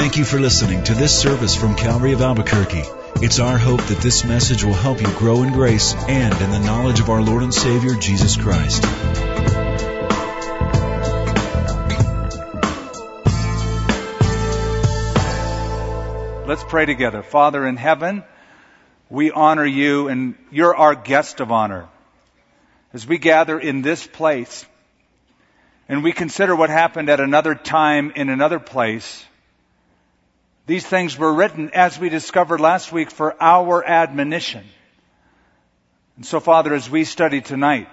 Thank 0.00 0.16
you 0.16 0.24
for 0.24 0.40
listening 0.40 0.82
to 0.84 0.94
this 0.94 1.20
service 1.20 1.54
from 1.54 1.76
Calvary 1.76 2.14
of 2.14 2.22
Albuquerque. 2.22 2.84
It's 3.16 3.38
our 3.38 3.58
hope 3.58 3.82
that 3.82 3.98
this 3.98 4.24
message 4.24 4.64
will 4.64 4.72
help 4.72 4.98
you 4.98 5.06
grow 5.18 5.42
in 5.42 5.52
grace 5.52 5.92
and 5.92 6.32
in 6.40 6.50
the 6.50 6.58
knowledge 6.58 7.00
of 7.00 7.10
our 7.10 7.20
Lord 7.20 7.42
and 7.42 7.52
Savior, 7.52 7.94
Jesus 7.96 8.34
Christ. 8.34 8.82
Let's 16.48 16.64
pray 16.64 16.86
together. 16.86 17.22
Father 17.22 17.68
in 17.68 17.76
heaven, 17.76 18.24
we 19.10 19.30
honor 19.30 19.66
you 19.66 20.08
and 20.08 20.34
you're 20.50 20.74
our 20.74 20.94
guest 20.94 21.40
of 21.40 21.52
honor. 21.52 21.90
As 22.94 23.06
we 23.06 23.18
gather 23.18 23.60
in 23.60 23.82
this 23.82 24.06
place 24.06 24.64
and 25.90 26.02
we 26.02 26.12
consider 26.12 26.56
what 26.56 26.70
happened 26.70 27.10
at 27.10 27.20
another 27.20 27.54
time 27.54 28.12
in 28.16 28.30
another 28.30 28.58
place, 28.58 29.26
these 30.70 30.86
things 30.86 31.18
were 31.18 31.34
written, 31.34 31.72
as 31.74 31.98
we 31.98 32.10
discovered 32.10 32.60
last 32.60 32.92
week, 32.92 33.10
for 33.10 33.34
our 33.42 33.84
admonition. 33.84 34.64
And 36.14 36.24
so, 36.24 36.38
Father, 36.38 36.72
as 36.74 36.88
we 36.88 37.02
study 37.02 37.40
tonight, 37.40 37.88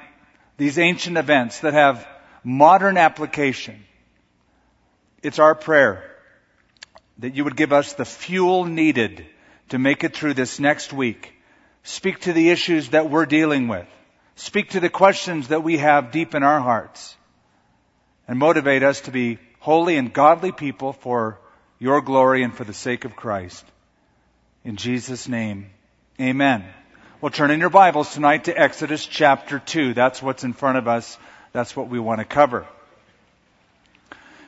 these 0.58 0.78
ancient 0.78 1.18
events 1.18 1.62
that 1.62 1.74
have 1.74 2.08
modern 2.44 2.96
application, 2.96 3.84
it's 5.24 5.40
our 5.40 5.56
prayer 5.56 6.04
that 7.18 7.34
you 7.34 7.46
would 7.46 7.56
give 7.56 7.74
us 7.74 7.94
the 7.94 8.06
fuel 8.06 8.66
needed 8.66 9.26
to 9.70 9.80
make 9.80 10.04
it 10.04 10.16
through 10.16 10.36
this 10.36 10.60
next 10.60 10.94
week. 10.94 11.34
Speak 11.82 12.20
to 12.20 12.34
the 12.34 12.52
issues 12.52 12.90
that 12.90 13.10
we're 13.10 13.26
dealing 13.26 13.70
with. 13.70 13.88
Speak 14.36 14.70
to 14.70 14.80
the 14.80 14.90
questions 14.90 15.48
that 15.48 15.64
we 15.64 15.78
have 15.78 16.12
deep 16.12 16.36
in 16.36 16.44
our 16.44 16.60
hearts. 16.60 17.18
And 18.28 18.38
motivate 18.38 18.84
us 18.84 19.02
to 19.02 19.12
be 19.12 19.40
holy 19.58 19.98
and 19.98 20.14
godly 20.14 20.52
people 20.52 20.94
for 20.94 21.40
your 21.80 22.02
glory 22.02 22.44
and 22.44 22.56
for 22.56 22.64
the 22.64 22.74
sake 22.74 23.06
of 23.06 23.16
Christ. 23.16 23.64
In 24.64 24.76
Jesus' 24.76 25.28
name, 25.28 25.70
amen. 26.20 26.66
We'll 27.22 27.32
turn 27.32 27.52
in 27.52 27.60
your 27.60 27.70
Bibles 27.70 28.14
tonight 28.14 28.46
to 28.46 28.60
Exodus 28.60 29.06
chapter 29.06 29.60
2. 29.60 29.94
That's 29.94 30.22
what's 30.22 30.44
in 30.44 30.54
front 30.54 30.78
of 30.78 30.88
us. 30.88 31.18
That's 31.54 31.76
what 31.76 31.90
we 31.90 32.00
want 32.00 32.20
to 32.20 32.26
cover. 32.26 32.68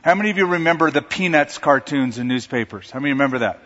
How 0.02 0.16
many 0.16 0.30
of 0.30 0.38
you 0.38 0.46
remember 0.46 0.92
the 0.92 1.02
Peanuts 1.02 1.58
cartoons 1.58 2.18
in 2.18 2.28
newspapers? 2.28 2.90
How 2.90 3.00
many 3.00 3.12
remember 3.12 3.40
that? 3.40 3.62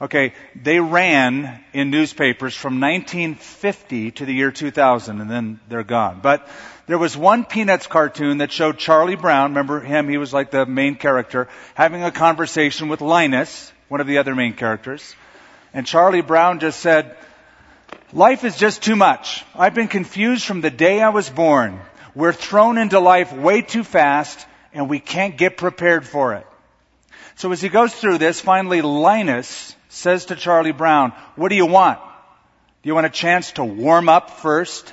Okay, 0.00 0.32
they 0.54 0.78
ran 0.78 1.64
in 1.72 1.90
newspapers 1.90 2.54
from 2.54 2.80
1950 2.80 4.12
to 4.12 4.24
the 4.24 4.32
year 4.32 4.52
2000 4.52 5.20
and 5.20 5.28
then 5.28 5.58
they're 5.68 5.82
gone. 5.82 6.20
But 6.22 6.48
there 6.86 6.98
was 6.98 7.16
one 7.16 7.44
Peanuts 7.44 7.88
cartoon 7.88 8.38
that 8.38 8.52
showed 8.52 8.78
Charlie 8.78 9.16
Brown, 9.16 9.50
remember 9.50 9.80
him, 9.80 10.08
he 10.08 10.16
was 10.16 10.32
like 10.32 10.52
the 10.52 10.66
main 10.66 10.94
character, 10.94 11.48
having 11.74 12.04
a 12.04 12.12
conversation 12.12 12.88
with 12.88 13.00
Linus, 13.00 13.72
one 13.88 14.00
of 14.00 14.06
the 14.06 14.18
other 14.18 14.36
main 14.36 14.54
characters. 14.54 15.16
And 15.74 15.84
Charlie 15.84 16.22
Brown 16.22 16.60
just 16.60 16.78
said, 16.78 17.16
life 18.12 18.44
is 18.44 18.56
just 18.56 18.84
too 18.84 18.94
much. 18.94 19.44
I've 19.52 19.74
been 19.74 19.88
confused 19.88 20.44
from 20.44 20.60
the 20.60 20.70
day 20.70 21.02
I 21.02 21.08
was 21.08 21.28
born. 21.28 21.80
We're 22.14 22.32
thrown 22.32 22.78
into 22.78 23.00
life 23.00 23.32
way 23.32 23.62
too 23.62 23.82
fast 23.82 24.46
and 24.72 24.88
we 24.88 25.00
can't 25.00 25.36
get 25.36 25.56
prepared 25.56 26.06
for 26.06 26.34
it. 26.34 26.46
So 27.38 27.52
as 27.52 27.60
he 27.60 27.68
goes 27.68 27.94
through 27.94 28.18
this, 28.18 28.40
finally 28.40 28.82
Linus 28.82 29.76
says 29.88 30.26
to 30.26 30.34
Charlie 30.34 30.72
Brown, 30.72 31.12
what 31.36 31.50
do 31.50 31.54
you 31.54 31.66
want? 31.66 32.00
Do 32.82 32.88
you 32.88 32.96
want 32.96 33.06
a 33.06 33.10
chance 33.10 33.52
to 33.52 33.64
warm 33.64 34.08
up 34.08 34.30
first? 34.30 34.92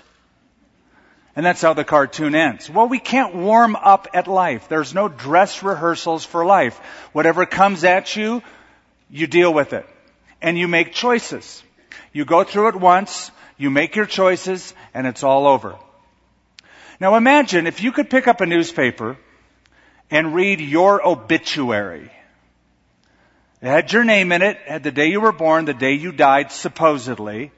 And 1.36 1.44
that's 1.44 1.64
how 1.64 1.74
the 1.74 1.84
cartoon 1.84 2.36
ends. 2.36 2.70
Well, 2.70 2.88
we 2.88 3.00
can't 3.00 3.34
warm 3.34 3.76
up 3.76 4.10
at 4.14 4.28
life. 4.28 4.70
There's 4.70 4.94
no 4.94 5.08
dress 5.08 5.64
rehearsals 5.64 6.24
for 6.24 6.46
life. 6.46 6.78
Whatever 7.14 7.48
comes 7.48 7.84
at 7.84 8.16
you, 8.16 8.44
you 9.10 9.26
deal 9.26 9.52
with 9.52 9.74
it. 9.74 9.88
And 10.40 10.56
you 10.56 10.68
make 10.68 10.94
choices. 10.94 11.64
You 12.14 12.26
go 12.26 12.44
through 12.44 12.68
it 12.68 12.76
once, 12.76 13.32
you 13.58 13.72
make 13.72 13.96
your 13.96 14.06
choices, 14.06 14.76
and 14.94 15.08
it's 15.08 15.24
all 15.24 15.48
over. 15.48 15.80
Now 17.00 17.16
imagine 17.16 17.66
if 17.66 17.82
you 17.82 17.92
could 17.92 18.12
pick 18.12 18.28
up 18.28 18.40
a 18.40 18.46
newspaper 18.46 19.18
and 20.12 20.36
read 20.36 20.62
your 20.62 21.06
obituary. 21.06 22.12
It 23.66 23.70
had 23.70 23.92
your 23.92 24.04
name 24.04 24.32
in 24.32 24.44
it, 24.44 24.60
had 24.68 24.84
the 24.84 24.92
day 24.92 25.08
you 25.08 25.20
were 25.20 25.32
born, 25.32 25.66
the 25.66 25.74
day 25.74 25.94
you 25.94 26.12
died, 26.12 26.52
supposedly, 26.52 27.52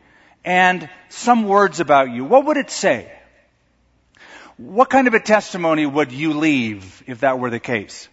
and 0.46 0.90
some 1.10 1.44
words 1.44 1.82
about 1.82 2.12
you. 2.12 2.24
What 2.24 2.46
would 2.46 2.56
it 2.56 2.72
say? 2.72 3.12
What 4.56 4.90
kind 4.90 5.10
of 5.10 5.16
a 5.16 5.20
testimony 5.20 5.86
would 5.86 6.14
you 6.14 6.32
leave 6.32 7.04
if 7.08 7.20
that 7.20 7.40
were 7.40 7.50
the 7.50 7.60
case? 7.60 8.08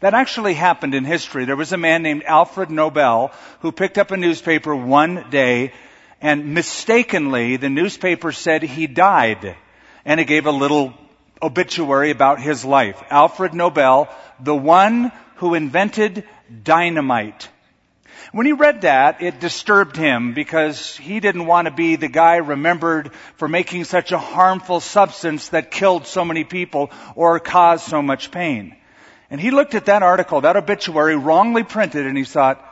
That 0.00 0.14
actually 0.14 0.54
happened 0.54 0.94
in 0.94 1.04
history. 1.04 1.44
There 1.44 1.56
was 1.56 1.74
a 1.74 1.76
man 1.76 2.02
named 2.02 2.22
Alfred 2.24 2.70
Nobel 2.70 3.32
who 3.60 3.70
picked 3.70 3.98
up 3.98 4.12
a 4.12 4.16
newspaper 4.16 4.74
one 4.74 5.28
day 5.28 5.74
and 6.22 6.54
mistakenly 6.54 7.58
the 7.58 7.68
newspaper 7.68 8.32
said 8.32 8.62
he 8.62 8.86
died 8.86 9.56
and 10.06 10.20
it 10.20 10.24
gave 10.24 10.46
a 10.46 10.50
little 10.50 10.94
obituary 11.42 12.12
about 12.12 12.40
his 12.40 12.64
life. 12.64 13.02
Alfred 13.10 13.52
Nobel, 13.52 14.08
the 14.40 14.56
one 14.56 15.12
who 15.36 15.54
invented 15.54 16.24
dynamite. 16.62 17.48
When 18.32 18.46
he 18.46 18.52
read 18.52 18.82
that, 18.82 19.22
it 19.22 19.40
disturbed 19.40 19.96
him 19.96 20.34
because 20.34 20.96
he 20.96 21.20
didn't 21.20 21.46
want 21.46 21.66
to 21.66 21.70
be 21.70 21.96
the 21.96 22.08
guy 22.08 22.36
remembered 22.36 23.12
for 23.36 23.48
making 23.48 23.84
such 23.84 24.12
a 24.12 24.18
harmful 24.18 24.80
substance 24.80 25.50
that 25.50 25.70
killed 25.70 26.06
so 26.06 26.24
many 26.24 26.44
people 26.44 26.90
or 27.14 27.38
caused 27.38 27.86
so 27.86 28.02
much 28.02 28.30
pain. 28.30 28.76
And 29.30 29.40
he 29.40 29.50
looked 29.50 29.74
at 29.74 29.86
that 29.86 30.02
article, 30.02 30.40
that 30.40 30.56
obituary 30.56 31.16
wrongly 31.16 31.62
printed, 31.64 32.06
and 32.06 32.16
he 32.16 32.24
thought, 32.24 32.62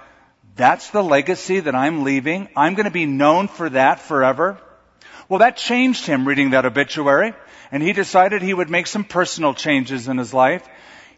that's 0.56 0.90
the 0.90 1.02
legacy 1.02 1.60
that 1.60 1.74
I'm 1.74 2.04
leaving. 2.04 2.48
I'm 2.56 2.74
going 2.74 2.84
to 2.84 2.90
be 2.90 3.06
known 3.06 3.48
for 3.48 3.68
that 3.70 4.00
forever. 4.00 4.58
Well, 5.28 5.40
that 5.40 5.56
changed 5.56 6.06
him 6.06 6.28
reading 6.28 6.50
that 6.50 6.66
obituary, 6.66 7.34
and 7.72 7.82
he 7.82 7.92
decided 7.92 8.42
he 8.42 8.54
would 8.54 8.70
make 8.70 8.86
some 8.86 9.04
personal 9.04 9.54
changes 9.54 10.06
in 10.06 10.18
his 10.18 10.32
life. 10.32 10.68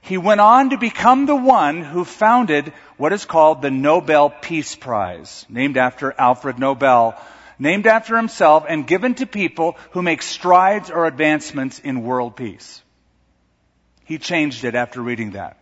He 0.07 0.19
went 0.19 0.41
on 0.41 0.71
to 0.71 0.79
become 0.79 1.27
the 1.27 1.35
one 1.35 1.83
who 1.83 2.05
founded 2.05 2.73
what 2.97 3.13
is 3.13 3.25
called 3.25 3.61
the 3.61 3.73
Nobel 3.73 4.31
Peace 4.31 4.77
Prize, 4.77 5.45
named 5.49 5.77
after 5.77 6.15
Alfred 6.17 6.61
Nobel, 6.61 7.21
named 7.59 7.89
after 7.89 8.17
himself 8.17 8.65
and 8.69 8.87
given 8.87 9.17
to 9.17 9.27
people 9.27 9.77
who 9.91 10.03
make 10.03 10.23
strides 10.23 10.91
or 10.91 11.07
advancements 11.07 11.81
in 11.81 12.05
world 12.05 12.37
peace. 12.37 12.83
He 14.05 14.19
changed 14.19 14.65
it 14.65 14.77
after 14.77 15.03
reading 15.03 15.33
that. 15.33 15.59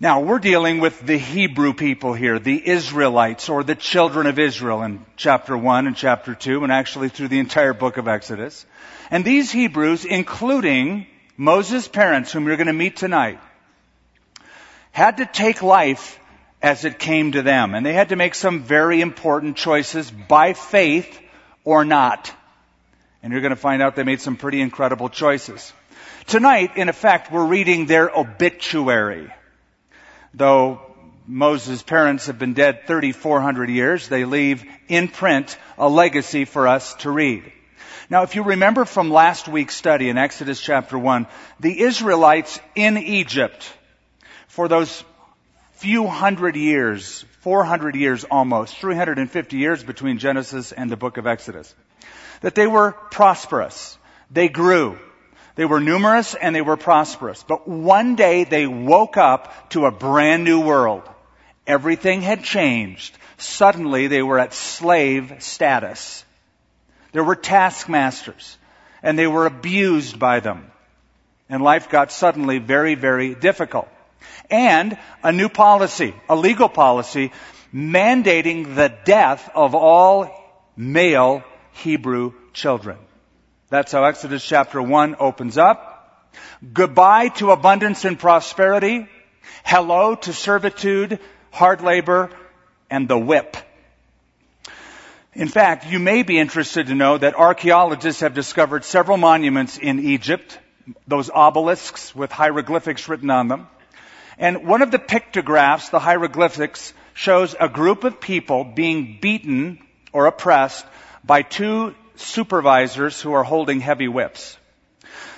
Now, 0.00 0.20
we're 0.20 0.40
dealing 0.40 0.80
with 0.80 1.00
the 1.00 1.16
Hebrew 1.16 1.74
people 1.74 2.12
here, 2.12 2.40
the 2.40 2.68
Israelites 2.68 3.48
or 3.48 3.62
the 3.62 3.76
children 3.76 4.26
of 4.26 4.40
Israel 4.40 4.82
in 4.82 5.06
chapter 5.16 5.56
1 5.56 5.86
and 5.86 5.96
chapter 5.96 6.34
2 6.34 6.64
and 6.64 6.72
actually 6.72 7.08
through 7.08 7.28
the 7.28 7.38
entire 7.38 7.72
book 7.72 7.98
of 7.98 8.08
Exodus. 8.08 8.66
And 9.12 9.24
these 9.24 9.52
Hebrews, 9.52 10.04
including 10.04 11.06
Moses' 11.36 11.86
parents, 11.88 12.32
whom 12.32 12.46
you're 12.46 12.56
going 12.56 12.66
to 12.66 12.72
meet 12.72 12.96
tonight, 12.96 13.40
had 14.92 15.18
to 15.18 15.26
take 15.26 15.62
life 15.62 16.18
as 16.62 16.84
it 16.84 16.98
came 16.98 17.32
to 17.32 17.42
them. 17.42 17.74
And 17.74 17.84
they 17.84 17.92
had 17.92 18.08
to 18.08 18.16
make 18.16 18.34
some 18.34 18.62
very 18.62 19.00
important 19.00 19.56
choices 19.56 20.10
by 20.10 20.54
faith 20.54 21.20
or 21.64 21.84
not. 21.84 22.32
And 23.22 23.32
you're 23.32 23.42
going 23.42 23.50
to 23.50 23.56
find 23.56 23.82
out 23.82 23.96
they 23.96 24.04
made 24.04 24.20
some 24.20 24.36
pretty 24.36 24.60
incredible 24.60 25.08
choices. 25.08 25.72
Tonight, 26.26 26.76
in 26.76 26.88
effect, 26.88 27.30
we're 27.30 27.46
reading 27.46 27.86
their 27.86 28.10
obituary. 28.10 29.32
Though 30.32 30.80
Moses' 31.26 31.82
parents 31.82 32.26
have 32.26 32.38
been 32.38 32.54
dead 32.54 32.86
3,400 32.86 33.68
years, 33.68 34.08
they 34.08 34.24
leave 34.24 34.64
in 34.88 35.08
print 35.08 35.58
a 35.76 35.88
legacy 35.88 36.44
for 36.44 36.66
us 36.66 36.94
to 36.96 37.10
read. 37.10 37.52
Now, 38.08 38.22
if 38.22 38.36
you 38.36 38.44
remember 38.44 38.84
from 38.84 39.10
last 39.10 39.48
week's 39.48 39.74
study 39.74 40.08
in 40.08 40.16
Exodus 40.16 40.60
chapter 40.60 40.96
1, 40.96 41.26
the 41.58 41.80
Israelites 41.80 42.60
in 42.76 42.98
Egypt, 42.98 43.72
for 44.46 44.68
those 44.68 45.02
few 45.72 46.06
hundred 46.06 46.54
years, 46.54 47.24
400 47.40 47.96
years 47.96 48.22
almost, 48.24 48.76
350 48.76 49.56
years 49.56 49.82
between 49.82 50.18
Genesis 50.18 50.70
and 50.70 50.88
the 50.88 50.96
book 50.96 51.16
of 51.16 51.26
Exodus, 51.26 51.74
that 52.42 52.54
they 52.54 52.68
were 52.68 52.92
prosperous. 52.92 53.98
They 54.30 54.48
grew. 54.48 54.98
They 55.56 55.64
were 55.64 55.80
numerous 55.80 56.36
and 56.36 56.54
they 56.54 56.62
were 56.62 56.76
prosperous. 56.76 57.42
But 57.42 57.66
one 57.66 58.14
day 58.14 58.44
they 58.44 58.68
woke 58.68 59.16
up 59.16 59.70
to 59.70 59.86
a 59.86 59.90
brand 59.90 60.44
new 60.44 60.60
world. 60.60 61.02
Everything 61.66 62.22
had 62.22 62.44
changed. 62.44 63.18
Suddenly 63.38 64.06
they 64.06 64.22
were 64.22 64.38
at 64.38 64.54
slave 64.54 65.36
status. 65.40 66.24
There 67.16 67.24
were 67.24 67.34
taskmasters, 67.34 68.58
and 69.02 69.18
they 69.18 69.26
were 69.26 69.46
abused 69.46 70.18
by 70.18 70.40
them. 70.40 70.70
And 71.48 71.62
life 71.62 71.88
got 71.88 72.12
suddenly 72.12 72.58
very, 72.58 72.94
very 72.94 73.34
difficult. 73.34 73.88
And 74.50 74.98
a 75.22 75.32
new 75.32 75.48
policy, 75.48 76.14
a 76.28 76.36
legal 76.36 76.68
policy, 76.68 77.32
mandating 77.72 78.74
the 78.74 78.92
death 79.06 79.48
of 79.54 79.74
all 79.74 80.28
male 80.76 81.42
Hebrew 81.72 82.34
children. 82.52 82.98
That's 83.70 83.92
how 83.92 84.04
Exodus 84.04 84.44
chapter 84.44 84.82
1 84.82 85.16
opens 85.18 85.56
up. 85.56 86.28
Goodbye 86.70 87.28
to 87.40 87.50
abundance 87.50 88.04
and 88.04 88.18
prosperity. 88.18 89.08
Hello 89.64 90.16
to 90.16 90.34
servitude, 90.34 91.18
hard 91.50 91.80
labor, 91.80 92.28
and 92.90 93.08
the 93.08 93.18
whip. 93.18 93.56
In 95.36 95.48
fact, 95.48 95.84
you 95.86 95.98
may 95.98 96.22
be 96.22 96.38
interested 96.38 96.86
to 96.86 96.94
know 96.94 97.18
that 97.18 97.34
archaeologists 97.34 98.22
have 98.22 98.32
discovered 98.32 98.86
several 98.86 99.18
monuments 99.18 99.76
in 99.76 100.00
Egypt, 100.00 100.58
those 101.06 101.28
obelisks 101.28 102.16
with 102.16 102.32
hieroglyphics 102.32 103.06
written 103.06 103.28
on 103.28 103.48
them. 103.48 103.68
And 104.38 104.66
one 104.66 104.80
of 104.80 104.90
the 104.90 104.98
pictographs, 104.98 105.90
the 105.90 105.98
hieroglyphics, 105.98 106.94
shows 107.12 107.54
a 107.60 107.68
group 107.68 108.04
of 108.04 108.18
people 108.18 108.64
being 108.64 109.18
beaten 109.20 109.78
or 110.10 110.24
oppressed 110.24 110.86
by 111.22 111.42
two 111.42 111.94
supervisors 112.14 113.20
who 113.20 113.34
are 113.34 113.44
holding 113.44 113.80
heavy 113.80 114.08
whips. 114.08 114.56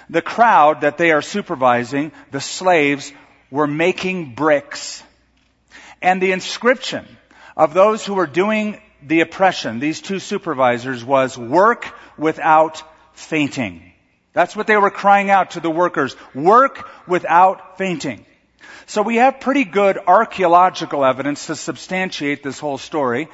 The 0.08 0.22
crowd 0.22 0.82
that 0.82 0.96
they 0.96 1.10
are 1.10 1.22
supervising, 1.22 2.12
the 2.30 2.40
slaves, 2.40 3.12
were 3.50 3.66
making 3.66 4.36
bricks. 4.36 5.02
And 6.00 6.22
the 6.22 6.30
inscription 6.30 7.04
of 7.56 7.74
those 7.74 8.06
who 8.06 8.14
were 8.14 8.28
doing 8.28 8.80
the 9.02 9.20
oppression, 9.20 9.80
these 9.80 10.00
two 10.00 10.18
supervisors, 10.18 11.04
was 11.04 11.38
work 11.38 11.86
without 12.16 12.82
fainting. 13.12 13.92
That's 14.32 14.54
what 14.54 14.66
they 14.66 14.76
were 14.76 14.90
crying 14.90 15.30
out 15.30 15.52
to 15.52 15.60
the 15.60 15.70
workers. 15.70 16.16
Work 16.34 16.88
without 17.06 17.78
fainting. 17.78 18.24
So 18.86 19.02
we 19.02 19.16
have 19.16 19.40
pretty 19.40 19.64
good 19.64 19.98
archaeological 20.06 21.04
evidence 21.04 21.46
to 21.46 21.56
substantiate 21.56 22.42
this 22.42 22.58
whole 22.58 22.78
story, 22.78 23.28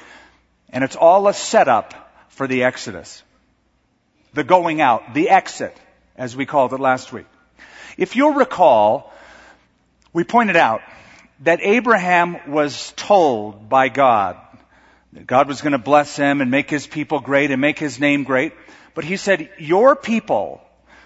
and 0.69 0.83
it's 0.83 0.95
all 0.95 1.27
a 1.27 1.33
setup 1.33 1.93
for 2.29 2.47
the 2.47 2.63
Exodus. 2.63 3.23
The 4.33 4.43
going 4.43 4.81
out, 4.81 5.13
the 5.13 5.29
exit, 5.29 5.77
as 6.17 6.35
we 6.35 6.45
called 6.45 6.73
it 6.73 6.79
last 6.79 7.13
week. 7.13 7.25
If 7.97 8.15
you'll 8.15 8.33
recall, 8.33 9.13
we 10.11 10.23
pointed 10.23 10.57
out 10.57 10.81
that 11.41 11.59
Abraham 11.61 12.51
was 12.51 12.93
told 12.97 13.69
by 13.69 13.89
God 13.89 14.37
God 15.25 15.47
was 15.47 15.61
going 15.61 15.71
to 15.71 15.77
bless 15.77 16.17
him 16.17 16.41
and 16.41 16.51
make 16.51 16.69
his 16.69 16.85
people 16.85 17.19
great 17.19 17.51
and 17.51 17.61
make 17.61 17.79
his 17.79 17.99
name 17.99 18.23
great. 18.23 18.53
But 18.93 19.05
he 19.05 19.17
said, 19.17 19.49
your 19.57 19.95
people 19.95 20.61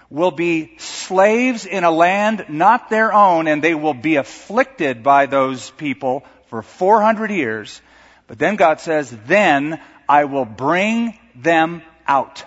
will 0.10 0.32
be 0.32 0.78
slaves 0.80 1.66
in 1.66 1.84
a 1.84 1.92
land 1.92 2.46
not 2.50 2.90
their 2.90 3.14
own 3.14 3.48
and 3.48 3.64
they 3.64 3.76
will 3.76 3.94
be 3.94 4.16
afflicted 4.16 5.04
by 5.04 5.28
those 5.28 5.70
people 5.72 6.26
for 6.48 6.64
400 6.64 7.30
years. 7.30 7.82
But 8.28 8.40
then 8.40 8.56
God 8.56 8.80
says, 8.80 9.16
then 9.28 9.80
I 10.08 10.26
will 10.26 10.46
bring 10.46 11.18
them 11.36 11.84
out. 12.08 12.44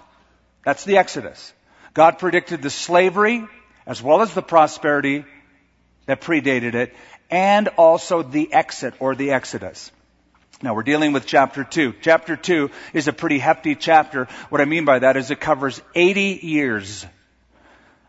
That's 0.65 0.85
the 0.85 0.99
Exodus. 0.99 1.53
God 1.95 2.19
predicted 2.19 2.63
the 2.63 2.71
slavery 2.71 3.47
as 3.87 4.03
well 4.03 4.23
as 4.23 4.35
the 4.35 4.43
prosperity 4.43 5.25
that 6.07 6.21
predated 6.21 6.75
it 6.75 6.95
and 7.31 7.69
also 7.69 8.23
the 8.23 8.53
exit 8.53 8.95
or 8.99 9.15
the 9.15 9.31
Exodus. 9.31 9.93
Now 10.63 10.75
we're 10.75 10.85
dealing 10.85 11.13
with 11.13 11.27
chapter 11.27 11.65
2. 11.65 11.95
Chapter 12.03 12.37
2 12.37 12.71
is 12.93 13.09
a 13.09 13.13
pretty 13.13 13.41
hefty 13.41 13.75
chapter. 13.75 14.29
What 14.49 14.61
I 14.61 14.65
mean 14.65 14.85
by 14.85 15.01
that 15.01 15.17
is 15.17 15.33
it 15.33 15.41
covers 15.41 15.83
80 15.97 16.39
years. 16.43 17.05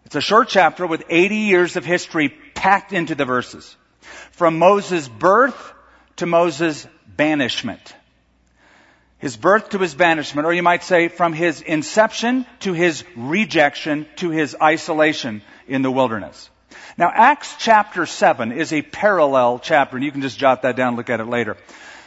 It's 0.05 0.15
a 0.15 0.21
short 0.21 0.49
chapter 0.49 0.85
with 0.85 1.03
80 1.09 1.35
years 1.35 1.77
of 1.77 1.85
history 1.85 2.29
packed 2.53 2.93
into 2.93 3.15
the 3.15 3.25
verses. 3.25 3.75
From 4.31 4.59
Moses' 4.59 5.07
birth 5.07 5.73
to 6.17 6.27
Moses' 6.27 6.85
banishment. 7.07 7.95
His 9.17 9.35
birth 9.35 9.69
to 9.69 9.79
his 9.79 9.95
banishment, 9.95 10.45
or 10.45 10.53
you 10.53 10.61
might 10.61 10.83
say 10.83 11.07
from 11.07 11.33
his 11.33 11.61
inception 11.61 12.45
to 12.59 12.73
his 12.73 13.03
rejection 13.15 14.05
to 14.17 14.29
his 14.29 14.55
isolation 14.61 15.41
in 15.67 15.81
the 15.81 15.89
wilderness. 15.89 16.51
Now 16.99 17.09
Acts 17.11 17.55
chapter 17.57 18.05
7 18.05 18.51
is 18.51 18.73
a 18.73 18.83
parallel 18.83 19.57
chapter, 19.57 19.95
and 19.95 20.05
you 20.05 20.11
can 20.11 20.21
just 20.21 20.37
jot 20.37 20.61
that 20.61 20.75
down 20.75 20.89
and 20.89 20.97
look 20.97 21.09
at 21.09 21.19
it 21.19 21.25
later. 21.25 21.57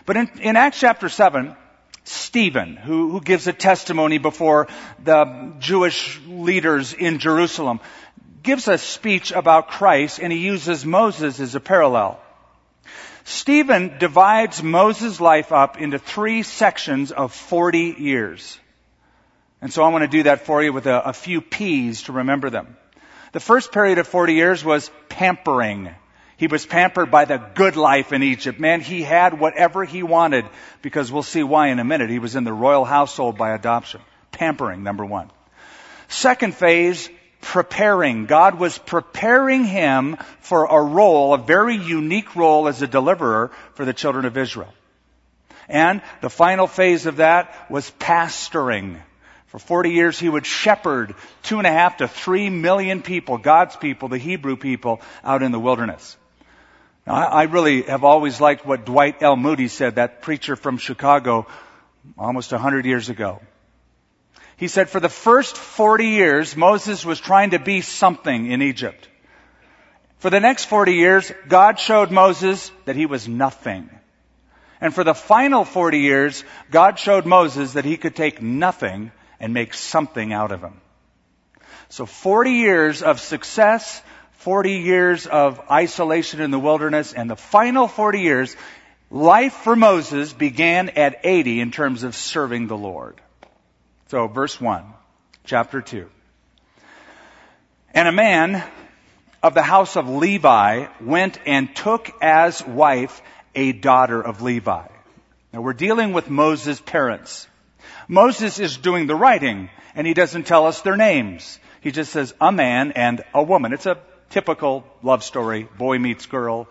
But 0.07 0.17
in, 0.17 0.31
in 0.41 0.57
Acts 0.57 0.79
chapter 0.79 1.09
7, 1.09 1.55
Stephen, 2.05 2.77
who, 2.77 3.11
who 3.11 3.21
gives 3.21 3.49
a 3.49 3.53
testimony 3.53 4.19
before 4.19 4.69
the 5.03 5.53
Jewish 5.59 6.21
leaders 6.27 6.95
in 6.95 7.19
Jerusalem, 7.19 7.81
gives 8.45 8.69
a 8.69 8.79
speech 8.79 9.33
about 9.33 9.69
Christ 9.69 10.21
and 10.21 10.33
he 10.33 10.39
uses 10.39 10.87
Moses 10.87 11.41
as 11.41 11.57
a 11.57 11.61
parallel. 11.61 12.21
Stephen 13.25 13.99
divides 13.99 14.63
Moses' 14.63 15.21
life 15.21 15.51
up 15.51 15.81
into 15.81 15.99
three 15.99 16.45
sections 16.45 17.11
of 17.11 17.33
40 17.35 17.97
years. 17.99 18.57
And 19.61 19.73
so 19.73 19.83
I 19.83 19.89
want 19.89 20.03
to 20.03 20.09
do 20.09 20.23
that 20.25 20.47
for 20.47 20.63
you 20.63 20.73
with 20.73 20.87
a, 20.87 21.09
a 21.09 21.13
few 21.13 21.41
P's 21.41 22.03
to 22.05 22.13
remember 22.13 22.51
them. 22.51 22.77
The 23.33 23.41
first 23.41 23.73
period 23.73 23.99
of 23.99 24.07
40 24.07 24.35
years 24.35 24.65
was 24.65 24.89
pampering. 25.09 25.93
He 26.39 26.49
was 26.49 26.67
pampered 26.67 27.11
by 27.11 27.25
the 27.25 27.39
good 27.39 27.77
life 27.77 28.13
in 28.13 28.23
Egypt. 28.23 28.61
Man, 28.61 28.83
he 28.83 29.03
had 29.03 29.41
whatever 29.41 29.85
he 29.85 30.03
wanted 30.03 30.45
because 30.83 31.11
we'll 31.11 31.23
see 31.23 31.43
why 31.43 31.69
in 31.69 31.79
a 31.79 31.85
minute. 31.85 32.11
He 32.11 32.19
was 32.19 32.37
in 32.37 32.45
the 32.45 32.53
royal 32.53 32.85
household 32.85 33.39
by 33.39 33.55
adoption. 33.55 34.03
Pampering, 34.33 34.83
number 34.83 35.05
one. 35.05 35.31
Second 36.09 36.55
phase, 36.55 37.09
preparing. 37.41 38.27
God 38.27 38.59
was 38.59 38.77
preparing 38.77 39.65
him 39.65 40.19
for 40.41 40.67
a 40.67 40.83
role, 40.83 41.33
a 41.33 41.39
very 41.39 41.77
unique 41.77 42.37
role 42.37 42.69
as 42.69 42.83
a 42.83 42.87
deliverer 42.87 43.51
for 43.75 43.87
the 43.87 43.95
children 43.95 44.27
of 44.27 44.37
Israel. 44.37 44.73
And 45.69 46.03
the 46.21 46.31
final 46.31 46.67
phase 46.67 47.07
of 47.07 47.17
that 47.17 47.71
was 47.71 47.91
pastoring. 47.99 49.01
For 49.47 49.59
40 49.59 49.91
years 49.91 50.19
he 50.19 50.29
would 50.29 50.45
shepherd 50.45 51.15
two 51.43 51.59
and 51.59 51.67
a 51.67 51.73
half 51.73 51.99
to 51.99 52.09
three 52.09 52.51
million 52.51 53.01
people, 53.01 53.39
God's 53.39 53.75
people, 53.75 54.09
the 54.09 54.19
Hebrew 54.19 54.57
people, 54.57 55.01
out 55.25 55.43
in 55.43 55.51
the 55.51 55.59
wilderness. 55.59 56.17
Now, 57.07 57.15
I 57.15 57.45
really 57.45 57.83
have 57.83 58.03
always 58.03 58.41
liked 58.41 58.67
what 58.67 58.85
Dwight 58.85 59.23
L. 59.23 59.37
Moody 59.37 59.69
said, 59.69 59.95
that 59.95 60.23
preacher 60.23 60.57
from 60.57 60.77
Chicago 60.77 61.47
almost 62.19 62.53
a 62.53 62.59
hundred 62.59 62.85
years 62.85 63.09
ago. 63.09 63.41
He 64.57 64.69
said, 64.69 64.89
for 64.89 65.01
the 65.01 65.09
first 65.09 65.57
40 65.57 66.07
years, 66.07 66.57
Moses 66.57 67.05
was 67.05 67.21
trying 67.21 67.51
to 67.51 67.59
be 67.59 67.81
something 67.83 68.51
in 68.51 68.63
Egypt. 68.63 69.09
For 70.19 70.31
the 70.31 70.41
next 70.41 70.65
40 70.65 70.95
years, 70.95 71.31
God 71.47 71.79
showed 71.79 72.11
Moses 72.11 72.73
that 72.87 72.97
he 72.97 73.07
was 73.07 73.29
nothing. 73.29 73.91
And 74.81 74.95
for 74.95 75.05
the 75.05 75.15
final 75.15 75.65
40 75.65 75.99
years, 75.99 76.43
God 76.71 76.99
showed 76.99 77.27
Moses 77.27 77.75
that 77.75 77.85
he 77.85 77.97
could 77.97 78.17
take 78.17 78.43
nothing 78.43 79.13
and 79.39 79.55
make 79.55 79.75
something 79.75 80.33
out 80.33 80.53
of 80.53 80.63
him. 80.63 80.81
So 81.89 82.07
40 82.07 82.51
years 82.51 83.03
of 83.03 83.21
success, 83.21 84.03
40 84.47 84.75
years 84.75 85.27
of 85.27 85.61
isolation 85.73 86.41
in 86.41 86.53
the 86.53 86.59
wilderness, 86.61 87.13
and 87.13 87.29
the 87.29 87.35
final 87.35 87.89
40 87.89 88.21
years, 88.21 88.57
life 89.11 89.53
for 89.53 89.75
Moses 89.75 90.33
began 90.33 90.91
at 90.91 91.19
80 91.25 91.59
in 91.59 91.73
terms 91.73 92.05
of 92.05 92.15
serving 92.15 92.69
the 92.69 92.77
Lord. 92.77 93.21
So, 94.07 94.29
verse 94.29 94.61
1, 94.61 94.85
chapter 95.43 95.83
2. 95.83 96.09
And 97.93 98.07
a 98.07 98.13
man 98.13 98.63
of 99.43 99.55
the 99.55 99.63
house 99.63 99.97
of 99.97 100.09
Levi 100.09 100.87
went 101.01 101.41
and 101.45 101.75
took 101.75 102.13
as 102.23 102.65
wife 102.65 103.21
a 103.57 103.73
daughter 103.73 104.23
of 104.23 104.43
Levi. 104.43 104.87
Now 105.53 105.61
we're 105.61 105.73
dealing 105.73 106.13
with 106.13 106.31
Moses' 106.31 106.81
parents. 106.81 107.49
Moses 108.07 108.61
is 108.61 108.77
doing 108.77 109.09
the 109.09 109.17
writing, 109.17 109.71
and 109.97 110.07
he 110.07 110.15
doesn't 110.15 110.47
tell 110.47 110.69
us 110.69 110.83
their 110.83 110.97
names. 110.97 111.59
He 111.81 111.91
just 111.91 112.13
says 112.13 112.33
a 112.41 112.53
man 112.53 112.93
and 112.93 113.25
a 113.35 113.43
woman. 113.43 113.73
It's 113.73 113.87
a 113.87 113.99
typical 114.31 114.85
love 115.03 115.25
story. 115.25 115.69
Boy 115.79 115.99
meets 115.99 116.27
girl. 116.27 116.69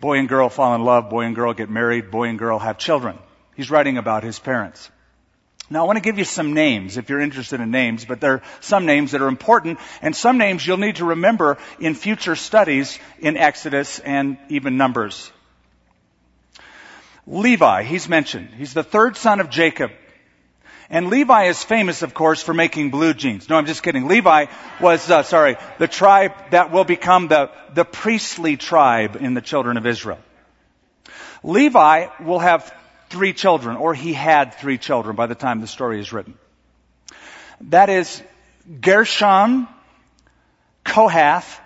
Boy 0.00 0.18
and 0.18 0.28
girl 0.28 0.48
fall 0.48 0.74
in 0.74 0.84
love. 0.84 1.10
Boy 1.10 1.22
and 1.22 1.34
girl 1.34 1.52
get 1.52 1.70
married. 1.70 2.10
Boy 2.10 2.28
and 2.28 2.38
girl 2.38 2.58
have 2.58 2.78
children. 2.78 3.18
He's 3.54 3.70
writing 3.70 3.98
about 3.98 4.24
his 4.24 4.38
parents. 4.38 4.90
Now 5.72 5.84
I 5.84 5.86
want 5.86 5.98
to 5.98 6.02
give 6.02 6.18
you 6.18 6.24
some 6.24 6.52
names 6.52 6.96
if 6.96 7.08
you're 7.08 7.20
interested 7.20 7.60
in 7.60 7.70
names, 7.70 8.04
but 8.04 8.20
there 8.20 8.34
are 8.34 8.42
some 8.60 8.86
names 8.86 9.12
that 9.12 9.22
are 9.22 9.28
important 9.28 9.78
and 10.02 10.16
some 10.16 10.36
names 10.36 10.66
you'll 10.66 10.78
need 10.78 10.96
to 10.96 11.04
remember 11.04 11.58
in 11.78 11.94
future 11.94 12.34
studies 12.34 12.98
in 13.20 13.36
Exodus 13.36 14.00
and 14.00 14.36
even 14.48 14.76
Numbers. 14.76 15.30
Levi, 17.26 17.84
he's 17.84 18.08
mentioned. 18.08 18.48
He's 18.56 18.74
the 18.74 18.82
third 18.82 19.16
son 19.16 19.38
of 19.38 19.48
Jacob. 19.48 19.92
And 20.92 21.08
Levi 21.08 21.44
is 21.44 21.62
famous, 21.62 22.02
of 22.02 22.14
course, 22.14 22.42
for 22.42 22.52
making 22.52 22.90
blue 22.90 23.14
jeans. 23.14 23.48
No, 23.48 23.56
I'm 23.56 23.66
just 23.66 23.84
kidding. 23.84 24.08
Levi 24.08 24.46
was, 24.80 25.08
uh, 25.08 25.22
sorry, 25.22 25.56
the 25.78 25.86
tribe 25.86 26.32
that 26.50 26.72
will 26.72 26.82
become 26.82 27.28
the, 27.28 27.50
the 27.74 27.84
priestly 27.84 28.56
tribe 28.56 29.14
in 29.14 29.34
the 29.34 29.40
children 29.40 29.76
of 29.76 29.86
Israel. 29.86 30.18
Levi 31.44 32.08
will 32.20 32.40
have 32.40 32.74
three 33.08 33.32
children, 33.32 33.76
or 33.76 33.94
he 33.94 34.12
had 34.12 34.54
three 34.54 34.78
children 34.78 35.14
by 35.14 35.26
the 35.26 35.36
time 35.36 35.60
the 35.60 35.68
story 35.68 36.00
is 36.00 36.12
written. 36.12 36.34
That 37.62 37.88
is 37.88 38.20
Gershon, 38.80 39.68
Kohath, 40.84 41.60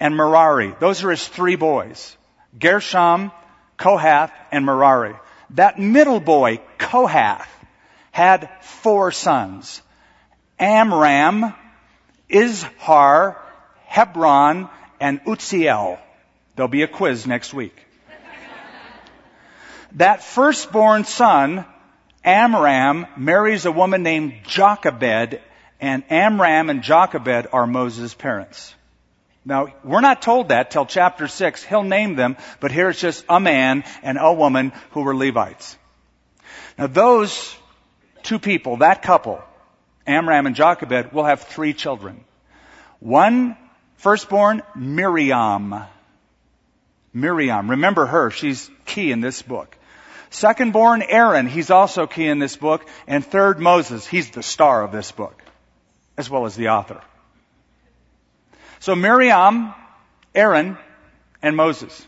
and 0.00 0.16
Merari. 0.16 0.74
Those 0.80 1.04
are 1.04 1.10
his 1.10 1.26
three 1.26 1.56
boys. 1.56 2.16
Gershon, 2.58 3.30
Kohath, 3.76 4.32
and 4.50 4.66
Merari. 4.66 5.14
That 5.50 5.78
middle 5.78 6.20
boy, 6.20 6.60
Kohath, 6.78 7.48
had 8.16 8.48
four 8.62 9.12
sons. 9.12 9.82
Amram, 10.58 11.52
Izhar, 12.30 13.36
Hebron, 13.84 14.70
and 14.98 15.20
Uzziel. 15.26 15.98
There'll 16.54 16.70
be 16.70 16.80
a 16.80 16.88
quiz 16.88 17.26
next 17.26 17.52
week. 17.52 17.76
that 19.92 20.22
firstborn 20.22 21.04
son, 21.04 21.66
Amram, 22.24 23.06
marries 23.18 23.66
a 23.66 23.70
woman 23.70 24.02
named 24.02 24.32
Jochebed, 24.44 25.38
and 25.78 26.02
Amram 26.08 26.70
and 26.70 26.82
Jochebed 26.82 27.48
are 27.52 27.66
Moses' 27.66 28.14
parents. 28.14 28.74
Now, 29.44 29.74
we're 29.84 30.00
not 30.00 30.22
told 30.22 30.48
that 30.48 30.70
till 30.70 30.86
chapter 30.86 31.28
6. 31.28 31.62
He'll 31.64 31.82
name 31.82 32.16
them, 32.16 32.38
but 32.60 32.72
here 32.72 32.88
it's 32.88 33.00
just 33.00 33.26
a 33.28 33.40
man 33.40 33.84
and 34.02 34.16
a 34.18 34.32
woman 34.32 34.72
who 34.92 35.02
were 35.02 35.14
Levites. 35.14 35.76
Now, 36.78 36.86
those 36.86 37.54
two 38.26 38.38
people, 38.38 38.78
that 38.78 39.02
couple, 39.02 39.42
Amram 40.06 40.46
and 40.46 40.54
Jochebed, 40.54 41.12
will 41.12 41.24
have 41.24 41.42
three 41.42 41.72
children. 41.72 42.24
One 43.00 43.56
firstborn, 43.96 44.62
Miriam. 44.74 45.74
Miriam. 47.14 47.70
Remember 47.70 48.04
her. 48.06 48.30
She's 48.30 48.70
key 48.84 49.10
in 49.10 49.20
this 49.20 49.42
book. 49.42 49.76
Secondborn, 50.30 51.04
Aaron. 51.08 51.46
He's 51.46 51.70
also 51.70 52.06
key 52.06 52.26
in 52.26 52.38
this 52.38 52.56
book. 52.56 52.86
And 53.06 53.24
third, 53.24 53.58
Moses. 53.58 54.06
He's 54.06 54.30
the 54.30 54.42
star 54.42 54.82
of 54.82 54.92
this 54.92 55.12
book, 55.12 55.42
as 56.18 56.28
well 56.28 56.44
as 56.46 56.56
the 56.56 56.68
author. 56.68 57.00
So 58.80 58.94
Miriam, 58.94 59.72
Aaron, 60.34 60.76
and 61.42 61.56
Moses 61.56 62.06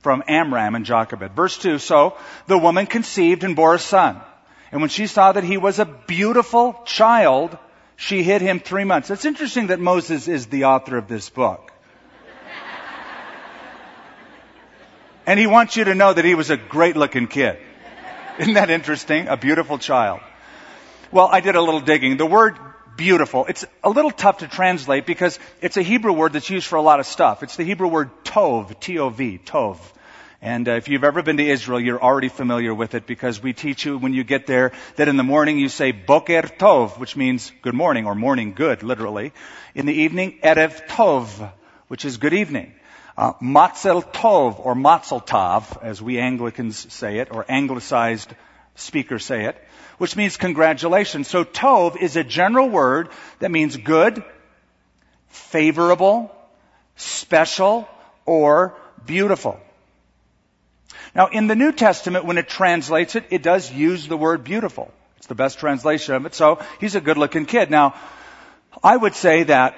from 0.00 0.22
Amram 0.26 0.74
and 0.74 0.86
Jochebed. 0.86 1.32
Verse 1.32 1.58
2, 1.58 1.78
so 1.78 2.16
the 2.46 2.56
woman 2.56 2.86
conceived 2.86 3.44
and 3.44 3.54
bore 3.54 3.74
a 3.74 3.78
son. 3.78 4.20
And 4.72 4.80
when 4.80 4.90
she 4.90 5.06
saw 5.06 5.32
that 5.32 5.44
he 5.44 5.56
was 5.56 5.78
a 5.78 5.84
beautiful 5.84 6.80
child, 6.84 7.56
she 7.96 8.22
hid 8.22 8.40
him 8.40 8.60
three 8.60 8.84
months. 8.84 9.10
It's 9.10 9.24
interesting 9.24 9.68
that 9.68 9.80
Moses 9.80 10.28
is 10.28 10.46
the 10.46 10.64
author 10.64 10.96
of 10.96 11.08
this 11.08 11.28
book. 11.28 11.72
and 15.26 15.38
he 15.38 15.46
wants 15.46 15.76
you 15.76 15.84
to 15.84 15.94
know 15.94 16.12
that 16.12 16.24
he 16.24 16.34
was 16.34 16.50
a 16.50 16.56
great 16.56 16.96
looking 16.96 17.26
kid. 17.26 17.58
Isn't 18.38 18.54
that 18.54 18.70
interesting? 18.70 19.28
A 19.28 19.36
beautiful 19.36 19.78
child. 19.78 20.20
Well, 21.12 21.26
I 21.26 21.40
did 21.40 21.56
a 21.56 21.60
little 21.60 21.80
digging. 21.80 22.16
The 22.16 22.26
word 22.26 22.56
beautiful. 22.96 23.46
It's 23.46 23.64
a 23.82 23.90
little 23.90 24.10
tough 24.10 24.38
to 24.38 24.48
translate 24.48 25.04
because 25.04 25.38
it's 25.60 25.76
a 25.76 25.82
Hebrew 25.82 26.12
word 26.12 26.32
that's 26.32 26.48
used 26.48 26.66
for 26.66 26.76
a 26.76 26.82
lot 26.82 27.00
of 27.00 27.06
stuff. 27.06 27.42
It's 27.42 27.56
the 27.56 27.64
Hebrew 27.64 27.88
word 27.88 28.10
tov, 28.24 28.78
T-O-V, 28.78 29.40
tov. 29.44 29.78
And 30.42 30.68
uh, 30.68 30.72
if 30.72 30.88
you've 30.88 31.04
ever 31.04 31.22
been 31.22 31.36
to 31.36 31.46
Israel, 31.46 31.78
you're 31.78 32.02
already 32.02 32.30
familiar 32.30 32.74
with 32.74 32.94
it 32.94 33.06
because 33.06 33.42
we 33.42 33.52
teach 33.52 33.84
you 33.84 33.98
when 33.98 34.14
you 34.14 34.24
get 34.24 34.46
there 34.46 34.72
that 34.96 35.06
in 35.06 35.18
the 35.18 35.22
morning 35.22 35.58
you 35.58 35.68
say 35.68 35.92
Boker 35.92 36.42
Tov, 36.42 36.98
which 36.98 37.14
means 37.14 37.52
good 37.60 37.74
morning 37.74 38.06
or 38.06 38.14
morning 38.14 38.54
good, 38.54 38.82
literally. 38.82 39.32
In 39.74 39.84
the 39.84 39.92
evening, 39.92 40.38
Erev 40.42 40.86
Tov, 40.88 41.52
which 41.88 42.06
is 42.06 42.16
good 42.16 42.32
evening. 42.32 42.72
Uh, 43.18 43.34
Mazel 43.38 44.00
Tov 44.00 44.64
or 44.64 44.74
Mazel 44.74 45.20
Tav, 45.20 45.78
as 45.82 46.00
we 46.00 46.18
Anglicans 46.18 46.90
say 46.90 47.18
it, 47.18 47.28
or 47.30 47.44
anglicized 47.46 48.32
speakers 48.76 49.26
say 49.26 49.44
it, 49.44 49.62
which 49.98 50.16
means 50.16 50.38
congratulations. 50.38 51.28
So 51.28 51.44
Tov 51.44 52.00
is 52.00 52.16
a 52.16 52.24
general 52.24 52.70
word 52.70 53.10
that 53.40 53.50
means 53.50 53.76
good, 53.76 54.24
favorable, 55.28 56.34
special, 56.96 57.86
or 58.24 58.74
beautiful. 59.04 59.60
Now, 61.14 61.26
in 61.26 61.46
the 61.46 61.56
New 61.56 61.72
Testament, 61.72 62.24
when 62.24 62.38
it 62.38 62.48
translates 62.48 63.16
it, 63.16 63.24
it 63.30 63.42
does 63.42 63.72
use 63.72 64.06
the 64.06 64.16
word 64.16 64.44
beautiful. 64.44 64.92
It's 65.16 65.26
the 65.26 65.34
best 65.34 65.58
translation 65.58 66.14
of 66.14 66.26
it. 66.26 66.34
So 66.34 66.60
he's 66.80 66.94
a 66.94 67.00
good 67.00 67.18
looking 67.18 67.46
kid. 67.46 67.70
Now, 67.70 67.94
I 68.82 68.96
would 68.96 69.14
say 69.14 69.42
that 69.44 69.74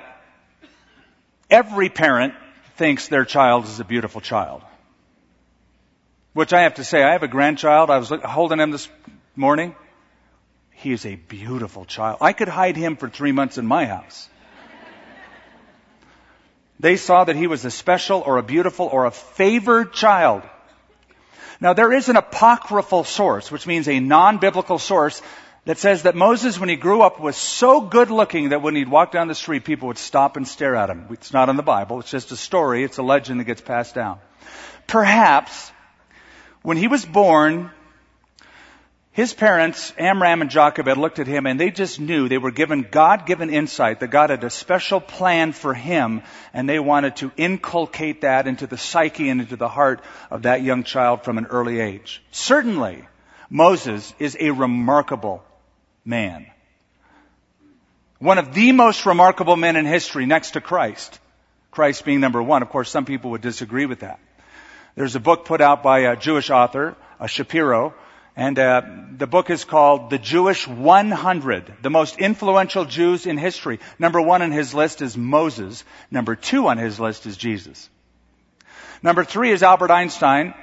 every 1.51 1.89
parent 1.89 2.35
thinks 2.77 3.09
their 3.09 3.25
child 3.25 3.65
is 3.65 3.81
a 3.81 3.85
beautiful 3.85 4.21
child. 4.21 4.62
Which 6.35 6.53
I 6.53 6.62
have 6.62 6.75
to 6.75 6.85
say, 6.85 7.03
I 7.03 7.12
have 7.12 7.23
a 7.23 7.29
grandchild. 7.29 7.91
I 7.91 7.99
was 7.99 8.12
holding 8.25 8.61
him 8.61 8.71
this 8.71 8.89
morning. 9.37 9.75
He 10.71 10.93
is 10.93 11.07
a 11.07 11.15
beautiful 11.15 11.85
child. 11.85 12.19
I 12.21 12.33
could 12.33 12.49
hide 12.49 12.77
him 12.77 12.97
for 12.97 13.09
three 13.09 13.33
months 13.33 13.59
in 13.59 13.67
my 13.67 13.87
house. 13.87 14.29
They 16.81 16.97
saw 16.97 17.25
that 17.25 17.37
he 17.37 17.47
was 17.47 17.65
a 17.65 17.71
special 17.71 18.23
or 18.27 18.39
a 18.39 18.43
beautiful 18.43 18.87
or 18.87 19.07
a 19.07 19.12
favored 19.12 19.93
child. 19.93 20.43
Now 21.62 21.75
there 21.75 21.92
is 21.92 22.09
an 22.09 22.16
apocryphal 22.16 23.04
source, 23.04 23.52
which 23.52 23.69
means 23.69 23.87
a 23.87 24.00
non-biblical 24.00 24.81
source 24.81 25.23
that 25.64 25.78
says 25.78 26.02
that 26.02 26.16
Moses, 26.16 26.59
when 26.59 26.69
he 26.69 26.75
grew 26.75 27.02
up, 27.02 27.21
was 27.21 27.37
so 27.37 27.81
good 27.81 28.11
looking 28.11 28.49
that 28.49 28.62
when 28.62 28.75
he'd 28.75 28.88
walk 28.88 29.12
down 29.12 29.28
the 29.28 29.35
street, 29.37 29.62
people 29.62 29.87
would 29.87 29.97
stop 29.97 30.37
and 30.37 30.47
stare 30.47 30.75
at 30.75 30.90
him. 30.90 31.07
It's 31.11 31.33
not 31.33 31.49
in 31.49 31.54
the 31.57 31.62
Bible. 31.62 32.00
It's 32.00 32.11
just 32.11 32.33
a 32.33 32.37
story. 32.37 32.83
It's 32.83 32.99
a 32.99 33.04
legend 33.04 33.38
that 33.38 33.45
gets 33.45 33.61
passed 33.61 33.95
down. 33.95 34.19
Perhaps 34.88 35.71
when 36.62 36.76
he 36.76 36.88
was 36.88 37.04
born, 37.04 37.71
his 39.12 39.35
parents, 39.35 39.92
Amram 39.99 40.40
and 40.40 40.50
Jochebed, 40.50 40.97
looked 40.97 41.19
at 41.19 41.26
him 41.26 41.47
and 41.47 41.61
they 41.61 41.71
just 41.71 42.00
knew 42.00 42.28
they 42.28 42.38
were 42.38 42.50
given 42.50 42.88
God-given 42.90 43.50
insight 43.50 44.00
that 44.00 44.09
God 44.09 44.31
had 44.31 44.42
a 44.42 44.49
special 44.49 45.00
plan 45.00 45.52
for 45.52 45.75
him 45.75 46.23
and 46.54 46.66
they 46.66 46.78
wanted 46.78 47.16
to 47.16 47.31
inculcate 47.37 48.23
that 48.23 48.47
into 48.47 48.66
the 48.66 48.78
psyche 48.78 49.28
and 49.28 49.42
into 49.42 49.57
the 49.57 49.69
heart 49.69 50.02
of 50.31 50.42
that 50.42 50.62
young 50.62 50.83
child 50.83 51.25
from 51.25 51.37
an 51.37 51.47
early 51.47 51.78
age. 51.78 52.23
Certainly, 52.31 53.07
Moses 53.50 54.14
is 54.19 54.35
a 54.40 54.50
remarkable 54.50 55.45
man. 56.07 56.47
One 58.19 58.38
of 58.38 58.54
the 58.54 58.73
most 58.73 59.04
remarkable 59.04 59.57
men 59.57 59.76
in 59.76 59.85
history 59.85 60.25
next 60.25 60.52
to 60.52 60.62
Christ. 60.62 61.19
Christ 61.71 62.07
being 62.07 62.21
number 62.21 62.42
one. 62.42 62.62
Of 62.62 62.71
course, 62.71 62.88
some 62.88 63.04
people 63.04 63.33
would 63.33 63.42
disagree 63.42 63.85
with 63.85 64.00
that. 64.00 64.21
There's 64.95 65.16
a 65.16 65.21
book 65.21 65.45
put 65.45 65.61
out 65.61 65.83
by 65.83 66.00
a 66.00 66.16
Jewish 66.16 66.49
author, 66.49 66.97
a 67.21 67.28
Shapiro, 67.28 67.95
and 68.35 68.59
uh, 68.59 68.83
the 69.19 69.27
book 69.27 69.51
is 69.51 69.65
called 69.65 70.09
The 70.09 70.19
Jewish 70.19 70.67
100, 70.67 71.75
the 71.83 71.91
most 71.91 72.19
influential 72.19 72.87
Jews 72.87 73.27
in 73.27 73.37
history. 73.37 73.79
Number 73.99 74.23
one 74.23 74.41
on 74.41 74.53
his 74.53 74.73
list 74.73 75.03
is 75.03 75.17
Moses. 75.17 75.85
Number 76.11 76.35
two 76.35 76.69
on 76.69 76.79
his 76.79 76.99
list 76.99 77.27
is 77.27 77.37
Jesus. 77.37 77.91
Number 79.03 79.25
three 79.25 79.51
is 79.51 79.62
Albert 79.62 79.91
Einstein. 79.91 80.55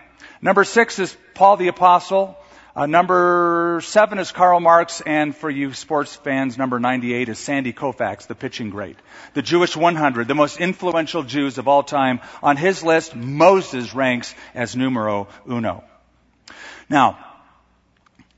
Number 0.42 0.64
six 0.64 0.98
is 0.98 1.16
Paul 1.36 1.58
the 1.58 1.68
Apostle. 1.68 2.38
Uh, 2.76 2.86
number 2.86 3.82
seven 3.84 4.20
is 4.20 4.32
Karl 4.32 4.60
Marx, 4.60 5.02
and 5.02 5.36
for 5.36 5.50
you 5.50 5.74
sports 5.74 6.16
fans, 6.16 6.58
number 6.58 6.80
98 6.80 7.28
is 7.28 7.38
Sandy 7.38 7.74
Koufax, 7.74 8.28
the 8.28 8.36
pitching 8.36 8.70
great. 8.70 8.96
The 9.34 9.42
Jewish 9.42 9.76
100, 9.76 10.28
the 10.28 10.36
most 10.36 10.60
influential 10.60 11.24
Jews 11.24 11.58
of 11.58 11.68
all 11.68 11.84
time. 11.84 12.22
On 12.42 12.56
his 12.58 12.84
list, 12.84 13.16
Moses 13.16 13.94
ranks 13.94 14.34
as 14.56 14.76
numero 14.76 15.28
uno. 15.48 15.84
Now, 16.90 17.29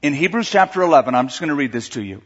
in 0.01 0.13
Hebrews 0.13 0.49
chapter 0.49 0.81
11, 0.81 1.13
I'm 1.13 1.27
just 1.27 1.39
going 1.39 1.49
to 1.49 1.55
read 1.55 1.71
this 1.71 1.89
to 1.89 2.03
you. 2.03 2.21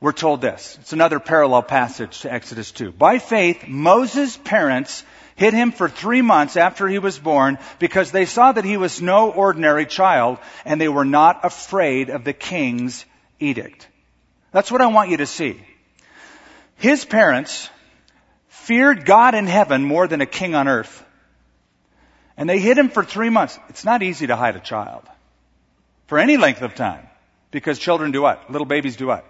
We're 0.00 0.12
told 0.12 0.40
this. 0.40 0.78
It's 0.80 0.92
another 0.92 1.18
parallel 1.18 1.62
passage 1.62 2.20
to 2.20 2.32
Exodus 2.32 2.70
2. 2.70 2.92
By 2.92 3.18
faith, 3.18 3.66
Moses' 3.66 4.36
parents 4.36 5.04
hid 5.34 5.54
him 5.54 5.72
for 5.72 5.88
three 5.88 6.22
months 6.22 6.56
after 6.56 6.86
he 6.86 6.98
was 6.98 7.18
born 7.18 7.58
because 7.78 8.12
they 8.12 8.24
saw 8.24 8.52
that 8.52 8.64
he 8.64 8.76
was 8.76 9.00
no 9.00 9.30
ordinary 9.30 9.86
child 9.86 10.38
and 10.64 10.80
they 10.80 10.88
were 10.88 11.04
not 11.04 11.44
afraid 11.44 12.10
of 12.10 12.24
the 12.24 12.32
king's 12.32 13.04
edict. 13.40 13.88
That's 14.52 14.70
what 14.70 14.80
I 14.80 14.86
want 14.86 15.10
you 15.10 15.16
to 15.18 15.26
see. 15.26 15.60
His 16.76 17.04
parents 17.04 17.70
feared 18.48 19.04
God 19.04 19.34
in 19.34 19.46
heaven 19.46 19.82
more 19.82 20.06
than 20.06 20.20
a 20.20 20.26
king 20.26 20.54
on 20.54 20.68
earth. 20.68 21.04
And 22.36 22.48
they 22.48 22.60
hid 22.60 22.78
him 22.78 22.88
for 22.88 23.02
three 23.02 23.30
months. 23.30 23.58
It's 23.68 23.84
not 23.84 24.02
easy 24.02 24.28
to 24.28 24.36
hide 24.36 24.54
a 24.54 24.60
child 24.60 25.08
for 26.08 26.18
any 26.18 26.36
length 26.36 26.62
of 26.62 26.74
time. 26.74 27.06
Because 27.50 27.78
children 27.78 28.10
do 28.10 28.20
what? 28.20 28.50
Little 28.50 28.66
babies 28.66 28.96
do 28.96 29.06
what? 29.06 29.24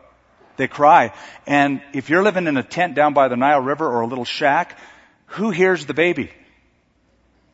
They 0.57 0.67
cry. 0.67 1.13
And 1.47 1.83
if 1.93 2.09
you're 2.09 2.23
living 2.23 2.47
in 2.47 2.57
a 2.57 2.63
tent 2.63 2.95
down 2.95 3.15
by 3.15 3.29
the 3.29 3.37
Nile 3.37 3.61
River 3.61 3.87
or 3.87 4.01
a 4.01 4.07
little 4.07 4.25
shack, 4.25 4.79
who 5.27 5.51
hears 5.51 5.87
the 5.87 5.95
baby? 5.95 6.31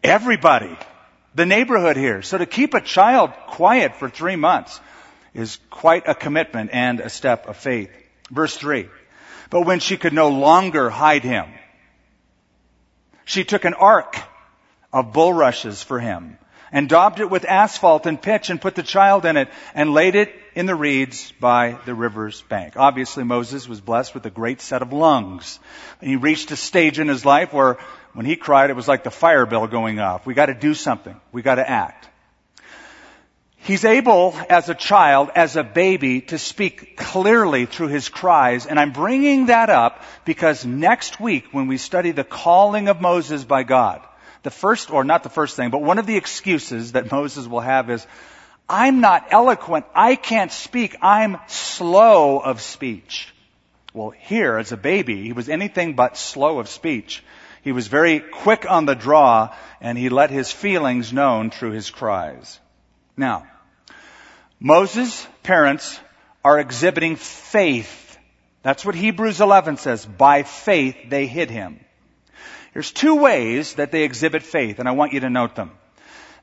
Everybody. 0.03 0.79
The 1.35 1.45
neighborhood 1.45 1.97
here. 1.97 2.23
So 2.23 2.39
to 2.39 2.47
keep 2.47 2.75
a 2.75 2.81
child 2.81 3.33
quiet 3.49 3.97
for 3.97 4.09
three 4.09 4.37
months 4.37 4.81
is 5.35 5.59
quite 5.69 6.07
a 6.07 6.15
commitment 6.15 6.71
and 6.73 7.01
a 7.01 7.11
step 7.11 7.47
of 7.47 7.57
faith. 7.57 7.91
Verse 8.31 8.57
three. 8.57 8.89
But 9.51 9.67
when 9.67 9.81
she 9.81 9.97
could 9.97 10.13
no 10.13 10.29
longer 10.29 10.89
hide 10.89 11.25
him, 11.25 11.47
she 13.25 13.45
took 13.45 13.65
an 13.65 13.75
ark 13.75 14.17
of 14.93 15.13
bulrushes 15.13 15.83
for 15.83 15.99
him 15.99 16.39
and 16.75 16.89
daubed 16.89 17.21
it 17.21 17.31
with 17.31 17.45
asphalt 17.45 18.05
and 18.05 18.21
pitch 18.21 18.51
and 18.51 18.61
put 18.61 18.75
the 18.75 18.83
child 18.83 19.25
in 19.25 19.37
it 19.37 19.49
and 19.77 19.95
laid 19.95 20.17
it 20.17 20.35
in 20.57 20.67
the 20.67 20.75
reeds 20.75 21.33
by 21.39 21.79
the 21.87 21.95
river's 21.95 22.43
bank. 22.43 22.75
Obviously 22.77 23.23
Moses 23.23 23.69
was 23.69 23.81
blessed 23.81 24.13
with 24.13 24.27
a 24.27 24.31
great 24.31 24.61
set 24.61 24.83
of 24.83 24.93
lungs. 24.93 25.61
And 26.01 26.11
he 26.11 26.17
reached 26.17 26.51
a 26.51 26.57
stage 26.57 26.99
in 26.99 27.07
his 27.07 27.25
life 27.25 27.53
where 27.53 27.79
when 28.13 28.27
he 28.27 28.35
cried 28.35 28.71
it 28.71 28.77
was 28.77 28.89
like 28.89 29.05
the 29.05 29.13
fire 29.13 29.47
bell 29.47 29.69
going 29.69 30.01
off. 30.01 30.27
We 30.27 30.35
gotta 30.35 30.53
do 30.53 30.75
something. 30.75 31.15
We 31.31 31.43
gotta 31.43 31.69
act. 31.69 32.09
He's 33.57 33.85
able, 33.85 34.35
as 34.51 34.69
a 34.69 34.75
child, 34.75 35.31
as 35.37 35.57
a 35.57 35.63
baby, 35.63 36.23
to 36.23 36.39
speak 36.39 36.97
clearly 36.97 37.67
through 37.67 37.89
his 37.89 38.09
cries. 38.09 38.67
And 38.67 38.81
I'm 38.81 38.93
bringing 38.93 39.47
that 39.47 39.71
up 39.71 40.03
because 40.25 40.67
next 40.67 41.21
week, 41.21 41.47
when 41.53 41.69
we 41.69 41.79
study 41.79 42.11
the 42.11 42.25
calling 42.25 42.89
of 42.89 43.01
Moses 43.01 43.45
by 43.45 43.63
God, 43.63 44.03
the 44.45 44.51
first, 44.51 44.91
or 44.91 45.03
not 45.03 45.23
the 45.25 45.31
first 45.31 45.57
thing, 45.57 45.71
but 45.71 45.83
one 45.83 45.99
of 45.99 46.07
the 46.07 46.17
excuses 46.17 46.93
that 46.93 47.11
Moses 47.11 47.49
will 47.49 47.61
have 47.61 47.91
is, 47.91 48.07
I'm 48.69 49.01
not 49.01 49.27
eloquent. 49.31 49.87
I 49.95 50.15
can't 50.15 50.53
speak. 50.53 50.97
I'm 51.03 51.39
slow 51.49 52.39
of 52.39 52.61
speech. 52.61 53.33
Well, 53.93 54.11
here, 54.11 54.57
as 54.59 54.73
a 54.73 54.77
baby, 54.77 55.23
he 55.23 55.33
was 55.33 55.49
anything 55.49 55.95
but 55.95 56.17
slow 56.17 56.59
of 56.59 56.69
speech. 56.69 57.25
He 57.63 57.73
was 57.73 57.89
very 57.89 58.21
quick 58.21 58.71
on 58.71 58.87
the 58.87 58.95
draw, 58.95 59.55
and 59.81 59.97
he 59.97 60.09
let 60.09 60.31
his 60.31 60.53
feelings 60.53 61.13
known 61.13 61.51
through 61.51 61.73
his 61.73 61.91
cries. 61.91 62.61
Now, 63.17 63.47
Moses' 64.61 65.27
parents 65.43 65.99
are 66.45 66.59
exhibiting 66.59 67.17
faith. 67.17 68.19
That's 68.63 68.85
what 68.85 68.95
Hebrews 68.95 69.41
11 69.41 69.79
says. 69.79 70.05
By 70.05 70.43
faith, 70.43 70.97
they 71.09 71.27
hid 71.27 71.51
him. 71.51 71.81
There's 72.75 72.93
two 72.93 73.15
ways 73.15 73.75
that 73.75 73.93
they 73.93 74.03
exhibit 74.03 74.43
faith, 74.43 74.81
and 74.81 74.89
I 74.89 74.93
want 74.93 75.13
you 75.13 75.21
to 75.21 75.31
note 75.31 75.55
them. 75.55 75.71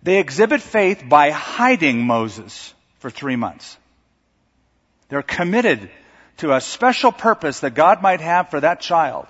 They 0.01 0.17
exhibit 0.17 0.61
faith 0.61 1.03
by 1.07 1.29
hiding 1.29 2.05
Moses 2.05 2.73
for 2.99 3.09
three 3.09 3.35
months. 3.35 3.77
They're 5.09 5.21
committed 5.21 5.91
to 6.37 6.53
a 6.55 6.61
special 6.61 7.11
purpose 7.11 7.59
that 7.59 7.75
God 7.75 8.01
might 8.01 8.21
have 8.21 8.49
for 8.49 8.61
that 8.61 8.79
child. 8.79 9.27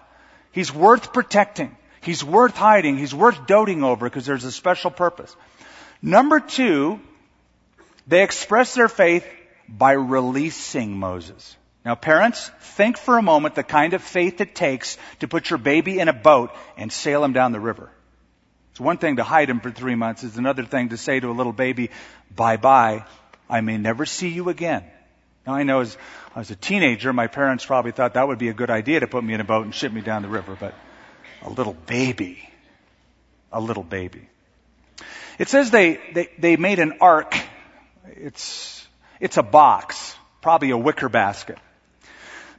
He's 0.51 0.74
worth 0.74 1.12
protecting. 1.12 1.75
He's 2.01 2.24
worth 2.24 2.55
hiding. 2.55 2.98
He's 2.98 3.15
worth 3.15 3.48
doting 3.48 3.84
over 3.84 4.08
because 4.08 4.25
there's 4.25 4.46
a 4.46 4.51
special 4.51 4.91
purpose. 4.91 5.36
Number 6.01 6.39
two, 6.39 7.00
they 8.08 8.24
express 8.24 8.75
their 8.75 8.88
faith 8.88 9.25
by 9.67 9.93
releasing 9.93 10.98
Moses. 10.98 11.55
Now 11.84 11.96
parents, 11.96 12.52
think 12.60 12.98
for 12.98 13.18
a 13.18 13.24
moment 13.24 13.56
the 13.56 13.64
kind 13.64 13.94
of 13.94 14.04
faith 14.04 14.40
it 14.40 14.54
takes 14.54 14.98
to 15.20 15.28
put 15.28 15.50
your 15.50 15.58
baby 15.58 16.00
in 16.00 16.08
a 16.08 16.14
boat 16.14 16.52
and 16.78 16.92
sail 16.92 17.24
him 17.24 17.34
down 17.34 17.52
the 17.52 17.60
river. 17.60 17.90
It's 18.72 18.80
one 18.80 18.98
thing 18.98 19.18
to 19.18 19.24
hide 19.24 19.50
him 19.50 19.60
for 19.60 19.72
three 19.72 19.96
months. 19.96 20.24
It's 20.24 20.38
another 20.38 20.64
thing 20.64 20.90
to 20.90 20.98
say 20.98 21.20
to 21.20 21.30
a 21.30 21.34
little 21.34 21.54
baby, 21.54 21.90
bye 22.34 22.58
bye. 22.58 23.06
I 23.50 23.62
may 23.62 23.78
never 23.78 24.06
see 24.06 24.30
you 24.30 24.50
again. 24.50 24.84
Now 25.46 25.56
I 25.56 25.64
know 25.64 25.82
as, 25.82 25.98
a 26.36 26.56
teenager, 26.56 27.12
my 27.12 27.28
parents 27.28 27.66
probably 27.66 27.92
thought 27.92 28.14
that 28.14 28.28
would 28.28 28.38
be 28.38 28.50
a 28.50 28.54
good 28.54 28.70
idea 28.70 29.00
to 29.00 29.08
put 29.08 29.24
me 29.24 29.34
in 29.34 29.42
a 29.42 29.44
boat 29.44 29.66
and 29.66 29.74
ship 29.74 29.92
me 29.92 30.02
down 30.02 30.22
the 30.22 30.30
river, 30.30 30.56
but 30.58 30.76
a 31.42 31.50
little 31.50 31.74
baby, 31.74 32.48
a 33.52 33.60
little 33.60 33.84
baby. 33.84 34.30
It 35.40 35.50
says 35.50 35.72
they, 35.72 36.00
they, 36.14 36.30
they 36.38 36.58
made 36.58 36.80
an 36.80 37.00
ark. 37.02 37.36
It's, 38.06 38.88
it's 39.20 39.38
a 39.38 39.44
box, 39.44 40.16
probably 40.42 40.70
a 40.70 40.78
wicker 40.78 41.10
basket. 41.10 41.58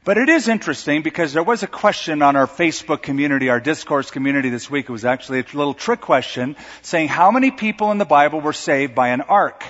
But 0.04 0.18
it 0.18 0.28
is 0.28 0.48
interesting 0.48 1.02
because 1.02 1.32
there 1.32 1.44
was 1.44 1.62
a 1.62 1.68
question 1.68 2.22
on 2.22 2.34
our 2.34 2.48
Facebook 2.48 3.02
community, 3.02 3.50
our 3.50 3.60
discourse 3.60 4.10
community 4.10 4.50
this 4.50 4.68
week. 4.68 4.88
It 4.88 4.92
was 4.92 5.04
actually 5.04 5.38
a 5.38 5.44
little 5.52 5.74
trick 5.74 6.00
question 6.00 6.56
saying 6.82 7.06
how 7.06 7.30
many 7.30 7.52
people 7.52 7.92
in 7.92 7.98
the 7.98 8.04
Bible 8.04 8.40
were 8.40 8.52
saved 8.52 8.96
by 8.96 9.08
an 9.08 9.20
ark? 9.20 9.64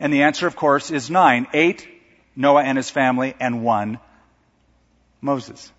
And 0.00 0.12
the 0.12 0.24
answer, 0.24 0.48
of 0.48 0.56
course, 0.56 0.90
is 0.90 1.10
nine. 1.10 1.46
Eight, 1.54 1.86
Noah 2.34 2.64
and 2.64 2.76
his 2.76 2.90
family, 2.90 3.34
and 3.38 3.62
one, 3.62 4.00
Moses. 5.20 5.72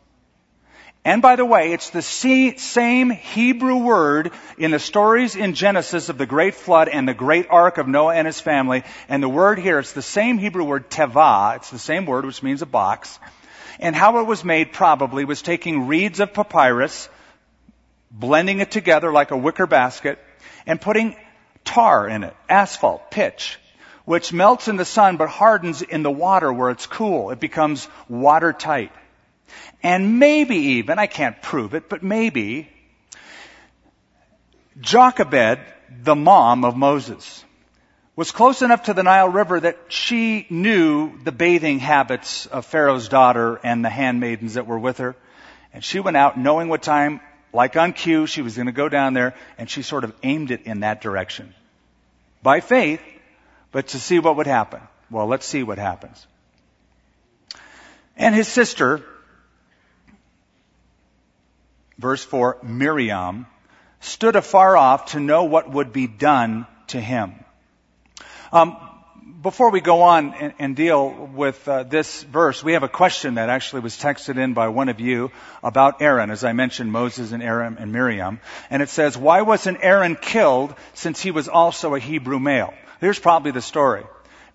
And 1.03 1.21
by 1.21 1.36
the 1.36 1.45
way, 1.45 1.74
it's 1.74 1.89
the 1.89 2.01
same 2.01 3.09
Hebrew 3.09 3.77
word 3.77 4.31
in 4.57 4.71
the 4.71 4.79
stories 4.79 5.36
in 5.36 5.53
Genesis 5.53 6.07
of 6.07 6.17
the 6.17 6.25
great 6.25 6.55
flood 6.55 6.88
and 6.88 7.07
the 7.07 7.13
great 7.13 7.47
ark 7.50 7.77
of 7.77 7.88
Noah 7.88 8.15
and 8.15 8.27
his 8.27 8.39
family. 8.39 8.83
And 9.09 9.21
the 9.21 9.29
word 9.29 9.59
here, 9.59 9.79
it's 9.79 9.93
the 9.93 10.01
same 10.01 10.38
Hebrew 10.38 10.63
word 10.63 10.89
teva. 10.89 11.57
It's 11.57 11.69
the 11.69 11.79
same 11.79 12.05
word, 12.05 12.25
which 12.25 12.43
means 12.43 12.62
a 12.62 12.65
box. 12.65 13.19
And 13.79 13.96
how 13.96 14.19
it 14.19 14.24
was 14.24 14.43
made 14.43 14.74
probably 14.74 15.25
was 15.25 15.41
taking 15.41 15.88
reeds 15.88 16.19
of 16.19 16.34
papyrus, 16.34 17.10
blending 18.12 18.60
it 18.60 18.72
together 18.72 19.12
like 19.12 19.31
a 19.31 19.38
wicker 19.38 19.67
basket, 19.67 20.19
and 20.65 20.81
putting 20.81 21.15
tar 21.63 22.07
in 22.07 22.24
it, 22.24 22.36
asphalt, 22.50 23.12
pitch, 23.12 23.60
which 24.05 24.34
melts 24.34 24.67
in 24.67 24.77
the 24.77 24.86
sun 24.86 25.17
but 25.17 25.29
hardens 25.29 25.81
in 25.81 26.01
the 26.01 26.11
water 26.11 26.51
where 26.51 26.72
it's 26.72 26.87
cool. 26.87 27.31
It 27.31 27.40
becomes 27.40 27.87
watertight. 28.07 28.92
And 29.83 30.20
maybe 30.20 30.55
even, 30.55 30.98
I 30.98 31.07
can't 31.07 31.42
prove 31.42 31.74
it, 31.74 31.90
but 31.90 32.03
maybe, 32.03 32.70
Jochebed, 34.79 35.59
the 36.03 36.16
mom 36.16 36.66
of 36.66 36.75
Moses, 36.75 37.44
was 38.18 38.32
close 38.32 38.64
enough 38.64 38.84
to 38.84 38.96
the 38.96 39.03
Nile 39.03 39.30
River 39.30 39.60
that 39.60 39.77
she 39.90 40.48
knew 40.50 41.18
the 41.24 41.32
bathing 41.32 41.77
habits 41.77 42.48
of 42.48 42.66
Pharaoh's 42.66 43.10
daughter 43.10 43.60
and 43.64 43.86
the 43.86 43.92
handmaidens 43.92 44.56
that 44.56 44.66
were 44.66 44.80
with 44.80 44.98
her. 44.98 45.16
And 45.72 45.84
she 45.84 46.00
went 46.00 46.18
out 46.18 46.36
knowing 46.36 46.68
what 46.68 46.82
time, 46.82 47.22
like 47.53 47.77
on 47.77 47.94
cue, 47.94 48.25
she 48.25 48.42
was 48.42 48.56
going 48.56 48.66
to 48.66 48.72
go 48.72 48.90
down 48.90 49.14
there, 49.14 49.36
and 49.60 49.70
she 49.70 49.84
sort 49.84 50.03
of 50.03 50.16
aimed 50.24 50.50
it 50.50 50.64
in 50.64 50.80
that 50.80 51.00
direction. 51.00 51.53
By 52.42 52.60
faith, 52.60 53.01
but 53.72 53.90
to 53.90 54.00
see 54.00 54.18
what 54.18 54.38
would 54.38 54.48
happen. 54.48 54.82
Well, 55.12 55.27
let's 55.27 55.46
see 55.46 55.62
what 55.62 55.77
happens. 55.77 56.25
And 58.16 58.34
his 58.34 58.48
sister, 58.48 59.03
verse 62.00 62.24
4, 62.24 62.58
Miriam, 62.64 63.46
stood 64.00 64.36
afar 64.36 64.75
off 64.75 65.12
to 65.12 65.20
know 65.20 65.44
what 65.44 65.70
would 65.70 65.94
be 65.94 66.08
done 66.08 66.66
to 66.88 67.00
him. 67.00 67.36
Um, 68.51 68.77
before 69.42 69.72
we 69.72 69.81
go 69.81 70.03
on 70.03 70.33
and, 70.33 70.53
and 70.57 70.75
deal 70.75 71.10
with 71.10 71.68
uh, 71.68 71.83
this 71.83 72.24
verse, 72.24 72.64
we 72.64 72.74
have 72.74 72.83
a 72.83 72.90
question 72.90 73.36
that 73.36 73.50
actually 73.50 73.81
was 73.81 73.96
texted 73.98 74.38
in 74.38 74.53
by 74.53 74.70
one 74.70 74.88
of 74.88 75.01
you 75.01 75.31
about 75.62 76.01
Aaron, 76.01 76.31
as 76.31 76.44
I 76.44 76.53
mentioned, 76.53 76.92
Moses 76.92 77.33
and 77.33 77.44
Aaron 77.44 77.77
and 77.77 77.92
Miriam. 77.92 78.40
And 78.70 78.81
it 78.81 78.90
says, 78.90 79.18
why 79.18 79.42
wasn't 79.42 79.79
Aaron 79.81 80.16
killed 80.16 80.74
since 80.94 81.22
he 81.22 81.31
was 81.31 81.50
also 81.50 81.94
a 81.94 82.00
Hebrew 82.00 82.40
male? 82.40 82.74
Here's 83.01 83.20
probably 83.20 83.51
the 83.51 83.62
story. 83.62 84.05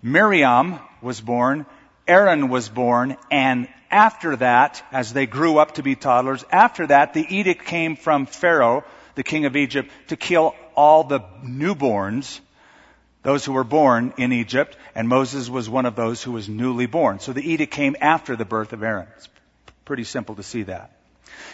Miriam 0.01 0.79
was 1.01 1.21
born, 1.21 1.65
Aaron 2.07 2.49
was 2.49 2.67
born, 2.67 3.15
and 3.31 3.67
after 3.91 4.35
that, 4.37 4.83
as 4.91 5.13
they 5.13 5.27
grew 5.27 5.59
up 5.59 5.75
to 5.75 5.83
be 5.83 5.95
toddlers, 5.95 6.43
after 6.51 6.87
that, 6.87 7.13
the 7.13 7.25
edict 7.29 7.65
came 7.65 7.95
from 7.95 8.25
Pharaoh, 8.25 8.83
the 9.15 9.23
king 9.23 9.45
of 9.45 9.55
Egypt, 9.55 9.91
to 10.07 10.17
kill 10.17 10.55
all 10.75 11.03
the 11.03 11.19
newborns 11.43 12.39
those 13.23 13.45
who 13.45 13.53
were 13.53 13.63
born 13.63 14.13
in 14.17 14.33
Egypt, 14.33 14.77
and 14.93 15.07
Moses 15.07 15.49
was 15.49 15.69
one 15.69 15.85
of 15.85 15.95
those 15.95 16.21
who 16.21 16.33
was 16.33 16.49
newly 16.49 16.85
born. 16.85 17.19
So 17.19 17.33
the 17.33 17.51
edict 17.51 17.73
came 17.73 17.95
after 17.99 18.35
the 18.35 18.45
birth 18.45 18.73
of 18.73 18.83
Aaron. 18.83 19.07
It's 19.17 19.29
pretty 19.85 20.03
simple 20.03 20.35
to 20.35 20.43
see 20.43 20.63
that. 20.63 20.91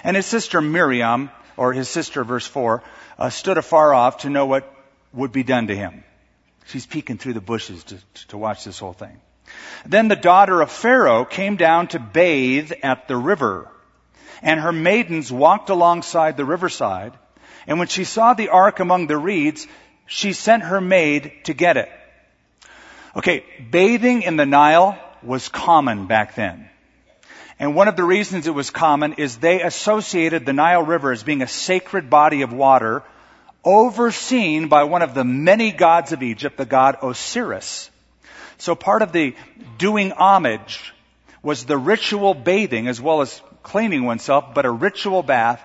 And 0.03 0.15
his 0.15 0.25
sister 0.25 0.61
Miriam, 0.61 1.29
or 1.57 1.73
his 1.73 1.87
sister, 1.87 2.23
verse 2.23 2.47
4, 2.47 2.83
uh, 3.17 3.29
stood 3.29 3.57
afar 3.57 3.93
off 3.93 4.19
to 4.19 4.29
know 4.29 4.47
what 4.47 4.71
would 5.13 5.31
be 5.31 5.43
done 5.43 5.67
to 5.67 5.75
him. 5.75 6.03
She's 6.65 6.85
peeking 6.85 7.17
through 7.17 7.33
the 7.33 7.41
bushes 7.41 7.83
to, 7.85 7.97
to 8.29 8.37
watch 8.37 8.63
this 8.63 8.79
whole 8.79 8.93
thing. 8.93 9.19
Then 9.85 10.07
the 10.07 10.15
daughter 10.15 10.61
of 10.61 10.71
Pharaoh 10.71 11.25
came 11.25 11.55
down 11.55 11.87
to 11.87 11.99
bathe 11.99 12.71
at 12.83 13.07
the 13.07 13.17
river, 13.17 13.67
and 14.41 14.59
her 14.59 14.71
maidens 14.71 15.31
walked 15.31 15.69
alongside 15.69 16.37
the 16.37 16.45
riverside. 16.45 17.13
And 17.67 17.79
when 17.79 17.87
she 17.87 18.03
saw 18.03 18.33
the 18.33 18.49
ark 18.49 18.79
among 18.79 19.07
the 19.07 19.17
reeds, 19.17 19.67
she 20.09 20.33
sent 20.33 20.63
her 20.63 20.81
maid 20.81 21.31
to 21.45 21.53
get 21.53 21.77
it. 21.77 21.89
Okay, 23.15 23.45
bathing 23.71 24.23
in 24.23 24.35
the 24.35 24.45
Nile 24.45 24.97
was 25.23 25.47
common 25.49 26.07
back 26.07 26.35
then. 26.35 26.69
And 27.59 27.75
one 27.75 27.87
of 27.87 27.95
the 27.95 28.03
reasons 28.03 28.47
it 28.47 28.53
was 28.53 28.71
common 28.71 29.13
is 29.13 29.37
they 29.37 29.61
associated 29.61 30.45
the 30.45 30.53
Nile 30.53 30.83
River 30.83 31.11
as 31.11 31.23
being 31.23 31.41
a 31.41 31.47
sacred 31.47 32.09
body 32.09 32.41
of 32.41 32.51
water 32.51 33.03
overseen 33.63 34.67
by 34.67 34.85
one 34.85 35.01
of 35.01 35.13
the 35.13 35.23
many 35.23 35.71
gods 35.71 36.11
of 36.11 36.23
Egypt, 36.23 36.57
the 36.57 36.65
god 36.65 36.97
Osiris. 37.03 37.91
So 38.57 38.75
part 38.75 39.01
of 39.01 39.11
the 39.11 39.35
doing 39.77 40.11
homage 40.11 40.93
was 41.43 41.65
the 41.65 41.77
ritual 41.77 42.33
bathing 42.33 42.87
as 42.87 42.99
well 42.99 43.21
as 43.21 43.41
cleaning 43.61 44.05
oneself, 44.05 44.53
but 44.53 44.65
a 44.65 44.71
ritual 44.71 45.21
bath 45.21 45.61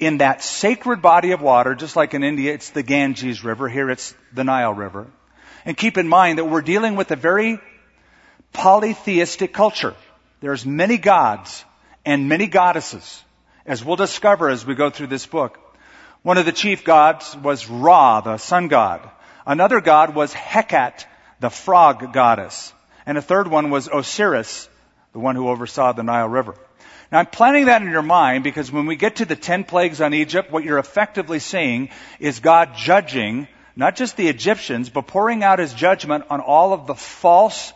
in 0.00 0.18
that 0.18 0.42
sacred 0.42 1.02
body 1.02 1.32
of 1.32 1.42
water, 1.42 1.74
just 1.74 1.94
like 1.94 2.14
in 2.14 2.24
India, 2.24 2.54
it's 2.54 2.70
the 2.70 2.82
Ganges 2.82 3.44
River. 3.44 3.68
Here 3.68 3.90
it's 3.90 4.14
the 4.32 4.44
Nile 4.44 4.72
River. 4.72 5.06
And 5.66 5.76
keep 5.76 5.98
in 5.98 6.08
mind 6.08 6.38
that 6.38 6.46
we're 6.46 6.62
dealing 6.62 6.96
with 6.96 7.10
a 7.10 7.16
very 7.16 7.60
polytheistic 8.54 9.52
culture. 9.52 9.94
There's 10.40 10.64
many 10.64 10.96
gods 10.96 11.64
and 12.06 12.30
many 12.30 12.46
goddesses, 12.46 13.22
as 13.66 13.84
we'll 13.84 13.96
discover 13.96 14.48
as 14.48 14.64
we 14.64 14.74
go 14.74 14.88
through 14.88 15.08
this 15.08 15.26
book. 15.26 15.58
One 16.22 16.38
of 16.38 16.46
the 16.46 16.52
chief 16.52 16.82
gods 16.82 17.36
was 17.36 17.68
Ra, 17.68 18.22
the 18.22 18.38
sun 18.38 18.68
god. 18.68 19.08
Another 19.46 19.82
god 19.82 20.14
was 20.14 20.32
Hecate, 20.32 21.06
the 21.40 21.50
frog 21.50 22.14
goddess. 22.14 22.72
And 23.04 23.18
a 23.18 23.22
third 23.22 23.48
one 23.48 23.68
was 23.68 23.86
Osiris, 23.92 24.68
the 25.12 25.18
one 25.18 25.36
who 25.36 25.48
oversaw 25.48 25.92
the 25.92 26.02
Nile 26.02 26.28
River. 26.28 26.54
Now 27.10 27.18
I'm 27.18 27.26
planning 27.26 27.66
that 27.66 27.82
in 27.82 27.90
your 27.90 28.02
mind 28.02 28.44
because 28.44 28.70
when 28.70 28.86
we 28.86 28.96
get 28.96 29.16
to 29.16 29.24
the 29.24 29.36
ten 29.36 29.64
plagues 29.64 30.00
on 30.00 30.14
Egypt, 30.14 30.50
what 30.50 30.64
you're 30.64 30.78
effectively 30.78 31.40
seeing 31.40 31.90
is 32.18 32.40
God 32.40 32.76
judging 32.76 33.48
not 33.76 33.96
just 33.96 34.16
the 34.16 34.28
Egyptians, 34.28 34.90
but 34.90 35.06
pouring 35.06 35.42
out 35.42 35.58
his 35.58 35.72
judgment 35.72 36.24
on 36.28 36.40
all 36.40 36.72
of 36.72 36.86
the 36.86 36.94
false 36.94 37.72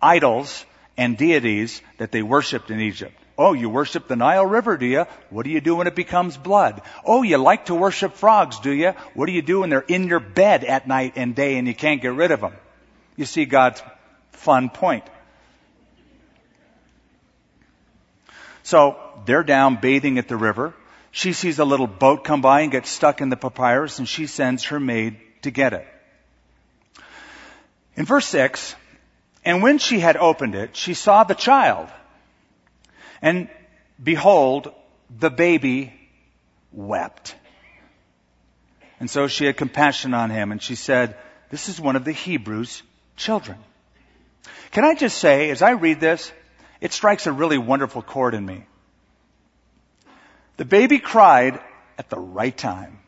idols 0.00 0.64
and 0.96 1.16
deities 1.16 1.82
that 1.98 2.10
they 2.10 2.22
worshipped 2.22 2.70
in 2.70 2.80
Egypt. 2.80 3.14
Oh, 3.36 3.52
you 3.52 3.68
worship 3.68 4.08
the 4.08 4.16
Nile 4.16 4.46
River, 4.46 4.76
do 4.76 4.86
you? 4.86 5.06
What 5.30 5.44
do 5.44 5.50
you 5.50 5.60
do 5.60 5.76
when 5.76 5.86
it 5.86 5.94
becomes 5.94 6.36
blood? 6.36 6.82
Oh, 7.04 7.22
you 7.22 7.38
like 7.38 7.66
to 7.66 7.74
worship 7.74 8.14
frogs, 8.14 8.60
do 8.60 8.70
you? 8.70 8.94
What 9.14 9.26
do 9.26 9.32
you 9.32 9.42
do 9.42 9.60
when 9.60 9.70
they're 9.70 9.80
in 9.80 10.08
your 10.08 10.20
bed 10.20 10.64
at 10.64 10.86
night 10.86 11.14
and 11.16 11.34
day 11.34 11.56
and 11.56 11.66
you 11.66 11.74
can't 11.74 12.02
get 12.02 12.12
rid 12.12 12.30
of 12.30 12.40
them? 12.40 12.54
You 13.16 13.24
see 13.24 13.44
God's 13.44 13.82
fun 14.32 14.70
point. 14.70 15.04
So 18.62 18.96
they're 19.24 19.42
down 19.42 19.76
bathing 19.80 20.18
at 20.18 20.28
the 20.28 20.36
river. 20.36 20.74
She 21.10 21.32
sees 21.32 21.58
a 21.58 21.64
little 21.64 21.86
boat 21.86 22.24
come 22.24 22.40
by 22.40 22.62
and 22.62 22.72
get 22.72 22.86
stuck 22.86 23.20
in 23.20 23.28
the 23.28 23.36
papyrus 23.36 23.98
and 23.98 24.08
she 24.08 24.26
sends 24.26 24.64
her 24.64 24.80
maid 24.80 25.18
to 25.42 25.50
get 25.50 25.72
it. 25.72 25.86
In 27.96 28.06
verse 28.06 28.26
6, 28.26 28.74
and 29.44 29.62
when 29.62 29.78
she 29.78 29.98
had 29.98 30.16
opened 30.16 30.54
it, 30.54 30.76
she 30.76 30.94
saw 30.94 31.24
the 31.24 31.34
child. 31.34 31.88
And 33.20 33.48
behold, 34.02 34.72
the 35.10 35.30
baby 35.30 35.92
wept. 36.72 37.34
And 39.00 39.10
so 39.10 39.26
she 39.26 39.44
had 39.44 39.56
compassion 39.56 40.14
on 40.14 40.30
him 40.30 40.52
and 40.52 40.62
she 40.62 40.76
said, 40.76 41.16
this 41.50 41.68
is 41.68 41.78
one 41.78 41.96
of 41.96 42.04
the 42.04 42.12
Hebrews' 42.12 42.82
children. 43.16 43.58
Can 44.70 44.84
I 44.84 44.94
just 44.94 45.18
say, 45.18 45.50
as 45.50 45.60
I 45.60 45.72
read 45.72 46.00
this, 46.00 46.32
it 46.82 46.92
strikes 46.92 47.28
a 47.28 47.32
really 47.32 47.58
wonderful 47.58 48.02
chord 48.02 48.34
in 48.34 48.44
me. 48.44 48.64
The 50.56 50.64
baby 50.64 50.98
cried 50.98 51.60
at 51.96 52.10
the 52.10 52.18
right 52.18 52.56
time. 52.56 52.98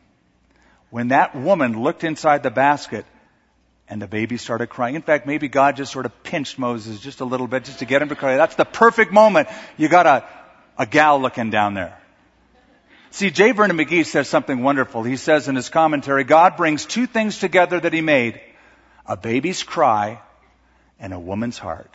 When 0.89 1.09
that 1.09 1.35
woman 1.35 1.83
looked 1.83 2.05
inside 2.05 2.41
the 2.41 2.49
basket 2.49 3.05
and 3.89 4.01
the 4.01 4.07
baby 4.07 4.37
started 4.37 4.67
crying. 4.67 4.95
In 4.95 5.01
fact, 5.01 5.27
maybe 5.27 5.49
God 5.49 5.75
just 5.75 5.91
sort 5.91 6.05
of 6.05 6.23
pinched 6.23 6.57
Moses 6.57 7.01
just 7.01 7.19
a 7.19 7.25
little 7.25 7.47
bit 7.47 7.65
just 7.65 7.79
to 7.79 7.85
get 7.85 8.01
him 8.01 8.07
to 8.09 8.15
cry. 8.15 8.37
That's 8.37 8.55
the 8.55 8.63
perfect 8.63 9.11
moment. 9.11 9.49
You 9.75 9.89
got 9.89 10.05
a, 10.07 10.25
a 10.77 10.85
gal 10.85 11.21
looking 11.21 11.49
down 11.49 11.73
there. 11.73 11.99
See, 13.11 13.29
J. 13.29 13.51
Vernon 13.51 13.77
McGee 13.77 14.05
says 14.05 14.29
something 14.29 14.63
wonderful. 14.63 15.03
He 15.03 15.17
says 15.17 15.49
in 15.49 15.55
his 15.57 15.67
commentary, 15.67 16.23
God 16.23 16.55
brings 16.55 16.85
two 16.85 17.07
things 17.07 17.39
together 17.39 17.77
that 17.77 17.91
he 17.91 18.01
made. 18.01 18.39
A 19.05 19.17
baby's 19.17 19.63
cry 19.63 20.21
and 20.97 21.13
a 21.13 21.19
woman's 21.19 21.57
heart. 21.57 21.93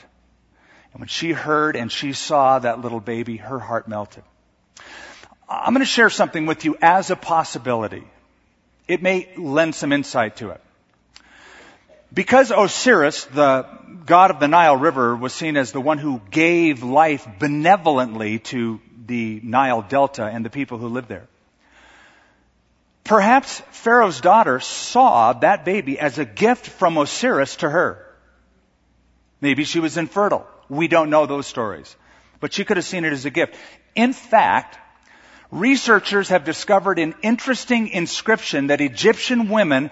And 0.92 1.00
when 1.00 1.08
she 1.08 1.32
heard 1.32 1.76
and 1.76 1.90
she 1.90 2.12
saw 2.12 2.58
that 2.58 2.80
little 2.80 3.00
baby, 3.00 3.36
her 3.36 3.58
heart 3.58 3.88
melted. 3.88 4.24
I'm 5.48 5.72
going 5.72 5.80
to 5.80 5.86
share 5.86 6.10
something 6.10 6.46
with 6.46 6.64
you 6.64 6.76
as 6.80 7.10
a 7.10 7.16
possibility. 7.16 8.04
It 8.86 9.02
may 9.02 9.28
lend 9.36 9.74
some 9.74 9.92
insight 9.92 10.36
to 10.36 10.50
it. 10.50 10.60
Because 12.12 12.50
Osiris, 12.50 13.24
the 13.26 13.66
god 14.04 14.32
of 14.32 14.40
the 14.40 14.48
Nile 14.48 14.76
River, 14.76 15.14
was 15.14 15.32
seen 15.32 15.56
as 15.56 15.70
the 15.70 15.80
one 15.80 15.98
who 15.98 16.20
gave 16.30 16.82
life 16.82 17.26
benevolently 17.38 18.40
to 18.40 18.80
the 19.06 19.40
Nile 19.44 19.82
Delta 19.82 20.24
and 20.24 20.44
the 20.44 20.50
people 20.50 20.78
who 20.78 20.88
lived 20.88 21.08
there. 21.08 21.28
Perhaps 23.04 23.60
Pharaoh's 23.70 24.20
daughter 24.20 24.60
saw 24.60 25.32
that 25.34 25.64
baby 25.64 25.98
as 25.98 26.18
a 26.18 26.24
gift 26.24 26.66
from 26.66 26.96
Osiris 26.96 27.56
to 27.56 27.70
her. 27.70 28.06
Maybe 29.40 29.64
she 29.64 29.80
was 29.80 29.96
infertile. 29.96 30.46
We 30.70 30.88
don't 30.88 31.10
know 31.10 31.26
those 31.26 31.46
stories. 31.46 31.94
But 32.38 32.54
she 32.54 32.64
could 32.64 32.78
have 32.78 32.86
seen 32.86 33.04
it 33.04 33.12
as 33.12 33.26
a 33.26 33.30
gift. 33.30 33.56
In 33.94 34.14
fact, 34.14 34.78
researchers 35.50 36.30
have 36.30 36.44
discovered 36.44 36.98
an 36.98 37.14
interesting 37.22 37.88
inscription 37.88 38.68
that 38.68 38.80
Egyptian 38.80 39.50
women 39.50 39.90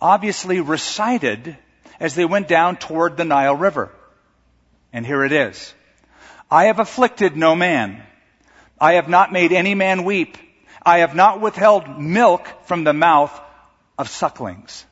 obviously 0.00 0.60
recited 0.60 1.58
as 1.98 2.14
they 2.14 2.24
went 2.24 2.48
down 2.48 2.76
toward 2.76 3.16
the 3.16 3.24
Nile 3.24 3.56
River. 3.56 3.92
And 4.92 5.04
here 5.04 5.24
it 5.24 5.32
is. 5.32 5.74
I 6.50 6.64
have 6.64 6.78
afflicted 6.78 7.36
no 7.36 7.54
man. 7.54 8.02
I 8.80 8.94
have 8.94 9.08
not 9.08 9.32
made 9.32 9.52
any 9.52 9.74
man 9.74 10.04
weep. 10.04 10.38
I 10.82 10.98
have 10.98 11.14
not 11.14 11.40
withheld 11.40 12.00
milk 12.00 12.48
from 12.64 12.84
the 12.84 12.94
mouth 12.94 13.38
of 13.98 14.08
sucklings 14.08 14.86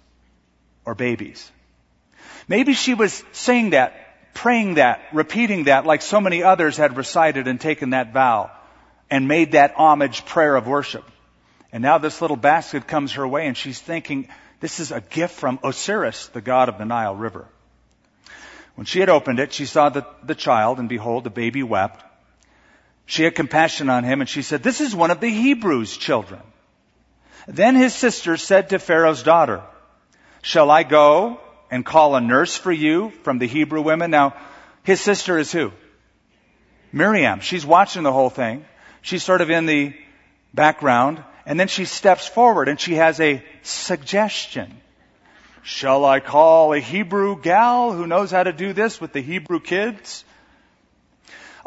or 0.85 0.94
babies. 0.94 1.51
Maybe 2.46 2.74
she 2.74 2.94
was 2.94 3.24
saying 3.33 3.70
that, 3.70 4.08
praying 4.38 4.74
that, 4.74 5.01
repeating 5.12 5.64
that 5.64 5.85
like 5.85 6.01
so 6.01 6.20
many 6.20 6.44
others 6.44 6.77
had 6.77 6.96
recited 6.96 7.48
and 7.48 7.61
taken 7.61 7.90
that 7.90 8.12
vow 8.12 8.51
and 9.11 9.27
made 9.27 9.53
that 9.53 9.74
homage 9.77 10.24
prayer 10.24 10.55
of 10.55 10.68
worship. 10.68 11.05
And 11.72 11.83
now 11.83 11.98
this 11.98 12.22
little 12.22 12.37
basket 12.37 12.87
comes 12.87 13.14
her 13.14 13.27
way 13.27 13.48
and 13.48 13.57
she's 13.57 13.81
thinking, 13.81 14.29
this 14.61 14.79
is 14.79 14.92
a 14.92 15.01
gift 15.01 15.35
from 15.35 15.59
Osiris, 15.64 16.29
the 16.29 16.40
god 16.40 16.68
of 16.68 16.79
the 16.79 16.85
Nile 16.85 17.16
River. 17.16 17.48
When 18.77 18.85
she 18.85 19.01
had 19.01 19.09
opened 19.09 19.40
it, 19.40 19.53
she 19.53 19.66
saw 19.66 19.88
the, 19.88 20.07
the 20.22 20.37
child, 20.37 20.79
and 20.79 20.88
behold, 20.88 21.24
the 21.24 21.31
baby 21.31 21.64
wept. 21.64 22.05
She 23.07 23.24
had 23.24 23.35
compassion 23.35 23.90
on 23.90 24.05
him, 24.05 24.20
and 24.20 24.31
she 24.31 24.42
said, 24.42 24.62
This 24.62 24.81
is 24.81 24.94
one 24.94 25.11
of 25.11 25.18
the 25.18 25.31
Hebrews' 25.31 25.96
children. 25.96 26.42
Then 27.48 27.74
his 27.74 27.92
sister 27.92 28.37
said 28.37 28.68
to 28.68 28.79
Pharaoh's 28.79 29.24
daughter, 29.24 29.62
Shall 30.42 30.70
I 30.70 30.85
go 30.85 31.40
and 31.70 31.85
call 31.85 32.14
a 32.14 32.20
nurse 32.20 32.57
for 32.57 32.72
you 32.72 33.11
from 33.22 33.38
the 33.38 33.46
Hebrew 33.46 33.83
women? 33.83 34.11
Now, 34.11 34.35
his 34.83 35.00
sister 35.00 35.38
is 35.38 35.52
who? 35.52 35.72
Miriam. 36.92 37.40
She's 37.40 37.66
watching 37.66 38.02
the 38.02 38.12
whole 38.12 38.31
thing. 38.31 38.64
She's 39.02 39.22
sort 39.22 39.40
of 39.40 39.50
in 39.50 39.66
the 39.66 39.94
background. 40.54 41.22
And 41.46 41.59
then 41.59 41.68
she 41.68 41.85
steps 41.85 42.26
forward 42.26 42.68
and 42.68 42.78
she 42.78 42.94
has 42.94 43.20
a 43.20 43.42
suggestion. 43.62 44.81
Shall 45.62 46.04
I 46.04 46.20
call 46.20 46.72
a 46.72 46.81
Hebrew 46.81 47.40
gal 47.40 47.92
who 47.92 48.07
knows 48.07 48.31
how 48.31 48.42
to 48.42 48.52
do 48.52 48.72
this 48.72 49.00
with 49.00 49.12
the 49.12 49.20
Hebrew 49.20 49.61
kids? 49.61 50.24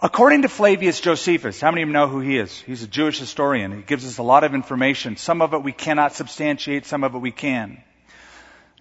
According 0.01 0.41
to 0.41 0.49
Flavius 0.49 0.99
Josephus, 0.99 1.61
how 1.61 1.69
many 1.69 1.83
of 1.83 1.89
you 1.89 1.93
know 1.93 2.07
who 2.07 2.21
he 2.21 2.37
is? 2.37 2.59
He's 2.61 2.81
a 2.81 2.87
Jewish 2.87 3.19
historian. 3.19 3.71
He 3.71 3.83
gives 3.83 4.05
us 4.05 4.17
a 4.17 4.23
lot 4.23 4.43
of 4.43 4.55
information. 4.55 5.17
Some 5.17 5.43
of 5.43 5.53
it 5.53 5.61
we 5.61 5.71
cannot 5.71 6.13
substantiate, 6.13 6.87
some 6.87 7.03
of 7.03 7.13
it 7.13 7.19
we 7.19 7.31
can. 7.31 7.83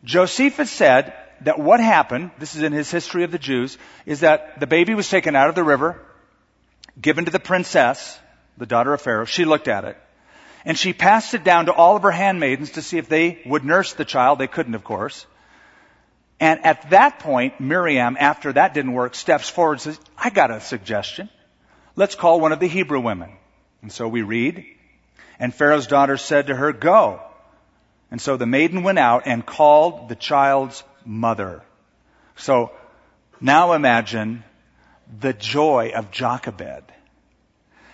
Josephus 0.04 0.70
said 0.70 1.14
that 1.42 1.58
what 1.58 1.80
happened, 1.80 2.30
this 2.38 2.54
is 2.54 2.62
in 2.62 2.72
his 2.72 2.90
history 2.90 3.24
of 3.24 3.32
the 3.32 3.38
Jews, 3.38 3.76
is 4.06 4.20
that 4.20 4.60
the 4.60 4.66
baby 4.66 4.94
was 4.94 5.08
taken 5.08 5.36
out 5.36 5.48
of 5.48 5.54
the 5.54 5.64
river, 5.64 6.00
given 7.00 7.24
to 7.26 7.30
the 7.30 7.40
princess, 7.40 8.18
the 8.56 8.66
daughter 8.66 8.92
of 8.92 9.00
Pharaoh. 9.00 9.24
She 9.24 9.44
looked 9.44 9.68
at 9.68 9.84
it. 9.84 9.96
And 10.64 10.78
she 10.78 10.92
passed 10.92 11.32
it 11.32 11.44
down 11.44 11.66
to 11.66 11.72
all 11.72 11.96
of 11.96 12.02
her 12.02 12.10
handmaidens 12.10 12.72
to 12.72 12.82
see 12.82 12.98
if 12.98 13.08
they 13.08 13.40
would 13.46 13.64
nurse 13.64 13.94
the 13.94 14.04
child. 14.04 14.38
They 14.38 14.46
couldn't, 14.46 14.74
of 14.74 14.84
course. 14.84 15.26
And 16.38 16.64
at 16.64 16.90
that 16.90 17.18
point, 17.18 17.60
Miriam, 17.60 18.16
after 18.18 18.52
that 18.52 18.74
didn't 18.74 18.92
work, 18.92 19.14
steps 19.14 19.48
forward 19.48 19.74
and 19.74 19.80
says, 19.82 20.00
I 20.16 20.30
got 20.30 20.50
a 20.50 20.60
suggestion. 20.60 21.28
Let's 21.96 22.14
call 22.14 22.40
one 22.40 22.52
of 22.52 22.60
the 22.60 22.66
Hebrew 22.66 23.00
women. 23.00 23.30
And 23.82 23.92
so 23.92 24.08
we 24.08 24.22
read, 24.22 24.64
and 25.38 25.54
Pharaoh's 25.54 25.86
daughter 25.86 26.16
said 26.16 26.48
to 26.48 26.56
her, 26.56 26.72
Go. 26.72 27.22
And 28.11 28.20
so 28.20 28.37
the 28.37 28.46
maiden 28.46 28.83
went 28.83 28.99
out 28.99 29.23
and 29.27 29.44
called 29.44 30.09
the 30.09 30.16
child's 30.16 30.83
mother. 31.05 31.62
So 32.37 32.73
now 33.40 33.73
imagine 33.73 34.44
the 35.20 35.33
joy 35.33 35.92
of 35.94 36.11
Jochebed 36.11 36.85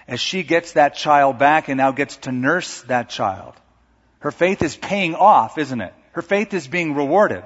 as 0.09 0.21
she 0.21 0.43
gets 0.43 0.73
that 0.73 0.95
child 0.95 1.39
back 1.39 1.69
and 1.69 1.79
now 1.79 1.91
gets 1.91 2.17
to 2.19 2.33
nurse 2.33 2.83
that 2.83 3.09
child. 3.09 3.55
Her 4.21 4.31
faith 4.31 4.63
is 4.63 4.77
paying 4.77 5.15
off, 5.15 5.59
isn't 5.59 5.81
it? 5.81 5.95
Her 6.13 6.23
faith 6.23 6.55
is 6.55 6.67
being 6.67 6.95
rewarded. 6.95 7.45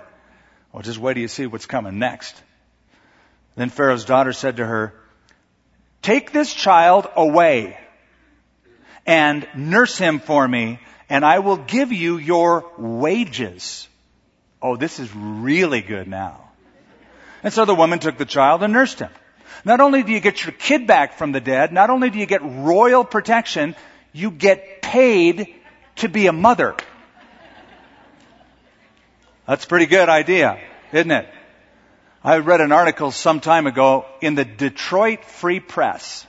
Well, 0.72 0.83
just 0.83 0.98
wait 0.98 1.14
till 1.14 1.22
you 1.22 1.28
see 1.28 1.46
what's 1.46 1.66
coming 1.66 1.98
next. 1.98 2.40
Then 3.56 3.70
Pharaoh's 3.70 4.04
daughter 4.04 4.33
said 4.33 4.59
to 4.59 4.66
her, 4.66 4.94
Take 6.02 6.33
this 6.33 6.54
child 6.54 7.09
away 7.16 7.76
and 9.06 9.46
nurse 9.54 9.98
him 9.98 10.20
for 10.20 10.46
me, 10.46 10.78
and 11.10 11.24
I 11.24 11.40
will 11.40 11.56
give 11.56 11.92
you 11.92 12.16
your 12.18 12.64
wages. 12.78 13.88
Oh, 14.62 14.76
this 14.76 15.00
is 15.00 15.12
really 15.14 15.82
good 15.82 16.06
now. 16.06 16.48
And 17.42 17.52
so 17.52 17.64
the 17.64 17.74
woman 17.74 17.98
took 17.98 18.16
the 18.16 18.24
child 18.24 18.62
and 18.62 18.72
nursed 18.72 19.00
him. 19.00 19.10
Not 19.64 19.80
only 19.80 20.04
do 20.04 20.12
you 20.12 20.20
get 20.20 20.44
your 20.44 20.52
kid 20.52 20.86
back 20.86 21.18
from 21.18 21.32
the 21.32 21.40
dead, 21.40 21.72
not 21.72 21.90
only 21.90 22.10
do 22.10 22.18
you 22.18 22.26
get 22.26 22.42
royal 22.42 23.04
protection, 23.04 23.74
you 24.12 24.30
get 24.30 24.80
paid 24.82 25.54
to 25.96 26.08
be 26.08 26.28
a 26.28 26.32
mother. 26.32 26.76
That's 29.46 29.64
a 29.64 29.68
pretty 29.68 29.86
good 29.86 30.08
idea, 30.08 30.60
isn't 30.92 31.10
it? 31.10 31.28
I 32.22 32.38
read 32.38 32.60
an 32.60 32.70
article 32.70 33.10
some 33.10 33.40
time 33.40 33.66
ago 33.66 34.06
in 34.20 34.34
the 34.34 34.44
Detroit 34.44 35.24
Free 35.24 35.58
Press 35.58 36.26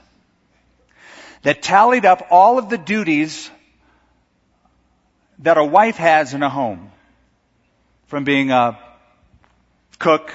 that 1.42 1.62
tallied 1.62 2.04
up 2.04 2.26
all 2.30 2.58
of 2.58 2.68
the 2.68 2.78
duties 2.78 3.50
that 5.42 5.58
a 5.58 5.64
wife 5.64 5.96
has 5.96 6.34
in 6.34 6.42
a 6.42 6.48
home. 6.48 6.90
From 8.06 8.24
being 8.24 8.50
a 8.50 8.78
cook, 9.98 10.32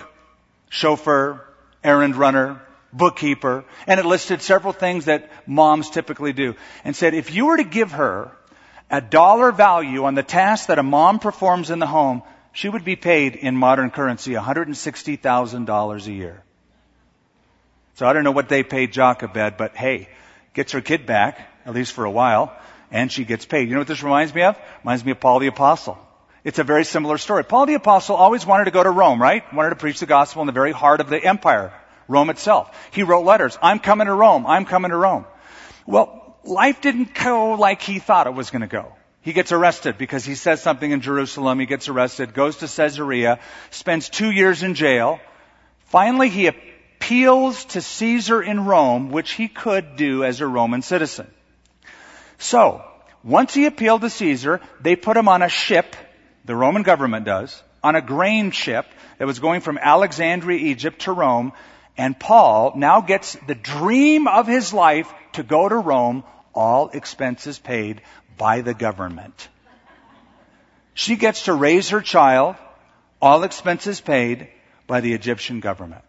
chauffeur, 0.70 1.44
errand 1.84 2.16
runner, 2.16 2.62
bookkeeper, 2.94 3.66
and 3.86 4.00
it 4.00 4.06
listed 4.06 4.42
several 4.42 4.74
things 4.74 5.06
that 5.06 5.30
moms 5.48 5.90
typically 5.90 6.34
do, 6.34 6.56
and 6.84 6.96
said 6.96 7.14
if 7.14 7.34
you 7.34 7.46
were 7.46 7.58
to 7.58 7.64
give 7.64 7.92
her 7.92 8.32
a 8.90 9.02
dollar 9.02 9.52
value 9.52 10.06
on 10.06 10.16
the 10.16 10.24
task 10.24 10.68
that 10.68 10.80
a 10.80 10.84
mom 10.84 11.20
performs 11.20 11.70
in 11.70 11.80
the 11.80 11.88
home, 11.88 12.24
she 12.54 12.70
would 12.70 12.84
be 12.84 12.96
paid 12.96 13.36
in 13.36 13.56
modern 13.56 13.92
currency 13.92 14.32
$160,000 14.32 16.08
a 16.08 16.12
year. 16.12 16.44
So 17.96 18.08
I 18.08 18.14
don't 18.14 18.24
know 18.24 18.32
what 18.32 18.50
they 18.50 18.64
paid 18.64 18.94
Jochebed, 18.94 19.58
but 19.58 19.76
hey, 19.76 20.10
gets 20.54 20.72
her 20.72 20.82
kid 20.82 21.06
back, 21.06 21.40
at 21.66 21.74
least 21.74 21.92
for 21.94 22.06
a 22.06 22.12
while, 22.12 22.56
and 22.92 23.12
she 23.12 23.26
gets 23.26 23.46
paid. 23.46 23.68
You 23.68 23.74
know 23.74 23.82
what 23.82 23.88
this 23.88 24.04
reminds 24.04 24.34
me 24.34 24.44
of? 24.44 24.58
Reminds 24.84 25.04
me 25.04 25.12
of 25.12 25.20
Paul 25.20 25.40
the 25.40 25.48
Apostle. 25.48 25.98
It's 26.44 26.60
a 26.60 26.64
very 26.64 26.86
similar 26.86 27.18
story. 27.18 27.44
Paul 27.44 27.66
the 27.66 27.74
Apostle 27.74 28.16
always 28.16 28.46
wanted 28.46 28.66
to 28.66 28.72
go 28.72 28.84
to 28.84 28.90
Rome, 28.90 29.22
right? 29.22 29.44
Wanted 29.54 29.72
to 29.72 29.76
preach 29.76 30.00
the 30.00 30.06
gospel 30.06 30.42
in 30.42 30.48
the 30.48 30.54
very 30.54 30.72
heart 30.72 31.02
of 31.02 31.10
the 31.10 31.22
empire, 31.22 31.74
Rome 32.08 32.30
itself. 32.30 32.74
He 32.92 33.04
wrote 33.04 33.26
letters. 33.26 33.58
I'm 33.62 33.80
coming 33.80 34.08
to 34.08 34.14
Rome. 34.14 34.46
I'm 34.46 34.66
coming 34.66 34.92
to 34.92 34.98
Rome. 34.98 35.26
Well, 35.86 36.38
life 36.46 36.82
didn't 36.82 37.14
go 37.14 37.54
like 37.54 37.82
he 37.82 38.00
thought 38.00 38.28
it 38.28 38.34
was 38.34 38.50
going 38.50 38.62
to 38.62 38.68
go. 38.68 38.94
He 39.22 39.34
gets 39.34 39.52
arrested 39.52 39.98
because 39.98 40.24
he 40.24 40.36
says 40.36 40.62
something 40.62 40.90
in 40.90 41.02
Jerusalem. 41.02 41.60
He 41.60 41.66
gets 41.66 41.90
arrested, 41.90 42.34
goes 42.34 42.58
to 42.58 42.68
Caesarea, 42.68 43.40
spends 43.72 44.08
two 44.08 44.32
years 44.32 44.64
in 44.64 44.74
jail. 44.74 45.20
Finally, 45.88 46.30
he 46.30 46.48
appeals 46.48 47.66
to 47.66 47.82
Caesar 47.82 48.42
in 48.42 48.64
Rome, 48.64 49.12
which 49.12 49.32
he 49.32 49.50
could 49.50 49.98
do 49.98 50.24
as 50.24 50.40
a 50.40 50.48
Roman 50.48 50.82
citizen. 50.82 51.28
So, 52.38 52.84
once 53.24 53.54
he 53.54 53.66
appealed 53.66 54.02
to 54.02 54.10
Caesar, 54.10 54.62
they 54.80 54.96
put 54.96 55.18
him 55.18 55.28
on 55.28 55.42
a 55.42 55.50
ship, 55.50 55.96
the 56.46 56.56
Roman 56.56 56.84
government 56.84 57.26
does, 57.26 57.62
on 57.84 57.96
a 57.96 58.02
grain 58.02 58.52
ship 58.52 58.86
that 59.18 59.28
was 59.28 59.40
going 59.40 59.62
from 59.62 59.78
Alexandria, 59.78 60.60
Egypt 60.60 61.02
to 61.02 61.12
Rome, 61.12 61.54
and 61.98 62.20
Paul 62.20 62.74
now 62.76 63.02
gets 63.02 63.36
the 63.48 63.56
dream 63.56 64.28
of 64.28 64.48
his 64.48 64.74
life 64.74 65.12
to 65.34 65.44
go 65.44 65.68
to 65.68 65.76
Rome, 65.76 66.24
all 66.54 66.90
expenses 66.90 67.58
paid 67.58 68.02
by 68.38 68.62
the 68.62 68.74
government. 68.74 69.48
She 70.94 71.16
gets 71.16 71.46
to 71.46 71.54
raise 71.54 71.90
her 71.90 72.02
child, 72.02 72.56
all 73.22 73.44
expenses 73.44 74.00
paid 74.00 74.48
by 74.86 75.02
the 75.02 75.14
Egyptian 75.14 75.60
government. 75.60 76.04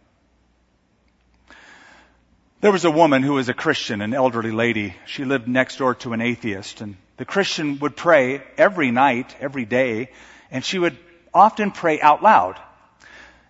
There 2.60 2.72
was 2.72 2.84
a 2.84 2.90
woman 2.90 3.22
who 3.22 3.34
was 3.34 3.48
a 3.48 3.54
Christian, 3.54 4.00
an 4.00 4.12
elderly 4.12 4.50
lady. 4.50 4.96
She 5.06 5.24
lived 5.24 5.46
next 5.46 5.76
door 5.76 5.94
to 5.96 6.12
an 6.12 6.20
atheist, 6.20 6.80
and 6.80 6.96
the 7.16 7.24
Christian 7.24 7.78
would 7.78 7.94
pray 7.94 8.42
every 8.56 8.90
night, 8.90 9.36
every 9.38 9.64
day, 9.64 10.10
and 10.50 10.64
she 10.64 10.80
would 10.80 10.98
often 11.32 11.70
pray 11.70 12.00
out 12.00 12.20
loud. 12.20 12.58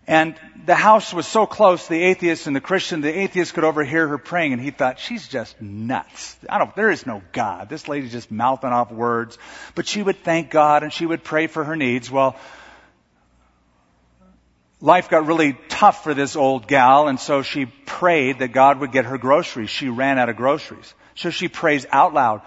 And 0.07 0.39
the 0.67 0.75
house 0.75 1.15
was 1.15 1.27
so 1.27 1.47
close, 1.47 1.89
the 1.89 2.03
atheist 2.03 2.47
and 2.47 2.55
the 2.55 2.61
Christian, 2.61 3.01
the 3.01 3.19
atheist 3.19 3.55
could 3.55 3.65
overhear 3.65 4.09
her 4.09 4.19
praying, 4.19 4.53
and 4.53 4.61
he 4.61 4.73
thought, 4.73 4.99
she's 4.99 5.27
just 5.27 5.59
nuts. 5.59 6.37
I 6.47 6.59
don't, 6.59 6.77
there 6.77 6.91
is 6.91 7.07
no 7.07 7.23
God. 7.33 7.71
This 7.71 7.89
lady's 7.89 8.13
just 8.13 8.31
mouthing 8.31 8.71
off 8.71 8.93
words. 8.93 9.39
But 9.75 9.87
she 9.87 10.03
would 10.03 10.23
thank 10.23 10.51
God 10.51 10.83
and 10.83 10.93
she 10.93 11.07
would 11.07 11.25
pray 11.25 11.47
for 11.47 11.65
her 11.65 11.77
needs. 11.77 12.11
Well, 12.11 12.37
life 14.81 15.09
got 15.09 15.27
really 15.27 15.59
tough 15.69 16.05
for 16.05 16.15
this 16.15 16.37
old 16.37 16.69
gal, 16.69 17.09
and 17.09 17.19
so 17.19 17.43
she 17.43 17.67
prayed 17.67 18.41
that 18.41 18.53
God 18.53 18.81
would 18.81 18.93
get 18.93 19.07
her 19.07 19.19
groceries. 19.19 19.71
She 19.71 19.89
ran 19.89 20.19
out 20.19 20.29
of 20.29 20.37
groceries. 20.37 20.95
So 21.15 21.31
she 21.31 21.49
prays 21.49 21.85
out 21.91 22.15
loud, 22.15 22.43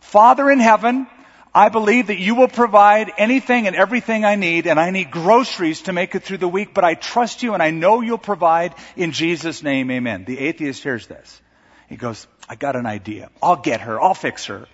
Father 0.00 0.50
in 0.50 0.60
heaven, 0.60 1.06
I 1.54 1.68
believe 1.68 2.08
that 2.08 2.18
you 2.18 2.34
will 2.34 2.48
provide 2.48 3.12
anything 3.16 3.66
and 3.66 3.76
everything 3.76 4.24
I 4.24 4.34
need, 4.34 4.66
and 4.66 4.80
I 4.80 4.90
need 4.90 5.10
groceries 5.10 5.82
to 5.82 5.92
make 5.92 6.14
it 6.14 6.22
through 6.22 6.38
the 6.38 6.48
week, 6.48 6.74
but 6.74 6.84
I 6.84 6.94
trust 6.94 7.42
you 7.42 7.54
and 7.54 7.62
I 7.62 7.70
know 7.70 8.00
you'll 8.00 8.18
provide 8.18 8.74
in 8.96 9.12
Jesus' 9.12 9.62
name, 9.62 9.90
amen. 9.90 10.24
The 10.24 10.38
atheist 10.38 10.82
hears 10.82 11.06
this. 11.06 11.40
He 11.88 11.96
goes, 11.96 12.26
I 12.48 12.56
got 12.56 12.76
an 12.76 12.86
idea. 12.86 13.30
I'll 13.42 13.56
get 13.56 13.82
her. 13.82 14.00
I'll 14.00 14.14
fix 14.14 14.46
her. 14.46 14.66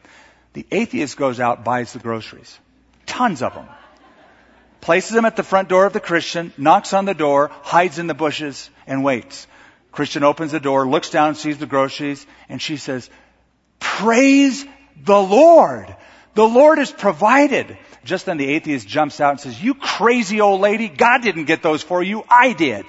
The 0.53 0.67
atheist 0.71 1.17
goes 1.17 1.39
out, 1.39 1.65
buys 1.65 1.93
the 1.93 1.99
groceries. 1.99 2.59
Tons 3.05 3.43
of 3.43 3.55
them 3.55 3.67
places 4.81 5.13
them 5.13 5.25
at 5.25 5.37
the 5.37 5.43
front 5.43 5.69
door 5.69 5.87
of 5.87 5.93
the 5.93 6.01
Christian, 6.01 6.53
knocks 6.57 6.93
on 6.93 7.05
the 7.05 7.15
door, 7.15 7.51
hides 7.63 7.99
in 7.99 8.07
the 8.07 8.15
bushes, 8.15 8.71
and 8.87 9.05
waits. 9.05 9.47
Christian 9.93 10.23
opens 10.23 10.53
the 10.53 10.61
door, 10.61 10.89
looks 10.89 11.11
down, 11.11 11.35
sees 11.35 11.59
the 11.59 11.67
groceries, 11.67 12.27
and 12.49 12.61
she 12.63 12.77
says, 12.77 13.11
Praise 13.79 14.65
the 15.05 15.21
Lord! 15.21 15.95
The 16.35 16.47
Lord 16.47 16.79
has 16.79 16.93
provided. 16.93 17.77
Just 18.05 18.27
then 18.27 18.37
the 18.37 18.49
atheist 18.49 18.87
jumps 18.87 19.21
out 19.21 19.33
and 19.33 19.41
says, 19.41 19.63
You 19.63 19.75
crazy 19.75 20.41
old 20.41 20.61
lady, 20.61 20.89
God 20.89 21.23
didn't 21.23 21.45
get 21.45 21.63
those 21.63 21.83
for 21.83 22.03
you, 22.03 22.25
I 22.31 22.53
did. 22.53 22.87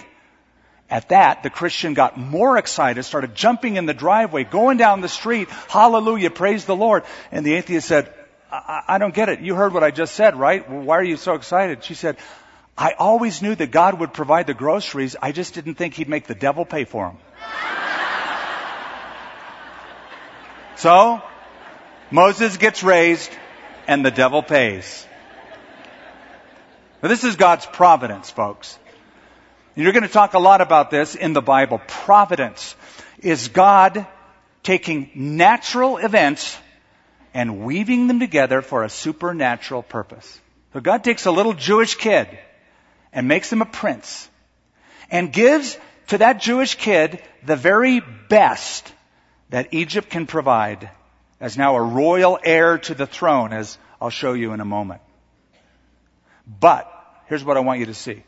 At 0.89 1.09
that, 1.09 1.41
the 1.41 1.49
Christian 1.49 1.93
got 1.93 2.17
more 2.17 2.57
excited, 2.57 3.03
started 3.03 3.33
jumping 3.33 3.77
in 3.77 3.85
the 3.85 3.93
driveway, 3.93 4.43
going 4.43 4.77
down 4.77 5.01
the 5.01 5.07
street, 5.07 5.49
hallelujah, 5.49 6.29
praise 6.29 6.65
the 6.65 6.75
Lord. 6.75 7.03
And 7.31 7.45
the 7.45 7.53
atheist 7.53 7.87
said, 7.87 8.13
I, 8.51 8.83
I 8.87 8.97
don't 8.97 9.13
get 9.13 9.29
it. 9.29 9.39
You 9.39 9.55
heard 9.55 9.73
what 9.73 9.83
I 9.83 9.91
just 9.91 10.15
said, 10.15 10.35
right? 10.35 10.67
Why 10.69 10.97
are 10.97 11.03
you 11.03 11.17
so 11.17 11.35
excited? 11.35 11.83
She 11.83 11.93
said, 11.93 12.17
I 12.77 12.93
always 12.97 13.41
knew 13.41 13.55
that 13.55 13.71
God 13.71 13.99
would 13.99 14.13
provide 14.13 14.47
the 14.47 14.53
groceries. 14.53 15.15
I 15.21 15.31
just 15.31 15.53
didn't 15.53 15.75
think 15.75 15.93
he'd 15.93 16.09
make 16.09 16.27
the 16.27 16.35
devil 16.35 16.65
pay 16.65 16.83
for 16.83 17.07
them. 17.07 17.17
so, 20.75 21.21
Moses 22.09 22.57
gets 22.57 22.83
raised 22.83 23.31
and 23.87 24.05
the 24.05 24.11
devil 24.11 24.43
pays. 24.43 25.05
Now, 27.01 27.09
this 27.09 27.23
is 27.23 27.35
God's 27.35 27.65
providence, 27.65 28.29
folks. 28.29 28.77
You're 29.75 29.93
going 29.93 30.03
to 30.03 30.09
talk 30.09 30.33
a 30.33 30.39
lot 30.39 30.61
about 30.61 30.91
this 30.91 31.15
in 31.15 31.33
the 31.33 31.41
Bible. 31.41 31.81
Providence 31.87 32.75
is 33.21 33.47
God 33.47 34.05
taking 34.63 35.09
natural 35.15 35.97
events 35.97 36.57
and 37.33 37.63
weaving 37.63 38.07
them 38.07 38.19
together 38.19 38.61
for 38.61 38.83
a 38.83 38.89
supernatural 38.89 39.83
purpose. 39.83 40.39
So 40.73 40.79
God 40.79 41.03
takes 41.03 41.25
a 41.25 41.31
little 41.31 41.53
Jewish 41.53 41.95
kid 41.95 42.27
and 43.13 43.27
makes 43.27 43.51
him 43.51 43.61
a 43.61 43.65
prince 43.65 44.29
and 45.09 45.31
gives 45.31 45.77
to 46.07 46.17
that 46.19 46.41
Jewish 46.41 46.75
kid 46.75 47.21
the 47.45 47.55
very 47.55 48.01
best 48.29 48.91
that 49.49 49.73
Egypt 49.73 50.09
can 50.09 50.27
provide 50.27 50.89
as 51.39 51.57
now 51.57 51.75
a 51.75 51.81
royal 51.81 52.39
heir 52.43 52.77
to 52.77 52.93
the 52.93 53.07
throne, 53.07 53.51
as 53.51 53.77
I'll 53.99 54.09
show 54.09 54.33
you 54.33 54.53
in 54.53 54.59
a 54.59 54.65
moment. 54.65 55.01
But, 56.47 56.91
here's 57.27 57.43
what 57.43 57.57
I 57.57 57.61
want 57.61 57.79
you 57.79 57.87
to 57.87 57.93
see. 57.93 58.23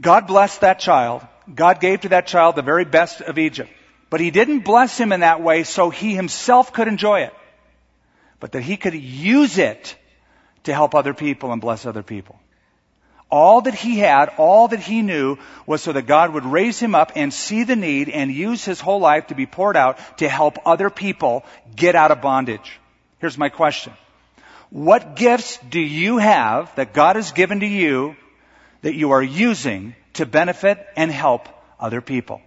God 0.00 0.26
blessed 0.26 0.60
that 0.60 0.78
child. 0.78 1.26
God 1.52 1.80
gave 1.80 2.02
to 2.02 2.10
that 2.10 2.26
child 2.26 2.56
the 2.56 2.62
very 2.62 2.84
best 2.84 3.20
of 3.20 3.38
Egypt. 3.38 3.70
But 4.10 4.20
he 4.20 4.30
didn't 4.30 4.60
bless 4.60 4.98
him 4.98 5.12
in 5.12 5.20
that 5.20 5.42
way 5.42 5.64
so 5.64 5.90
he 5.90 6.14
himself 6.14 6.72
could 6.72 6.88
enjoy 6.88 7.22
it 7.22 7.34
but 8.44 8.52
that 8.52 8.60
he 8.60 8.76
could 8.76 8.92
use 8.92 9.56
it 9.56 9.96
to 10.64 10.74
help 10.74 10.94
other 10.94 11.14
people 11.14 11.50
and 11.50 11.62
bless 11.62 11.86
other 11.86 12.02
people. 12.02 12.38
All 13.30 13.62
that 13.62 13.72
he 13.72 13.98
had, 14.00 14.32
all 14.36 14.68
that 14.68 14.80
he 14.80 15.00
knew 15.00 15.38
was 15.64 15.80
so 15.80 15.92
that 15.92 16.06
God 16.06 16.34
would 16.34 16.44
raise 16.44 16.78
him 16.78 16.94
up 16.94 17.12
and 17.16 17.32
see 17.32 17.64
the 17.64 17.74
need 17.74 18.10
and 18.10 18.30
use 18.30 18.62
his 18.62 18.82
whole 18.82 19.00
life 19.00 19.28
to 19.28 19.34
be 19.34 19.46
poured 19.46 19.78
out 19.78 20.18
to 20.18 20.28
help 20.28 20.58
other 20.66 20.90
people 20.90 21.42
get 21.74 21.94
out 21.94 22.10
of 22.10 22.20
bondage. 22.20 22.78
Here's 23.18 23.38
my 23.38 23.48
question. 23.48 23.94
What 24.68 25.16
gifts 25.16 25.58
do 25.70 25.80
you 25.80 26.18
have 26.18 26.70
that 26.76 26.92
God 26.92 27.16
has 27.16 27.32
given 27.32 27.60
to 27.60 27.66
you 27.66 28.14
that 28.82 28.94
you 28.94 29.12
are 29.12 29.22
using 29.22 29.94
to 30.20 30.26
benefit 30.26 30.86
and 30.98 31.10
help 31.10 31.48
other 31.80 32.02
people? 32.02 32.42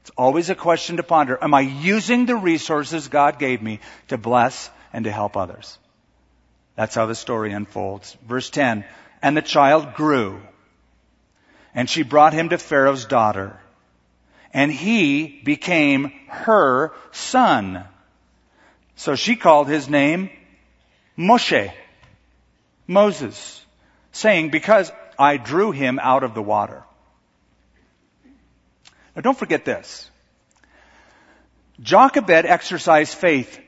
It's 0.00 0.10
always 0.16 0.50
a 0.50 0.56
question 0.56 0.96
to 0.96 1.04
ponder. 1.04 1.38
Am 1.40 1.54
I 1.54 1.60
using 1.60 2.26
the 2.26 2.34
resources 2.34 3.06
God 3.06 3.38
gave 3.38 3.62
me 3.62 3.78
to 4.08 4.18
bless 4.18 4.68
and 4.92 5.04
to 5.04 5.10
help 5.10 5.36
others. 5.36 5.78
That's 6.76 6.94
how 6.94 7.06
the 7.06 7.14
story 7.14 7.52
unfolds. 7.52 8.16
Verse 8.26 8.50
10, 8.50 8.84
and 9.20 9.36
the 9.36 9.42
child 9.42 9.94
grew, 9.94 10.40
and 11.74 11.88
she 11.88 12.02
brought 12.02 12.32
him 12.32 12.48
to 12.50 12.58
Pharaoh's 12.58 13.04
daughter, 13.04 13.58
and 14.52 14.72
he 14.72 15.40
became 15.44 16.12
her 16.28 16.92
son. 17.12 17.84
So 18.96 19.14
she 19.16 19.36
called 19.36 19.68
his 19.68 19.88
name 19.88 20.30
Moshe, 21.16 21.72
Moses, 22.86 23.64
saying, 24.12 24.50
because 24.50 24.92
I 25.18 25.36
drew 25.36 25.72
him 25.72 25.98
out 26.02 26.24
of 26.24 26.34
the 26.34 26.42
water. 26.42 26.82
Now 29.14 29.22
don't 29.22 29.38
forget 29.38 29.64
this. 29.64 30.10
Jochebed 31.80 32.46
exercised 32.46 33.14
faith 33.14 33.58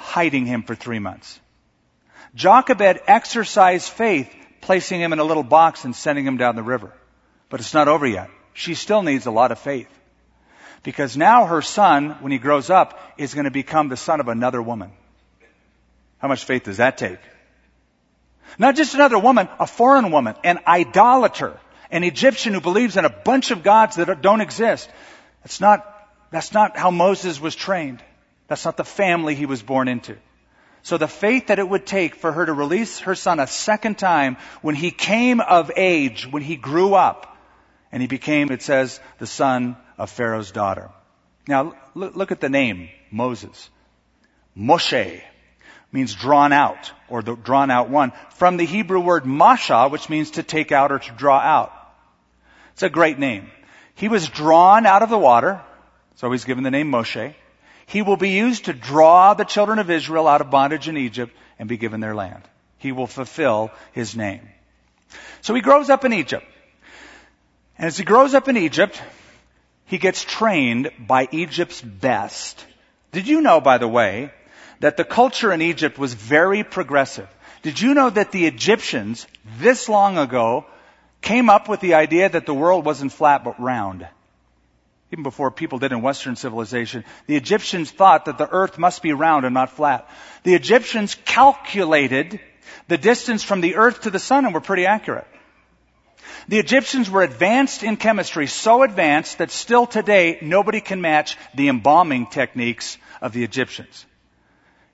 hiding 0.00 0.46
him 0.46 0.62
for 0.62 0.74
three 0.74 0.98
months. 0.98 1.38
Jochebed 2.34 3.00
exercised 3.06 3.88
faith, 3.88 4.34
placing 4.62 5.00
him 5.00 5.12
in 5.12 5.18
a 5.18 5.24
little 5.24 5.42
box 5.42 5.84
and 5.84 5.94
sending 5.94 6.26
him 6.26 6.38
down 6.38 6.56
the 6.56 6.62
river. 6.62 6.90
But 7.50 7.60
it's 7.60 7.74
not 7.74 7.86
over 7.86 8.06
yet. 8.06 8.30
She 8.54 8.74
still 8.74 9.02
needs 9.02 9.26
a 9.26 9.30
lot 9.30 9.52
of 9.52 9.58
faith. 9.58 9.88
Because 10.82 11.16
now 11.16 11.44
her 11.44 11.60
son, 11.60 12.10
when 12.20 12.32
he 12.32 12.38
grows 12.38 12.70
up, 12.70 12.98
is 13.18 13.34
going 13.34 13.44
to 13.44 13.50
become 13.50 13.88
the 13.88 13.96
son 13.96 14.20
of 14.20 14.28
another 14.28 14.62
woman. 14.62 14.90
How 16.18 16.28
much 16.28 16.44
faith 16.44 16.64
does 16.64 16.78
that 16.78 16.96
take? 16.96 17.20
Not 18.58 18.76
just 18.76 18.94
another 18.94 19.18
woman, 19.18 19.48
a 19.58 19.66
foreign 19.66 20.10
woman, 20.10 20.34
an 20.42 20.60
idolater, 20.66 21.60
an 21.90 22.04
Egyptian 22.04 22.54
who 22.54 22.60
believes 22.60 22.96
in 22.96 23.04
a 23.04 23.10
bunch 23.10 23.50
of 23.50 23.62
gods 23.62 23.96
that 23.96 24.22
don't 24.22 24.40
exist. 24.40 24.88
That's 25.42 25.60
not, 25.60 25.84
that's 26.30 26.52
not 26.54 26.78
how 26.78 26.90
Moses 26.90 27.38
was 27.38 27.54
trained. 27.54 28.02
That's 28.50 28.64
not 28.64 28.76
the 28.76 28.84
family 28.84 29.36
he 29.36 29.46
was 29.46 29.62
born 29.62 29.86
into. 29.86 30.16
So 30.82 30.98
the 30.98 31.06
faith 31.06 31.46
that 31.46 31.60
it 31.60 31.68
would 31.68 31.86
take 31.86 32.16
for 32.16 32.32
her 32.32 32.44
to 32.44 32.52
release 32.52 32.98
her 33.00 33.14
son 33.14 33.38
a 33.38 33.46
second 33.46 33.96
time 33.96 34.38
when 34.60 34.74
he 34.74 34.90
came 34.90 35.40
of 35.40 35.70
age, 35.76 36.26
when 36.28 36.42
he 36.42 36.56
grew 36.56 36.94
up, 36.94 37.38
and 37.92 38.02
he 38.02 38.08
became, 38.08 38.50
it 38.50 38.62
says, 38.62 38.98
the 39.18 39.26
son 39.28 39.76
of 39.96 40.10
Pharaoh's 40.10 40.50
daughter. 40.50 40.90
Now, 41.46 41.76
look, 41.94 42.32
at 42.32 42.40
the 42.40 42.48
name 42.48 42.88
Moses. 43.12 43.70
Moshe 44.58 45.22
means 45.92 46.16
drawn 46.16 46.52
out, 46.52 46.90
or 47.08 47.22
the 47.22 47.36
drawn 47.36 47.70
out 47.70 47.88
one, 47.88 48.10
from 48.30 48.56
the 48.56 48.66
Hebrew 48.66 48.98
word 48.98 49.24
masha, 49.24 49.86
which 49.88 50.08
means 50.08 50.32
to 50.32 50.42
take 50.42 50.72
out 50.72 50.90
or 50.90 50.98
to 50.98 51.12
draw 51.12 51.38
out. 51.38 51.72
It's 52.72 52.82
a 52.82 52.90
great 52.90 53.20
name. 53.20 53.48
He 53.94 54.08
was 54.08 54.28
drawn 54.28 54.86
out 54.86 55.02
of 55.02 55.08
the 55.08 55.18
water, 55.18 55.60
so 56.16 56.32
he's 56.32 56.44
given 56.44 56.64
the 56.64 56.72
name 56.72 56.90
Moshe. 56.90 57.36
He 57.86 58.02
will 58.02 58.16
be 58.16 58.30
used 58.30 58.66
to 58.66 58.72
draw 58.72 59.34
the 59.34 59.44
children 59.44 59.78
of 59.78 59.90
Israel 59.90 60.28
out 60.28 60.40
of 60.40 60.50
bondage 60.50 60.88
in 60.88 60.96
Egypt 60.96 61.34
and 61.58 61.68
be 61.68 61.76
given 61.76 62.00
their 62.00 62.14
land. 62.14 62.42
He 62.78 62.92
will 62.92 63.06
fulfill 63.06 63.70
his 63.92 64.16
name. 64.16 64.48
So 65.42 65.54
he 65.54 65.60
grows 65.60 65.90
up 65.90 66.04
in 66.04 66.12
Egypt. 66.12 66.46
And 67.76 67.86
as 67.86 67.96
he 67.96 68.04
grows 68.04 68.34
up 68.34 68.48
in 68.48 68.56
Egypt, 68.56 69.00
he 69.86 69.98
gets 69.98 70.22
trained 70.22 70.90
by 70.98 71.28
Egypt's 71.32 71.80
best. 71.82 72.64
Did 73.12 73.26
you 73.26 73.40
know, 73.40 73.60
by 73.60 73.78
the 73.78 73.88
way, 73.88 74.32
that 74.80 74.96
the 74.96 75.04
culture 75.04 75.52
in 75.52 75.62
Egypt 75.62 75.98
was 75.98 76.14
very 76.14 76.62
progressive? 76.62 77.28
Did 77.62 77.80
you 77.80 77.94
know 77.94 78.08
that 78.08 78.32
the 78.32 78.46
Egyptians, 78.46 79.26
this 79.58 79.88
long 79.88 80.16
ago, 80.16 80.64
came 81.20 81.50
up 81.50 81.68
with 81.68 81.80
the 81.80 81.94
idea 81.94 82.28
that 82.28 82.46
the 82.46 82.54
world 82.54 82.84
wasn't 82.84 83.12
flat 83.12 83.44
but 83.44 83.60
round? 83.60 84.06
Even 85.12 85.24
before 85.24 85.50
people 85.50 85.78
did 85.78 85.92
in 85.92 86.02
Western 86.02 86.36
civilization, 86.36 87.04
the 87.26 87.36
Egyptians 87.36 87.90
thought 87.90 88.26
that 88.26 88.38
the 88.38 88.48
earth 88.48 88.78
must 88.78 89.02
be 89.02 89.12
round 89.12 89.44
and 89.44 89.54
not 89.54 89.70
flat. 89.70 90.08
The 90.44 90.54
Egyptians 90.54 91.16
calculated 91.24 92.38
the 92.86 92.98
distance 92.98 93.42
from 93.42 93.60
the 93.60 93.74
earth 93.74 94.02
to 94.02 94.10
the 94.10 94.20
sun 94.20 94.44
and 94.44 94.54
were 94.54 94.60
pretty 94.60 94.86
accurate. 94.86 95.26
The 96.48 96.58
Egyptians 96.58 97.10
were 97.10 97.22
advanced 97.22 97.82
in 97.82 97.96
chemistry, 97.96 98.46
so 98.46 98.82
advanced 98.82 99.38
that 99.38 99.50
still 99.50 99.86
today 99.86 100.38
nobody 100.42 100.80
can 100.80 101.00
match 101.00 101.36
the 101.54 101.68
embalming 101.68 102.26
techniques 102.26 102.96
of 103.20 103.32
the 103.32 103.42
Egyptians. 103.44 104.06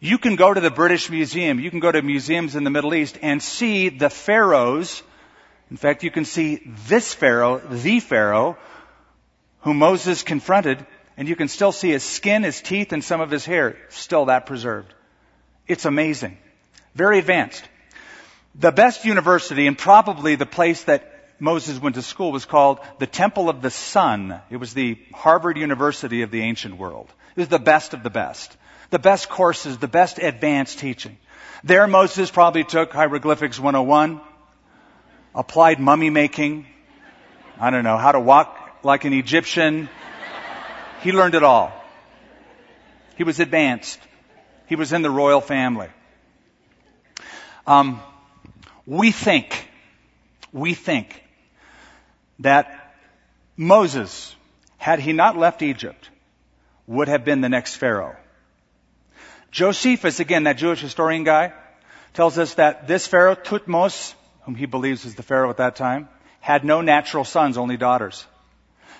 You 0.01 0.19
can 0.19 0.37
go 0.37 0.53
to 0.53 0.61
the 0.61 0.71
British 0.71 1.11
Museum, 1.11 1.61
you 1.61 1.71
can 1.71 1.81
go 1.81 1.93
to 1.93 2.03
museums 2.03 2.57
in 2.57 2.65
the 2.65 2.71
Middle 2.71 2.95
East 2.95 3.19
and 3.23 3.43
see 3.43 3.89
the 3.89 4.11
pharaohs. 4.11 5.03
In 5.71 5.77
fact, 5.77 6.05
you 6.05 6.11
can 6.11 6.25
see 6.25 6.63
this 6.87 7.13
pharaoh, 7.15 7.59
the 7.59 8.01
pharaoh, 8.01 8.57
whom 9.67 9.81
Moses 9.81 10.23
confronted, 10.23 10.87
and 11.17 11.27
you 11.27 11.35
can 11.35 11.49
still 11.49 11.73
see 11.73 11.91
his 11.91 12.05
skin, 12.05 12.45
his 12.45 12.61
teeth, 12.61 12.93
and 12.93 13.03
some 13.03 13.21
of 13.21 13.33
his 13.33 13.45
hair, 13.45 13.77
still 13.89 14.27
that 14.27 14.47
preserved. 14.47 14.95
It's 15.67 15.85
amazing. 15.85 16.39
Very 16.95 17.19
advanced. 17.19 17.65
The 18.55 18.71
best 18.71 19.05
university 19.05 19.67
and 19.67 19.77
probably 19.77 20.37
the 20.37 20.47
place 20.47 20.85
that 20.85 21.13
Moses 21.41 21.81
went 21.81 21.97
to 21.97 22.03
school 22.03 22.31
was 22.31 22.45
called 22.45 22.79
the 23.01 23.09
Temple 23.09 23.49
of 23.49 23.61
the 23.61 23.73
Sun. 23.73 24.41
It 24.51 24.59
was 24.59 24.73
the 24.73 25.01
Harvard 25.13 25.59
University 25.59 26.23
of 26.23 26.31
the 26.31 26.43
ancient 26.43 26.77
world. 26.77 27.13
It 27.35 27.41
was 27.41 27.49
the 27.49 27.59
best 27.59 27.93
of 27.93 28.05
the 28.05 28.11
best. 28.11 28.57
The 28.91 29.01
best 29.01 29.29
courses, 29.29 29.79
the 29.79 29.89
best 29.89 30.21
advanced 30.21 30.79
teaching. 30.79 31.19
There 31.65 31.89
Moses 31.89 32.31
probably 32.31 32.63
took 32.63 32.93
Hieroglyphics 32.93 33.59
101, 33.59 34.21
applied 35.35 35.81
mummy 35.81 36.11
making, 36.11 36.67
I 37.59 37.71
don't 37.71 37.83
know, 37.83 37.97
how 37.97 38.13
to 38.13 38.21
walk 38.21 38.66
like 38.87 39.05
an 39.05 39.13
Egyptian. 39.13 39.91
He 41.03 41.13
learned 41.13 41.35
it 41.35 41.43
all. 41.43 41.73
He 43.17 43.25
was 43.25 43.41
advanced. 43.41 43.99
He 44.67 44.77
was 44.77 44.93
in 44.93 45.03
the 45.03 45.11
royal 45.11 45.41
family. 45.41 45.89
Um, 47.67 48.01
we 48.87 49.11
think, 49.11 49.69
we 50.53 50.75
think 50.75 51.23
that 52.39 52.95
Moses, 53.57 54.35
had 54.79 55.01
he 55.01 55.13
not 55.13 55.37
left 55.37 55.63
Egypt, 55.63 56.09
would 56.87 57.09
have 57.09 57.25
been 57.25 57.41
the 57.41 57.49
next 57.49 57.77
Pharaoh. 57.77 58.17
Josephus, 59.51 60.21
again, 60.21 60.45
that 60.45 60.59
Jewish 60.59 60.81
historian 60.81 61.25
guy, 61.25 61.53
tells 62.15 62.39
us 62.39 62.55
that 62.55 62.87
this 62.87 63.07
Pharaoh, 63.07 63.35
Thutmose, 63.35 64.15
whom 64.43 64.55
he 64.55 64.67
believes 64.67 65.05
was 65.05 65.17
the 65.17 65.23
Pharaoh 65.23 65.51
at 65.51 65.57
that 65.57 65.77
time, 65.77 66.09
had 66.41 66.65
no 66.65 66.81
natural 66.83 67.25
sons, 67.25 67.59
only 67.59 67.77
daughters. 67.77 68.25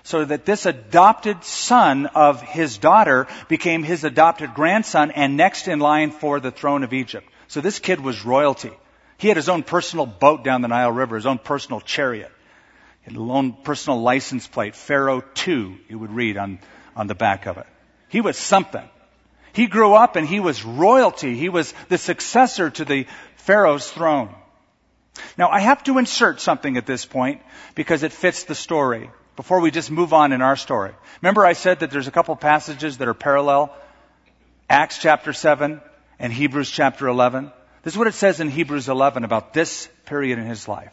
So 0.07 0.25
that 0.25 0.45
this 0.45 0.67
adopted 0.67 1.45
son 1.45 2.07
of 2.07 2.41
his 2.41 2.79
daughter 2.79 3.27
became 3.49 3.83
his 3.83 4.05
adopted 4.05 4.55
grandson 4.55 5.11
and 5.11 5.37
next 5.37 5.69
in 5.69 5.81
line 5.81 6.11
for 6.13 6.41
the 6.41 6.51
throne 6.51 6.85
of 6.85 6.93
Egypt. 6.93 7.29
So 7.49 7.61
this 7.61 7.81
kid 7.81 8.01
was 8.01 8.25
royalty. 8.25 8.73
He 9.19 9.29
had 9.29 9.37
his 9.37 9.49
own 9.49 9.63
personal 9.63 10.07
boat 10.07 10.45
down 10.45 10.63
the 10.63 10.69
Nile 10.69 10.93
River, 10.93 11.17
his 11.17 11.27
own 11.27 11.39
personal 11.39 11.81
chariot 11.81 12.31
his 13.07 13.17
own 13.17 13.53
personal 13.53 14.01
license 14.01 14.47
plate, 14.47 14.75
Pharaoh 14.75 15.23
2, 15.35 15.79
you 15.89 15.99
would 15.99 16.11
read 16.11 16.37
on, 16.37 16.59
on 16.97 17.07
the 17.07 17.15
back 17.15 17.47
of 17.47 17.57
it. 17.57 17.67
He 18.09 18.21
was 18.21 18.37
something. 18.37 18.87
He 19.53 19.69
grew 19.69 19.95
up 19.95 20.17
and 20.17 20.27
he 20.27 20.41
was 20.41 20.65
royalty. 20.65 21.37
He 21.37 21.49
was 21.49 21.73
the 21.89 21.99
successor 21.99 22.69
to 22.71 22.85
the 22.85 23.07
Pharaoh's 23.37 23.91
throne. 23.91 24.35
Now 25.39 25.51
I 25.51 25.61
have 25.61 25.83
to 25.85 25.99
insert 25.99 26.41
something 26.41 26.77
at 26.77 26.85
this 26.85 27.07
point 27.07 27.41
because 27.75 28.03
it 28.03 28.13
fits 28.13 28.45
the 28.45 28.55
story 28.55 29.09
before 29.37 29.61
we 29.61 29.71
just 29.71 29.91
move 29.91 30.13
on 30.13 30.33
in 30.33 30.43
our 30.43 30.57
story. 30.57 30.93
Remember 31.23 31.45
I 31.45 31.53
said 31.53 31.81
that 31.81 31.91
there's 31.91 32.09
a 32.09 32.13
couple 32.13 32.35
passages 32.37 32.99
that 32.99 33.09
are 33.09 33.15
parallel? 33.15 33.75
Acts 34.69 34.99
chapter 34.99 35.33
7 35.33 35.81
and 36.19 36.33
Hebrews 36.33 36.71
chapter 36.71 37.07
11. 37.07 37.53
This 37.83 37.95
is 37.95 37.99
what 37.99 38.09
it 38.09 38.15
says 38.15 38.41
in 38.41 38.49
Hebrews 38.49 38.89
11 38.89 39.25
about 39.25 39.53
this 39.53 39.89
period 40.07 40.39
in 40.39 40.47
his 40.47 40.67
life. 40.67 40.93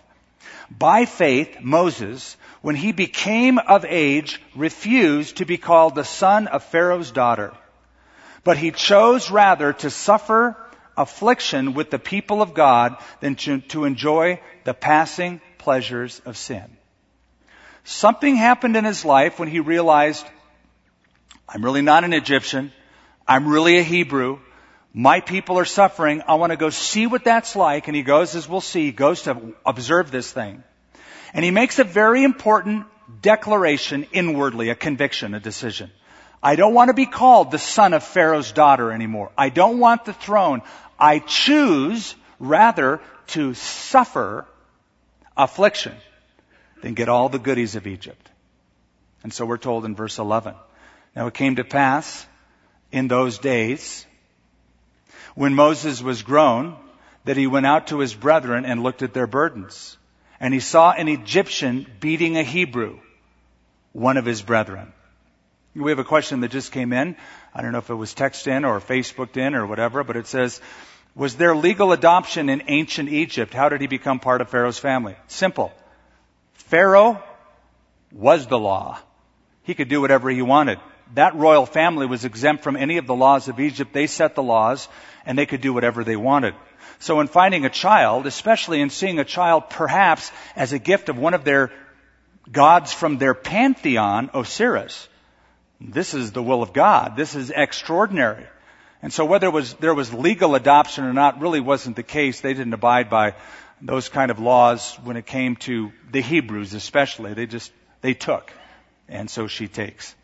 By 0.69 1.05
faith, 1.05 1.57
Moses, 1.61 2.37
when 2.61 2.75
he 2.75 2.91
became 2.91 3.57
of 3.57 3.85
age, 3.85 4.41
refused 4.55 5.37
to 5.37 5.45
be 5.45 5.57
called 5.57 5.95
the 5.95 6.03
son 6.03 6.47
of 6.47 6.63
Pharaoh's 6.63 7.11
daughter. 7.11 7.53
But 8.43 8.57
he 8.57 8.71
chose 8.71 9.31
rather 9.31 9.73
to 9.73 9.89
suffer 9.89 10.57
affliction 10.97 11.73
with 11.73 11.89
the 11.89 11.99
people 11.99 12.41
of 12.41 12.53
God 12.53 12.97
than 13.21 13.35
to, 13.35 13.61
to 13.61 13.85
enjoy 13.85 14.39
the 14.63 14.73
passing 14.73 15.41
pleasures 15.57 16.21
of 16.25 16.37
sin. 16.37 16.77
Something 17.83 18.35
happened 18.35 18.77
in 18.77 18.85
his 18.85 19.03
life 19.03 19.39
when 19.39 19.49
he 19.49 19.59
realized, 19.59 20.25
I'm 21.47 21.63
really 21.63 21.81
not 21.81 22.03
an 22.03 22.13
Egyptian. 22.13 22.71
I'm 23.27 23.47
really 23.47 23.77
a 23.77 23.83
Hebrew. 23.83 24.39
My 24.93 25.19
people 25.19 25.59
are 25.59 25.65
suffering. 25.65 26.21
I 26.27 26.35
want 26.35 26.51
to 26.51 26.57
go 26.57 26.69
see 26.69 27.07
what 27.07 27.23
that's 27.25 27.55
like. 27.55 27.87
And 27.87 27.95
he 27.95 28.03
goes, 28.03 28.35
as 28.35 28.47
we'll 28.47 28.61
see, 28.61 28.85
he 28.85 28.91
goes 28.91 29.23
to 29.23 29.53
observe 29.65 30.11
this 30.11 30.31
thing. 30.31 30.63
And 31.33 31.43
he 31.43 31.51
makes 31.51 31.79
a 31.79 31.83
very 31.83 32.23
important 32.23 32.85
declaration 33.21 34.05
inwardly, 34.13 34.69
a 34.69 34.75
conviction, 34.75 35.33
a 35.33 35.39
decision. 35.39 35.91
I 36.41 36.55
don't 36.55 36.73
want 36.73 36.89
to 36.89 36.93
be 36.93 37.05
called 37.05 37.51
the 37.51 37.59
son 37.59 37.93
of 37.93 38.03
Pharaoh's 38.03 38.51
daughter 38.51 38.91
anymore. 38.91 39.31
I 39.37 39.49
don't 39.49 39.79
want 39.79 40.05
the 40.05 40.13
throne. 40.13 40.61
I 40.99 41.19
choose 41.19 42.15
rather 42.39 43.01
to 43.27 43.53
suffer 43.55 44.45
affliction 45.35 45.95
than 46.83 46.93
get 46.95 47.07
all 47.07 47.29
the 47.29 47.39
goodies 47.39 47.75
of 47.75 47.87
Egypt. 47.87 48.29
And 49.23 49.33
so 49.33 49.45
we're 49.45 49.57
told 49.57 49.85
in 49.85 49.95
verse 49.95 50.19
11. 50.19 50.53
Now 51.15 51.27
it 51.27 51.33
came 51.33 51.55
to 51.55 51.63
pass 51.63 52.27
in 52.91 53.07
those 53.07 53.37
days 53.39 54.05
when 55.33 55.55
Moses 55.55 56.01
was 56.01 56.23
grown 56.23 56.75
that 57.23 57.37
he 57.37 57.47
went 57.47 57.65
out 57.65 57.87
to 57.87 57.99
his 57.99 58.13
brethren 58.13 58.65
and 58.65 58.83
looked 58.83 59.01
at 59.01 59.13
their 59.13 59.27
burdens. 59.27 59.97
And 60.41 60.53
he 60.53 60.59
saw 60.59 60.91
an 60.91 61.07
Egyptian 61.07 61.87
beating 62.01 62.35
a 62.35 62.43
Hebrew, 62.43 62.99
one 63.93 64.17
of 64.17 64.25
his 64.25 64.41
brethren. 64.41 64.91
We 65.73 65.89
have 65.91 65.99
a 65.99 66.03
question 66.03 66.41
that 66.41 66.51
just 66.51 66.73
came 66.73 66.91
in. 66.91 67.15
I 67.55 67.61
don't 67.61 67.71
know 67.71 67.77
if 67.77 67.89
it 67.89 67.95
was 67.95 68.13
text 68.13 68.45
in 68.45 68.65
or 68.65 68.81
Facebooked 68.81 69.37
in 69.37 69.55
or 69.55 69.65
whatever, 69.65 70.03
but 70.03 70.17
it 70.17 70.27
says, 70.27 70.59
was 71.15 71.37
there 71.37 71.55
legal 71.55 71.93
adoption 71.93 72.49
in 72.49 72.63
ancient 72.67 73.07
Egypt? 73.07 73.53
How 73.53 73.69
did 73.69 73.79
he 73.79 73.87
become 73.87 74.19
part 74.19 74.41
of 74.41 74.49
Pharaoh's 74.49 74.79
family? 74.79 75.15
Simple. 75.27 75.71
Pharaoh 76.67 77.21
was 78.11 78.47
the 78.47 78.59
law. 78.59 78.99
He 79.63 79.73
could 79.73 79.89
do 79.89 80.01
whatever 80.01 80.29
he 80.29 80.41
wanted. 80.41 80.79
That 81.15 81.35
royal 81.35 81.65
family 81.65 82.05
was 82.05 82.25
exempt 82.25 82.63
from 82.63 82.75
any 82.75 82.97
of 82.97 83.05
the 83.05 83.15
laws 83.15 83.47
of 83.47 83.59
Egypt. 83.59 83.93
They 83.93 84.07
set 84.07 84.35
the 84.35 84.43
laws 84.43 84.87
and 85.25 85.37
they 85.37 85.45
could 85.45 85.61
do 85.61 85.73
whatever 85.73 86.03
they 86.03 86.15
wanted. 86.15 86.55
So 86.99 87.19
in 87.19 87.27
finding 87.27 87.65
a 87.65 87.69
child, 87.69 88.25
especially 88.25 88.81
in 88.81 88.89
seeing 88.89 89.19
a 89.19 89.25
child 89.25 89.69
perhaps 89.69 90.31
as 90.55 90.73
a 90.73 90.79
gift 90.79 91.09
of 91.09 91.17
one 91.17 91.33
of 91.33 91.43
their 91.43 91.71
gods 92.51 92.93
from 92.93 93.17
their 93.17 93.33
pantheon, 93.33 94.29
Osiris, 94.33 95.07
this 95.79 96.13
is 96.13 96.31
the 96.31 96.43
will 96.43 96.63
of 96.63 96.73
God. 96.73 97.15
This 97.15 97.35
is 97.35 97.51
extraordinary. 97.51 98.45
And 99.01 99.11
so 99.11 99.25
whether 99.25 99.51
was, 99.51 99.73
there 99.75 99.93
was 99.93 100.13
legal 100.13 100.55
adoption 100.55 101.03
or 101.03 101.13
not 101.13 101.41
really 101.41 101.59
wasn't 101.59 101.97
the 101.97 102.03
case. 102.03 102.39
They 102.39 102.53
didn't 102.53 102.73
abide 102.73 103.09
by 103.09 103.35
those 103.83 104.09
kind 104.09 104.31
of 104.31 104.39
laws 104.39 104.95
when 105.03 105.17
it 105.17 105.25
came 105.25 105.55
to 105.57 105.91
the 106.11 106.21
Hebrews 106.21 106.73
especially. 106.73 107.33
They 107.33 107.45
just, 107.45 107.71
they 108.01 108.13
took. 108.13 108.51
And 109.07 109.29
so 109.29 109.47
she 109.47 109.67
takes. 109.67 110.15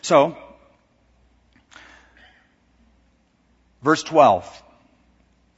So, 0.00 0.36
Verse 3.82 4.02
12. 4.02 4.62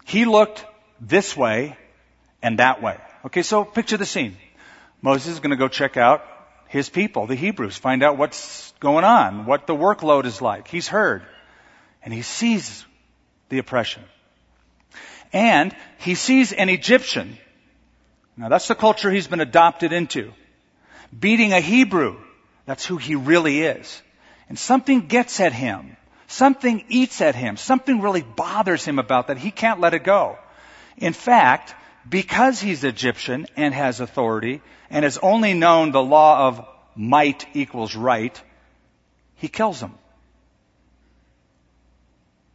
He 0.05 0.25
looked 0.25 0.65
this 1.01 1.37
way 1.37 1.77
and 2.41 2.59
that 2.59 2.83
way. 2.83 2.99
Okay, 3.27 3.43
so 3.43 3.65
picture 3.65 3.97
the 3.97 4.07
scene. 4.07 4.37
Moses 5.01 5.35
is 5.35 5.41
going 5.41 5.51
to 5.51 5.57
go 5.57 5.69
check 5.69 5.97
out 5.97 6.25
his 6.69 6.89
people, 6.89 7.27
the 7.27 7.35
Hebrews, 7.35 7.77
find 7.77 8.03
out 8.03 8.17
what's 8.17 8.73
going 8.81 9.05
on, 9.05 9.45
what 9.47 9.67
the 9.67 9.75
workload 9.75 10.25
is 10.25 10.41
like. 10.41 10.69
He's 10.69 10.89
heard. 10.89 11.23
And 12.03 12.15
he 12.15 12.23
sees 12.23 12.85
the 13.49 13.59
oppression. 13.59 14.03
And 15.33 15.75
he 15.99 16.15
sees 16.15 16.53
an 16.53 16.69
Egyptian. 16.69 17.39
Now 18.37 18.49
that's 18.49 18.69
the 18.69 18.75
culture 18.75 19.11
he's 19.11 19.27
been 19.27 19.41
adopted 19.41 19.93
into. 19.93 20.33
Beating 21.19 21.53
a 21.53 21.61
Hebrew. 21.61 22.19
That's 22.67 22.85
who 22.85 22.97
he 22.97 23.15
really 23.15 23.63
is. 23.63 24.03
And 24.49 24.59
something 24.59 25.07
gets 25.07 25.41
at 25.41 25.53
him. 25.53 25.97
Something 26.27 26.85
eats 26.89 27.21
at 27.21 27.35
him. 27.35 27.57
Something 27.57 28.01
really 28.01 28.23
bothers 28.23 28.85
him 28.85 28.99
about 28.99 29.27
that. 29.27 29.39
He 29.39 29.51
can't 29.51 29.81
let 29.81 29.95
it 29.95 30.05
go. 30.05 30.39
In 30.97 31.13
fact, 31.13 31.75
because 32.09 32.61
he's 32.61 32.85
Egyptian 32.85 33.47
and 33.57 33.75
has 33.75 34.01
authority 34.01 34.63
and 34.91 35.05
has 35.05 35.19
only 35.19 35.55
known 35.55 35.91
the 35.91 36.03
law 36.03 36.49
of 36.49 36.67
might 36.95 37.47
equals 37.55 37.95
right, 37.95 38.41
he 39.37 39.49
kills 39.49 39.81
him. 39.81 39.95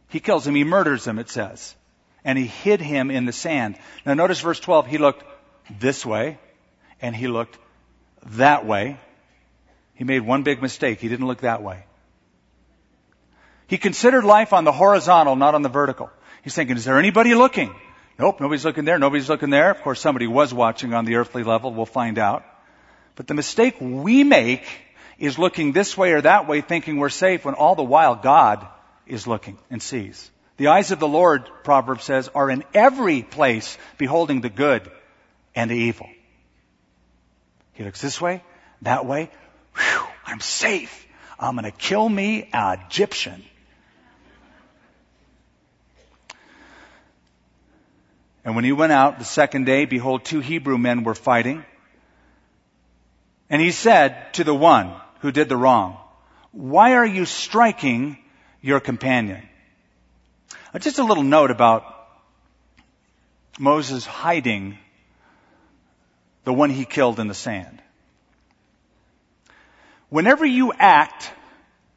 He 0.08 0.20
kills 0.20 0.46
him. 0.46 0.54
He 0.54 0.64
murders 0.64 1.06
him, 1.06 1.18
it 1.18 1.28
says. 1.28 1.74
And 2.28 2.36
he 2.36 2.44
hid 2.44 2.82
him 2.82 3.10
in 3.10 3.24
the 3.24 3.32
sand. 3.32 3.78
Now 4.04 4.12
notice 4.12 4.42
verse 4.42 4.60
12. 4.60 4.86
He 4.86 4.98
looked 4.98 5.24
this 5.80 6.04
way 6.04 6.38
and 7.00 7.16
he 7.16 7.26
looked 7.26 7.56
that 8.32 8.66
way. 8.66 9.00
He 9.94 10.04
made 10.04 10.20
one 10.20 10.42
big 10.42 10.60
mistake. 10.60 11.00
He 11.00 11.08
didn't 11.08 11.26
look 11.26 11.40
that 11.40 11.62
way. 11.62 11.86
He 13.66 13.78
considered 13.78 14.24
life 14.24 14.52
on 14.52 14.64
the 14.64 14.72
horizontal, 14.72 15.36
not 15.36 15.54
on 15.54 15.62
the 15.62 15.70
vertical. 15.70 16.10
He's 16.44 16.54
thinking, 16.54 16.76
is 16.76 16.84
there 16.84 16.98
anybody 16.98 17.34
looking? 17.34 17.74
Nope, 18.18 18.42
nobody's 18.42 18.66
looking 18.66 18.84
there, 18.84 18.98
nobody's 18.98 19.30
looking 19.30 19.48
there. 19.48 19.70
Of 19.70 19.80
course, 19.80 19.98
somebody 19.98 20.26
was 20.26 20.52
watching 20.52 20.92
on 20.92 21.06
the 21.06 21.14
earthly 21.14 21.44
level, 21.44 21.72
we'll 21.72 21.86
find 21.86 22.18
out. 22.18 22.44
But 23.16 23.26
the 23.26 23.32
mistake 23.32 23.76
we 23.80 24.22
make 24.22 24.66
is 25.18 25.38
looking 25.38 25.72
this 25.72 25.96
way 25.96 26.12
or 26.12 26.20
that 26.20 26.46
way, 26.46 26.60
thinking 26.60 26.98
we're 26.98 27.08
safe, 27.08 27.46
when 27.46 27.54
all 27.54 27.74
the 27.74 27.82
while 27.82 28.16
God 28.16 28.66
is 29.06 29.26
looking 29.26 29.56
and 29.70 29.82
sees. 29.82 30.30
The 30.58 30.66
eyes 30.66 30.90
of 30.90 30.98
the 30.98 31.08
Lord, 31.08 31.48
Proverbs 31.62 32.04
says, 32.04 32.28
are 32.34 32.50
in 32.50 32.64
every 32.74 33.22
place, 33.22 33.78
beholding 33.96 34.40
the 34.40 34.50
good 34.50 34.90
and 35.54 35.70
the 35.70 35.76
evil. 35.76 36.08
He 37.74 37.84
looks 37.84 38.00
this 38.00 38.20
way, 38.20 38.42
that 38.82 39.06
way. 39.06 39.30
Whew, 39.76 40.06
I'm 40.26 40.40
safe. 40.40 41.06
I'm 41.38 41.54
going 41.54 41.64
to 41.64 41.70
kill 41.70 42.08
me 42.08 42.48
an 42.52 42.80
Egyptian. 42.86 43.44
And 48.44 48.56
when 48.56 48.64
he 48.64 48.72
went 48.72 48.92
out 48.92 49.20
the 49.20 49.24
second 49.24 49.64
day, 49.64 49.84
behold, 49.84 50.24
two 50.24 50.40
Hebrew 50.40 50.76
men 50.76 51.04
were 51.04 51.14
fighting. 51.14 51.64
And 53.48 53.62
he 53.62 53.70
said 53.70 54.34
to 54.34 54.44
the 54.44 54.54
one 54.54 54.92
who 55.20 55.30
did 55.30 55.48
the 55.48 55.56
wrong, 55.56 55.98
why 56.50 56.94
are 56.94 57.06
you 57.06 57.26
striking 57.26 58.18
your 58.60 58.80
companion? 58.80 59.48
Uh, 60.74 60.78
just 60.78 60.98
a 60.98 61.04
little 61.04 61.22
note 61.22 61.50
about 61.50 61.84
Moses 63.58 64.06
hiding 64.06 64.78
the 66.44 66.52
one 66.52 66.70
he 66.70 66.84
killed 66.84 67.20
in 67.20 67.28
the 67.28 67.34
sand. 67.34 67.82
Whenever 70.08 70.46
you 70.46 70.72
act, 70.72 71.30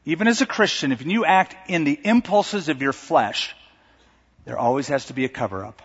even 0.06 0.28
as 0.28 0.42
a 0.42 0.46
Christian, 0.46 0.92
if 0.92 1.06
you 1.06 1.24
act 1.24 1.70
in 1.70 1.84
the 1.84 1.98
impulses 2.04 2.68
of 2.68 2.82
your 2.82 2.92
flesh, 2.92 3.56
there 4.46 4.58
always 4.58 4.88
has 4.88 5.06
to 5.06 5.14
be 5.14 5.26
a 5.26 5.30
cover 5.30 5.64
up. 5.64 5.82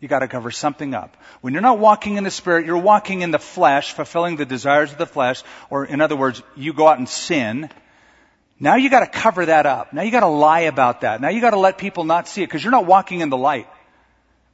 You 0.00 0.08
gotta 0.08 0.28
cover 0.28 0.50
something 0.50 0.94
up. 0.94 1.16
When 1.40 1.52
you're 1.52 1.62
not 1.62 1.78
walking 1.78 2.16
in 2.16 2.24
the 2.24 2.30
Spirit, 2.30 2.66
you're 2.66 2.78
walking 2.78 3.22
in 3.22 3.30
the 3.30 3.38
flesh, 3.38 3.92
fulfilling 3.92 4.36
the 4.36 4.46
desires 4.46 4.92
of 4.92 4.98
the 4.98 5.06
flesh, 5.06 5.42
or 5.70 5.84
in 5.84 6.00
other 6.00 6.16
words, 6.16 6.42
you 6.56 6.72
go 6.72 6.88
out 6.88 6.98
and 6.98 7.08
sin. 7.08 7.70
Now 8.64 8.76
you 8.76 8.88
gotta 8.88 9.06
cover 9.06 9.44
that 9.44 9.66
up. 9.66 9.92
Now 9.92 10.00
you 10.00 10.10
gotta 10.10 10.26
lie 10.26 10.60
about 10.60 11.02
that. 11.02 11.20
Now 11.20 11.28
you 11.28 11.42
gotta 11.42 11.58
let 11.58 11.76
people 11.76 12.04
not 12.04 12.26
see 12.26 12.42
it, 12.42 12.46
because 12.46 12.64
you're 12.64 12.70
not 12.70 12.86
walking 12.86 13.20
in 13.20 13.28
the 13.28 13.36
light. 13.36 13.68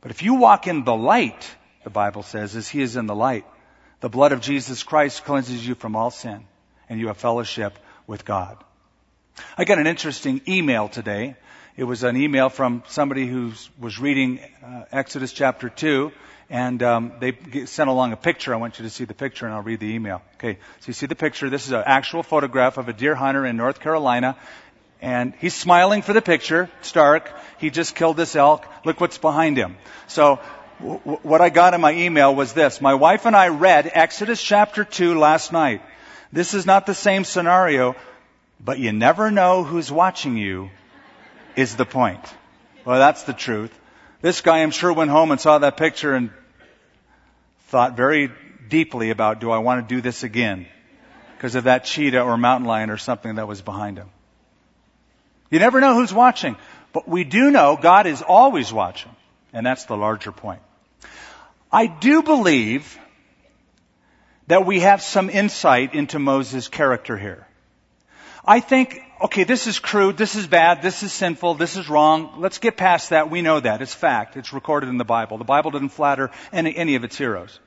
But 0.01 0.11
if 0.11 0.25
you 0.25 0.35
walk 0.35 0.67
in 0.67 0.83
the 0.83 0.97
light, 0.97 1.49
the 1.85 1.91
Bible 1.91 2.25
says, 2.25 2.57
as 2.57 2.69
He 2.69 2.83
is 2.83 2.97
in 2.97 3.07
the 3.07 3.15
light, 3.15 3.45
the 4.01 4.09
blood 4.09 4.33
of 4.33 4.41
Jesus 4.41 4.83
Christ 4.83 5.25
cleanses 5.25 5.65
you 5.65 5.77
from 5.77 5.95
all 5.95 6.11
sin, 6.11 6.45
and 6.89 6.99
you 6.99 7.07
have 7.07 7.19
fellowship 7.19 7.79
with 8.09 8.25
God. 8.25 8.57
I 9.57 9.65
got 9.65 9.79
an 9.79 9.87
interesting 9.87 10.41
email 10.49 10.89
today 10.89 11.37
it 11.77 11.85
was 11.85 12.03
an 12.03 12.17
email 12.17 12.49
from 12.49 12.83
somebody 12.89 13.27
who 13.27 13.53
was 13.79 13.99
reading 13.99 14.41
uh, 14.65 14.85
Exodus 14.91 15.33
chapter 15.33 15.69
2, 15.69 16.13
and 16.49 16.83
um, 16.83 17.13
they 17.21 17.33
sent 17.67 17.89
along 17.89 18.13
a 18.13 18.17
picture. 18.17 18.53
I 18.53 18.57
want 18.57 18.79
you 18.79 18.85
to 18.85 18.91
see 18.91 19.05
the 19.05 19.15
picture, 19.15 19.47
and 19.47 19.55
I'll 19.55 19.63
read 19.63 19.81
the 19.81 19.95
email. 19.95 20.21
Okay, 20.35 20.59
so 20.81 20.89
you 20.89 20.93
see 20.93 21.07
the 21.07 21.15
picture. 21.15 21.49
This 21.49 21.67
is 21.67 21.73
an 21.73 21.85
actual 21.87 22.23
photograph 22.23 22.77
of 22.77 22.89
a 22.89 22.93
deer 22.93 23.15
hunter 23.15 23.47
in 23.47 23.57
North 23.57 23.81
Carolina, 23.81 24.37
and 25.01 25.33
he's 25.39 25.55
smiling 25.55 26.03
for 26.03 26.13
the 26.13 26.21
picture. 26.21 26.69
Stark. 26.83 27.31
He 27.59 27.71
just 27.71 27.95
killed 27.95 28.17
this 28.17 28.35
elk. 28.35 28.67
Look 28.85 29.01
what's 29.01 29.19
behind 29.19 29.57
him. 29.57 29.77
So 30.09 30.37
what 30.81 31.41
I 31.41 31.51
got 31.51 31.75
in 31.75 31.81
my 31.81 31.93
email 31.93 32.35
was 32.35 32.53
this. 32.53 32.81
My 32.81 32.95
wife 32.95 33.27
and 33.27 33.37
I 33.37 33.49
read 33.49 33.91
Exodus 33.93 34.43
chapter 34.43 34.85
2 34.85 35.19
last 35.19 35.53
night. 35.53 35.83
This 36.33 36.55
is 36.55 36.67
not 36.67 36.87
the 36.87 36.95
same 36.95 37.25
scenario, 37.25 37.97
but 38.65 38.79
you 38.79 38.93
never 38.93 39.31
know 39.31 39.63
who's 39.63 39.93
watching 39.93 40.37
you 40.37 40.71
is 41.57 41.77
the 41.77 41.85
point. 41.85 42.21
Well, 42.85 42.99
that's 42.99 43.25
the 43.25 43.33
truth. 43.33 43.77
This 44.23 44.41
guy, 44.41 44.59
I'm 44.59 44.71
sure, 44.71 44.93
went 44.93 45.11
home 45.11 45.31
and 45.31 45.41
saw 45.41 45.59
that 45.59 45.77
picture 45.77 46.15
and 46.15 46.31
thought 47.69 47.97
very 47.97 48.31
deeply 48.69 49.11
about, 49.11 49.41
do 49.41 49.51
I 49.51 49.59
want 49.59 49.89
to 49.89 49.95
do 49.95 50.01
this 50.01 50.23
again? 50.23 50.67
Because 51.37 51.55
of 51.55 51.65
that 51.65 51.85
cheetah 51.85 52.21
or 52.21 52.37
mountain 52.37 52.67
lion 52.67 52.91
or 52.91 52.99
something 52.99 53.37
that 53.37 53.49
was 53.49 53.63
behind 53.63 53.97
him. 53.97 54.09
You 55.51 55.59
never 55.59 55.81
know 55.81 55.95
who's 55.95 56.13
watching, 56.13 56.57
but 56.93 57.09
we 57.09 57.25
do 57.25 57.51
know 57.51 57.79
God 57.81 58.07
is 58.07 58.23
always 58.23 58.73
watching. 58.73 59.15
And 59.53 59.67
that's 59.67 59.85
the 59.87 59.97
larger 59.97 60.33
point. 60.33 60.61
I 61.73 61.87
do 61.87 62.23
believe 62.23 62.99
that 64.47 64.67
we 64.67 64.81
have 64.81 65.03
some 65.03 65.31
insight 65.31 65.95
into 65.95 66.19
Moses' 66.19 66.69
character 66.69 67.17
here. 67.17 67.47
I 68.45 68.61
think 68.61 69.01
okay, 69.23 69.45
this 69.45 69.67
is 69.67 69.79
crude, 69.79 70.17
this 70.17 70.35
is 70.35 70.47
bad, 70.47 70.83
this 70.83 71.03
is 71.03 71.13
sinful, 71.13 71.55
this 71.55 71.77
is 71.77 71.89
wrong. 71.89 72.35
Let's 72.39 72.59
get 72.59 72.77
past 72.77 73.11
that. 73.11 73.31
We 73.31 73.43
know 73.43 73.61
that. 73.61 73.83
It's 73.83 73.95
fact. 73.95 74.37
It's 74.37 74.53
recorded 74.53 74.89
in 74.89 74.97
the 74.97 75.05
Bible. 75.05 75.39
The 75.39 75.45
Bible 75.45 75.71
didn't 75.71 75.91
flatter 75.91 76.31
any, 76.53 76.75
any 76.75 76.95
of 76.95 77.05
its 77.05 77.17
heroes. 77.17 77.59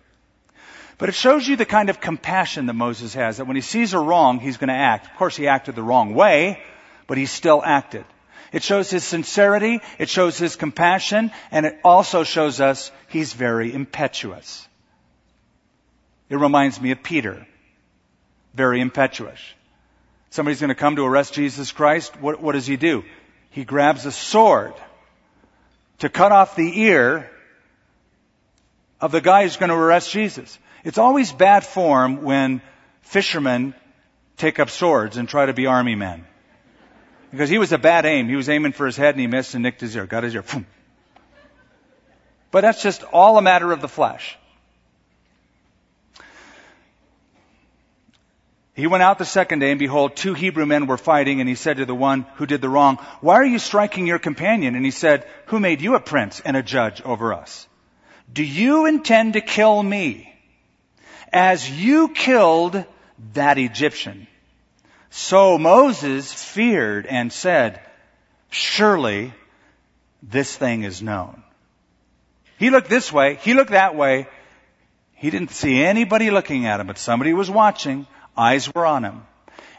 But 0.97 1.09
it 1.09 1.15
shows 1.15 1.47
you 1.47 1.55
the 1.55 1.65
kind 1.65 1.89
of 1.89 1.99
compassion 1.99 2.65
that 2.67 2.73
Moses 2.73 3.13
has, 3.13 3.37
that 3.37 3.45
when 3.45 3.55
he 3.55 3.61
sees 3.61 3.93
a 3.93 3.99
wrong, 3.99 4.39
he's 4.39 4.57
going 4.57 4.69
to 4.69 4.73
act. 4.73 5.07
Of 5.07 5.17
course, 5.17 5.35
he 5.35 5.47
acted 5.47 5.75
the 5.75 5.83
wrong 5.83 6.13
way, 6.13 6.61
but 7.07 7.17
he 7.17 7.25
still 7.25 7.61
acted. 7.63 8.05
It 8.51 8.61
shows 8.61 8.91
his 8.91 9.03
sincerity, 9.03 9.81
it 9.97 10.09
shows 10.09 10.37
his 10.37 10.55
compassion, 10.55 11.31
and 11.49 11.65
it 11.65 11.79
also 11.83 12.23
shows 12.23 12.61
us 12.61 12.91
he's 13.09 13.33
very 13.33 13.73
impetuous. 13.73 14.67
It 16.29 16.35
reminds 16.35 16.79
me 16.79 16.91
of 16.91 17.01
Peter. 17.01 17.47
Very 18.53 18.79
impetuous 18.79 19.39
somebody's 20.33 20.59
going 20.59 20.69
to 20.69 20.75
come 20.75 20.95
to 20.95 21.05
arrest 21.05 21.35
Jesus 21.35 21.71
Christ, 21.71 22.19
what, 22.19 22.41
what 22.41 22.53
does 22.53 22.65
he 22.65 22.75
do? 22.75 23.03
He 23.51 23.65
grabs 23.65 24.07
a 24.07 24.11
sword 24.11 24.73
to 25.99 26.09
cut 26.09 26.31
off 26.31 26.55
the 26.55 26.81
ear 26.81 27.29
of 28.99 29.11
the 29.11 29.21
guy 29.21 29.43
who's 29.43 29.57
going 29.57 29.69
to 29.69 29.75
arrest 29.75 30.09
Jesus. 30.11 30.57
It's 30.83 30.97
always 30.97 31.31
bad 31.31 31.63
form 31.63 32.23
when 32.23 32.63
fishermen 33.03 33.75
take 34.37 34.57
up 34.57 34.71
swords 34.71 35.17
and 35.17 35.29
try 35.29 35.45
to 35.45 35.53
be 35.53 35.67
army 35.67 35.93
men. 35.93 36.25
Because 37.29 37.49
he 37.49 37.59
was 37.59 37.71
a 37.71 37.77
bad 37.77 38.07
aim. 38.07 38.27
He 38.27 38.35
was 38.35 38.49
aiming 38.49 38.71
for 38.71 38.87
his 38.87 38.97
head 38.97 39.13
and 39.13 39.21
he 39.21 39.27
missed 39.27 39.53
and 39.53 39.61
nicked 39.61 39.81
his 39.81 39.95
ear, 39.95 40.07
got 40.07 40.23
his 40.23 40.33
ear. 40.33 40.43
But 42.49 42.61
that's 42.61 42.81
just 42.81 43.03
all 43.03 43.37
a 43.37 43.41
matter 43.41 43.71
of 43.71 43.81
the 43.81 43.87
flesh. 43.87 44.37
He 48.75 48.87
went 48.87 49.03
out 49.03 49.19
the 49.19 49.25
second 49.25 49.59
day, 49.59 49.69
and 49.69 49.79
behold, 49.79 50.15
two 50.15 50.33
Hebrew 50.33 50.65
men 50.65 50.87
were 50.87 50.97
fighting, 50.97 51.39
and 51.39 51.47
he 51.47 51.53
said 51.53 51.77
to 51.77 51.85
the 51.85 51.93
one 51.93 52.25
who 52.35 52.47
did 52.47 52.59
the 52.59 52.69
wrong, 52.69 52.97
Why 53.21 53.35
are 53.35 53.45
you 53.45 53.59
striking 53.59 54.07
your 54.07 54.17
companion? 54.17 54.75
And 54.75 54.83
he 54.83 54.91
said, 54.91 55.27
Who 55.47 55.59
made 55.59 55.81
you 55.81 55.93
a 55.93 55.99
prince 55.99 56.39
and 56.39 56.57
a 56.57 56.63
judge 56.63 57.01
over 57.03 57.33
us? 57.33 57.67
Do 58.31 58.43
you 58.43 58.87
intend 58.87 59.33
to 59.33 59.41
kill 59.41 59.81
me 59.83 60.33
as 61.31 61.69
you 61.69 62.09
killed 62.09 62.83
that 63.33 63.59
Egyptian? 63.59 64.27
So 65.11 65.59
Moses 65.59 66.33
feared 66.33 67.05
and 67.05 67.31
said, 67.31 67.79
Surely 68.49 69.35
this 70.23 70.55
thing 70.55 70.83
is 70.83 71.03
known. 71.03 71.43
He 72.57 72.71
looked 72.71 72.89
this 72.89 73.13
way, 73.13 73.35
he 73.35 73.53
looked 73.53 73.71
that 73.71 73.95
way. 73.95 74.27
He 75.13 75.29
didn't 75.29 75.51
see 75.51 75.83
anybody 75.83 76.31
looking 76.31 76.65
at 76.65 76.79
him, 76.79 76.87
but 76.87 76.97
somebody 76.97 77.33
was 77.33 77.49
watching. 77.49 78.07
Eyes 78.37 78.73
were 78.73 78.85
on 78.85 79.03
him. 79.03 79.25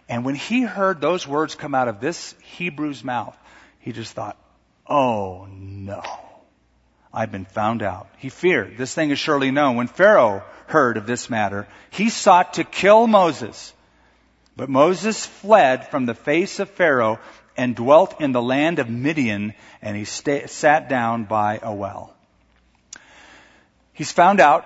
And 0.08 0.24
when 0.24 0.34
he 0.34 0.62
heard 0.62 1.00
those 1.00 1.26
words 1.26 1.54
come 1.54 1.74
out 1.74 1.88
of 1.88 2.00
this 2.00 2.34
Hebrew's 2.56 3.02
mouth, 3.02 3.36
he 3.80 3.92
just 3.92 4.12
thought, 4.12 4.36
oh 4.86 5.46
no. 5.50 6.02
I've 7.12 7.30
been 7.30 7.44
found 7.44 7.82
out. 7.82 8.08
He 8.18 8.28
feared. 8.28 8.76
This 8.76 8.92
thing 8.92 9.10
is 9.10 9.18
surely 9.18 9.52
known. 9.52 9.76
When 9.76 9.86
Pharaoh 9.86 10.42
heard 10.66 10.96
of 10.96 11.06
this 11.06 11.30
matter, 11.30 11.68
he 11.90 12.10
sought 12.10 12.54
to 12.54 12.64
kill 12.64 13.06
Moses. 13.06 13.72
But 14.56 14.68
Moses 14.68 15.24
fled 15.24 15.88
from 15.88 16.06
the 16.06 16.14
face 16.14 16.58
of 16.58 16.70
Pharaoh 16.70 17.20
and 17.56 17.76
dwelt 17.76 18.20
in 18.20 18.32
the 18.32 18.42
land 18.42 18.80
of 18.80 18.90
Midian, 18.90 19.54
and 19.80 19.96
he 19.96 20.04
sta- 20.04 20.46
sat 20.48 20.88
down 20.88 21.24
by 21.24 21.60
a 21.62 21.72
well. 21.72 22.12
He's 23.92 24.10
found 24.10 24.40
out, 24.40 24.64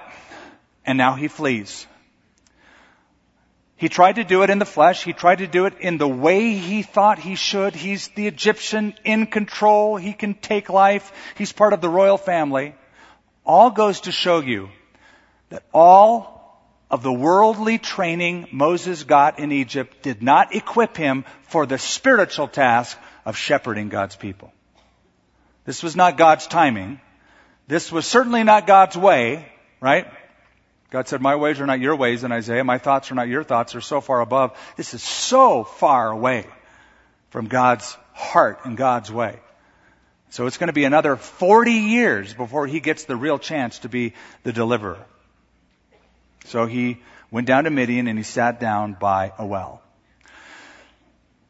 and 0.86 0.96
now 0.96 1.14
he 1.14 1.28
flees. 1.28 1.86
He 3.78 3.88
tried 3.88 4.16
to 4.16 4.24
do 4.24 4.42
it 4.42 4.50
in 4.50 4.58
the 4.58 4.66
flesh. 4.66 5.04
He 5.04 5.12
tried 5.12 5.38
to 5.38 5.46
do 5.46 5.66
it 5.66 5.74
in 5.78 5.98
the 5.98 6.08
way 6.08 6.54
he 6.54 6.82
thought 6.82 7.20
he 7.20 7.36
should. 7.36 7.76
He's 7.76 8.08
the 8.08 8.26
Egyptian 8.26 8.92
in 9.04 9.26
control. 9.26 9.96
He 9.96 10.12
can 10.12 10.34
take 10.34 10.68
life. 10.68 11.12
He's 11.36 11.52
part 11.52 11.72
of 11.72 11.80
the 11.80 11.88
royal 11.88 12.18
family. 12.18 12.74
All 13.46 13.70
goes 13.70 14.00
to 14.02 14.12
show 14.12 14.40
you 14.40 14.68
that 15.50 15.62
all 15.72 16.60
of 16.90 17.04
the 17.04 17.12
worldly 17.12 17.78
training 17.78 18.48
Moses 18.50 19.04
got 19.04 19.38
in 19.38 19.52
Egypt 19.52 20.02
did 20.02 20.22
not 20.24 20.56
equip 20.56 20.96
him 20.96 21.24
for 21.42 21.64
the 21.64 21.78
spiritual 21.78 22.48
task 22.48 22.98
of 23.24 23.36
shepherding 23.36 23.90
God's 23.90 24.16
people. 24.16 24.52
This 25.66 25.84
was 25.84 25.94
not 25.94 26.16
God's 26.16 26.48
timing. 26.48 27.00
This 27.68 27.92
was 27.92 28.06
certainly 28.06 28.42
not 28.42 28.66
God's 28.66 28.96
way, 28.96 29.52
right? 29.80 30.06
God 30.90 31.06
said, 31.06 31.20
My 31.20 31.36
ways 31.36 31.60
are 31.60 31.66
not 31.66 31.80
your 31.80 31.96
ways 31.96 32.24
in 32.24 32.32
Isaiah. 32.32 32.64
My 32.64 32.78
thoughts 32.78 33.10
are 33.10 33.14
not 33.14 33.28
your 33.28 33.44
thoughts. 33.44 33.72
They're 33.72 33.80
so 33.80 34.00
far 34.00 34.20
above. 34.20 34.58
This 34.76 34.94
is 34.94 35.02
so 35.02 35.64
far 35.64 36.10
away 36.10 36.46
from 37.30 37.46
God's 37.46 37.96
heart 38.14 38.60
and 38.64 38.76
God's 38.76 39.12
way. 39.12 39.38
So 40.30 40.46
it's 40.46 40.58
going 40.58 40.68
to 40.68 40.74
be 40.74 40.84
another 40.84 41.16
40 41.16 41.72
years 41.72 42.34
before 42.34 42.66
he 42.66 42.80
gets 42.80 43.04
the 43.04 43.16
real 43.16 43.38
chance 43.38 43.80
to 43.80 43.88
be 43.88 44.14
the 44.42 44.52
deliverer. 44.52 44.98
So 46.46 46.66
he 46.66 46.98
went 47.30 47.46
down 47.46 47.64
to 47.64 47.70
Midian 47.70 48.08
and 48.08 48.18
he 48.18 48.24
sat 48.24 48.60
down 48.60 48.94
by 48.94 49.32
a 49.38 49.46
well. 49.46 49.82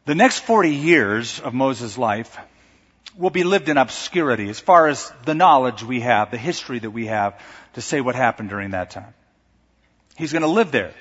The 0.05 0.15
next 0.15 0.41
40 0.41 0.75
years 0.75 1.39
of 1.41 1.55
Moses' 1.55 1.99
life 1.99 2.39
will 3.17 3.31
be 3.31 3.45
lived 3.45 3.69
in 3.69 3.77
obscurity 3.77 4.49
as 4.49 4.59
far 4.59 4.89
as 4.89 5.13
the 5.25 5.35
knowledge 5.35 5.83
we 5.83 6.01
have, 6.01 6.31
the 6.31 6.39
history 6.39 6.79
that 6.79 6.91
we 6.91 7.07
have 7.07 7.39
to 7.75 7.81
say 7.81 8.01
what 8.01 8.15
happened 8.15 8.49
during 8.49 8.71
that 8.71 8.91
time. 8.91 9.13
He's 10.19 10.33
going 10.33 10.43
to 10.43 10.49
live 10.49 10.73
there. 10.73 10.93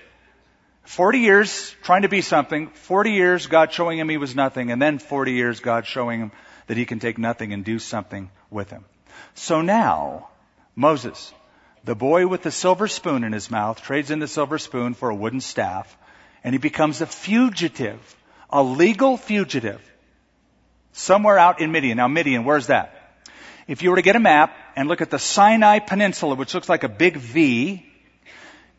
40 0.84 1.20
years 1.20 1.76
trying 1.82 2.04
to 2.04 2.08
be 2.08 2.22
something, 2.22 2.68
40 2.68 3.12
years 3.12 3.48
God 3.48 3.74
showing 3.74 3.98
him 3.98 4.08
he 4.08 4.18
was 4.18 4.36
nothing, 4.36 4.72
and 4.72 4.80
then 4.80 5.00
40 5.00 5.34
years 5.34 5.60
God 5.60 5.88
showing 5.88 6.20
him 6.20 6.32
that 6.68 6.78
he 6.78 6.86
can 6.86 7.00
take 7.00 7.18
nothing 7.18 7.52
and 7.52 7.66
do 7.66 7.80
something 7.80 8.30
with 8.52 8.70
him. 8.70 8.86
So 9.34 9.62
now, 9.64 10.30
Moses, 10.76 11.34
the 11.84 11.96
boy 11.96 12.28
with 12.28 12.44
the 12.44 12.52
silver 12.52 12.88
spoon 12.88 13.24
in 13.24 13.34
his 13.34 13.50
mouth, 13.50 13.82
trades 13.82 14.12
in 14.12 14.20
the 14.20 14.28
silver 14.28 14.60
spoon 14.60 14.94
for 14.94 15.10
a 15.10 15.16
wooden 15.16 15.42
staff, 15.42 15.98
and 16.44 16.54
he 16.54 16.60
becomes 16.60 17.02
a 17.02 17.08
fugitive, 17.08 18.16
a 18.52 18.62
legal 18.62 19.18
fugitive, 19.18 19.82
somewhere 20.94 21.40
out 21.40 21.60
in 21.60 21.72
Midian. 21.72 21.98
Now, 21.98 22.08
Midian, 22.08 22.46
where's 22.46 22.68
that? 22.68 22.94
If 23.68 23.82
you 23.82 23.90
were 23.90 23.96
to 23.96 24.04
get 24.04 24.16
a 24.16 24.20
map 24.20 24.56
and 24.76 24.88
look 24.88 25.02
at 25.02 25.10
the 25.10 25.20
Sinai 25.20 25.80
Peninsula, 25.80 26.36
which 26.36 26.54
looks 26.54 26.70
like 26.70 26.84
a 26.84 26.90
big 26.90 27.18
V, 27.18 27.84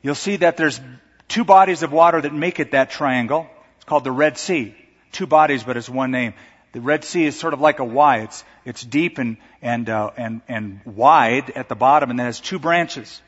you'll 0.02 0.14
see 0.14 0.36
that 0.36 0.56
there's 0.56 0.80
two 1.28 1.44
bodies 1.44 1.82
of 1.82 1.92
water 1.92 2.20
that 2.20 2.32
make 2.32 2.60
it 2.60 2.72
that 2.72 2.90
triangle. 2.90 3.48
It's 3.76 3.84
called 3.84 4.04
the 4.04 4.12
Red 4.12 4.38
Sea. 4.38 4.74
Two 5.12 5.26
bodies, 5.26 5.62
but 5.64 5.76
it's 5.76 5.88
one 5.88 6.10
name. 6.10 6.34
The 6.72 6.80
Red 6.80 7.04
Sea 7.04 7.24
is 7.24 7.38
sort 7.38 7.54
of 7.54 7.60
like 7.60 7.78
a 7.78 7.84
Y. 7.84 8.18
It's, 8.20 8.44
it's 8.64 8.82
deep 8.82 9.18
and, 9.18 9.38
and, 9.62 9.88
uh, 9.88 10.10
and, 10.16 10.42
and 10.48 10.80
wide 10.84 11.50
at 11.50 11.68
the 11.68 11.74
bottom 11.74 12.10
and 12.10 12.18
then 12.18 12.26
has 12.26 12.40
two 12.40 12.58
branches. 12.58 13.22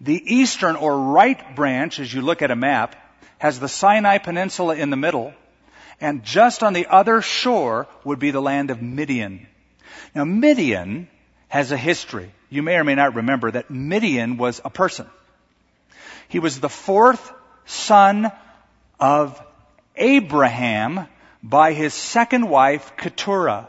The 0.00 0.34
eastern 0.34 0.76
or 0.76 1.12
right 1.12 1.56
branch, 1.56 2.00
as 2.00 2.12
you 2.12 2.22
look 2.22 2.42
at 2.42 2.50
a 2.50 2.56
map, 2.56 2.96
has 3.38 3.60
the 3.60 3.68
Sinai 3.68 4.18
Peninsula 4.18 4.76
in 4.76 4.90
the 4.90 4.96
middle, 4.96 5.34
and 6.00 6.24
just 6.24 6.62
on 6.62 6.72
the 6.72 6.86
other 6.86 7.22
shore 7.22 7.86
would 8.04 8.18
be 8.18 8.30
the 8.30 8.42
land 8.42 8.70
of 8.70 8.82
Midian. 8.82 9.46
Now, 10.14 10.24
Midian 10.24 11.08
has 11.48 11.72
a 11.72 11.76
history. 11.76 12.30
You 12.50 12.62
may 12.62 12.76
or 12.76 12.84
may 12.84 12.94
not 12.94 13.14
remember 13.14 13.50
that 13.50 13.70
Midian 13.70 14.36
was 14.36 14.60
a 14.64 14.70
person. 14.70 15.06
He 16.28 16.38
was 16.38 16.60
the 16.60 16.68
fourth 16.68 17.32
son 17.64 18.30
of 18.98 19.40
Abraham 19.96 21.06
by 21.42 21.72
his 21.72 21.94
second 21.94 22.48
wife, 22.48 22.96
Keturah. 22.96 23.68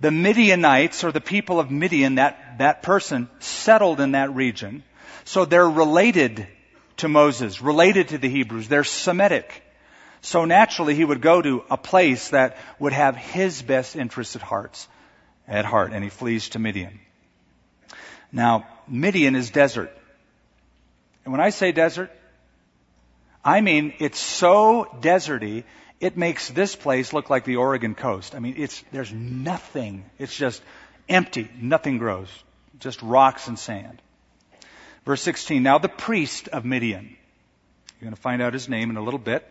The 0.00 0.10
Midianites, 0.10 1.02
or 1.02 1.10
the 1.10 1.20
people 1.20 1.58
of 1.58 1.70
Midian, 1.70 2.16
that, 2.16 2.58
that 2.58 2.82
person, 2.82 3.28
settled 3.40 4.00
in 4.00 4.12
that 4.12 4.34
region. 4.34 4.84
So 5.24 5.44
they're 5.44 5.68
related 5.68 6.46
to 6.98 7.08
Moses, 7.08 7.60
related 7.60 8.08
to 8.08 8.18
the 8.18 8.28
Hebrews. 8.28 8.68
They're 8.68 8.84
Semitic. 8.84 9.62
So 10.20 10.44
naturally, 10.44 10.94
he 10.94 11.04
would 11.04 11.20
go 11.20 11.40
to 11.42 11.64
a 11.70 11.76
place 11.76 12.30
that 12.30 12.58
would 12.78 12.92
have 12.92 13.16
his 13.16 13.62
best 13.62 13.96
interests 13.96 14.36
at 14.36 14.42
heart, 14.42 14.86
at 15.46 15.64
heart, 15.64 15.92
and 15.92 16.04
he 16.04 16.10
flees 16.10 16.50
to 16.50 16.58
Midian. 16.58 17.00
Now, 18.30 18.66
Midian 18.86 19.34
is 19.34 19.50
desert. 19.50 19.96
And 21.28 21.32
when 21.34 21.42
I 21.42 21.50
say 21.50 21.72
desert, 21.72 22.10
I 23.44 23.60
mean 23.60 23.92
it's 23.98 24.18
so 24.18 24.88
deserty, 25.02 25.64
it 26.00 26.16
makes 26.16 26.48
this 26.48 26.74
place 26.74 27.12
look 27.12 27.28
like 27.28 27.44
the 27.44 27.56
Oregon 27.56 27.94
coast. 27.94 28.34
I 28.34 28.38
mean, 28.38 28.54
it's, 28.56 28.82
there's 28.92 29.12
nothing. 29.12 30.06
It's 30.18 30.34
just 30.34 30.62
empty. 31.06 31.50
Nothing 31.60 31.98
grows. 31.98 32.30
Just 32.78 33.02
rocks 33.02 33.46
and 33.46 33.58
sand. 33.58 34.00
Verse 35.04 35.20
16. 35.20 35.62
Now 35.62 35.76
the 35.76 35.90
priest 35.90 36.48
of 36.48 36.64
Midian. 36.64 37.04
You're 37.04 38.06
going 38.06 38.14
to 38.14 38.22
find 38.22 38.40
out 38.40 38.54
his 38.54 38.70
name 38.70 38.88
in 38.88 38.96
a 38.96 39.02
little 39.02 39.20
bit. 39.20 39.46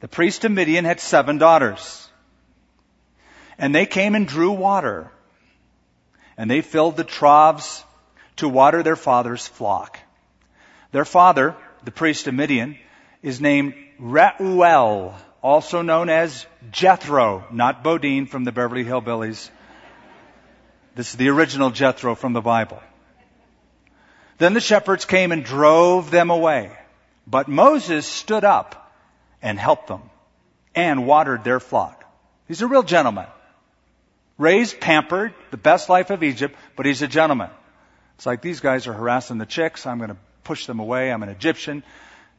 The 0.00 0.08
priest 0.08 0.46
of 0.46 0.52
Midian 0.52 0.86
had 0.86 0.98
seven 0.98 1.36
daughters. 1.36 2.08
And 3.58 3.74
they 3.74 3.84
came 3.84 4.14
and 4.14 4.26
drew 4.26 4.52
water. 4.52 5.12
And 6.38 6.50
they 6.50 6.62
filled 6.62 6.96
the 6.96 7.04
troughs 7.04 7.84
to 8.36 8.48
water 8.48 8.82
their 8.82 8.96
father's 8.96 9.46
flock. 9.46 9.98
Their 10.92 11.04
father, 11.04 11.56
the 11.84 11.90
priest 11.90 12.26
of 12.26 12.34
Midian, 12.34 12.78
is 13.22 13.40
named 13.40 13.74
Reuel, 13.98 15.14
also 15.42 15.82
known 15.82 16.08
as 16.08 16.46
Jethro, 16.70 17.46
not 17.50 17.82
Bodine 17.82 18.26
from 18.26 18.44
the 18.44 18.52
Beverly 18.52 18.84
Hillbillies. 18.84 19.50
This 20.94 21.10
is 21.10 21.16
the 21.16 21.28
original 21.28 21.70
Jethro 21.70 22.14
from 22.14 22.32
the 22.32 22.40
Bible. 22.40 22.82
Then 24.38 24.54
the 24.54 24.60
shepherds 24.60 25.04
came 25.04 25.32
and 25.32 25.44
drove 25.44 26.10
them 26.10 26.30
away. 26.30 26.70
But 27.26 27.48
Moses 27.48 28.06
stood 28.06 28.44
up 28.44 28.92
and 29.42 29.58
helped 29.58 29.88
them 29.88 30.02
and 30.74 31.06
watered 31.06 31.42
their 31.42 31.60
flock. 31.60 32.04
He's 32.46 32.62
a 32.62 32.66
real 32.66 32.82
gentleman. 32.82 33.26
Raised, 34.38 34.80
pampered, 34.80 35.34
the 35.50 35.56
best 35.56 35.88
life 35.88 36.10
of 36.10 36.22
Egypt, 36.22 36.54
but 36.76 36.86
he's 36.86 37.02
a 37.02 37.08
gentleman. 37.08 37.50
It's 38.16 38.26
like 38.26 38.42
these 38.42 38.60
guys 38.60 38.86
are 38.86 38.92
harassing 38.92 39.38
the 39.38 39.46
chicks. 39.46 39.86
I'm 39.86 39.98
going 39.98 40.10
to 40.10 40.16
push 40.46 40.66
them 40.66 40.78
away. 40.78 41.10
I'm 41.10 41.22
an 41.22 41.28
Egyptian. 41.28 41.82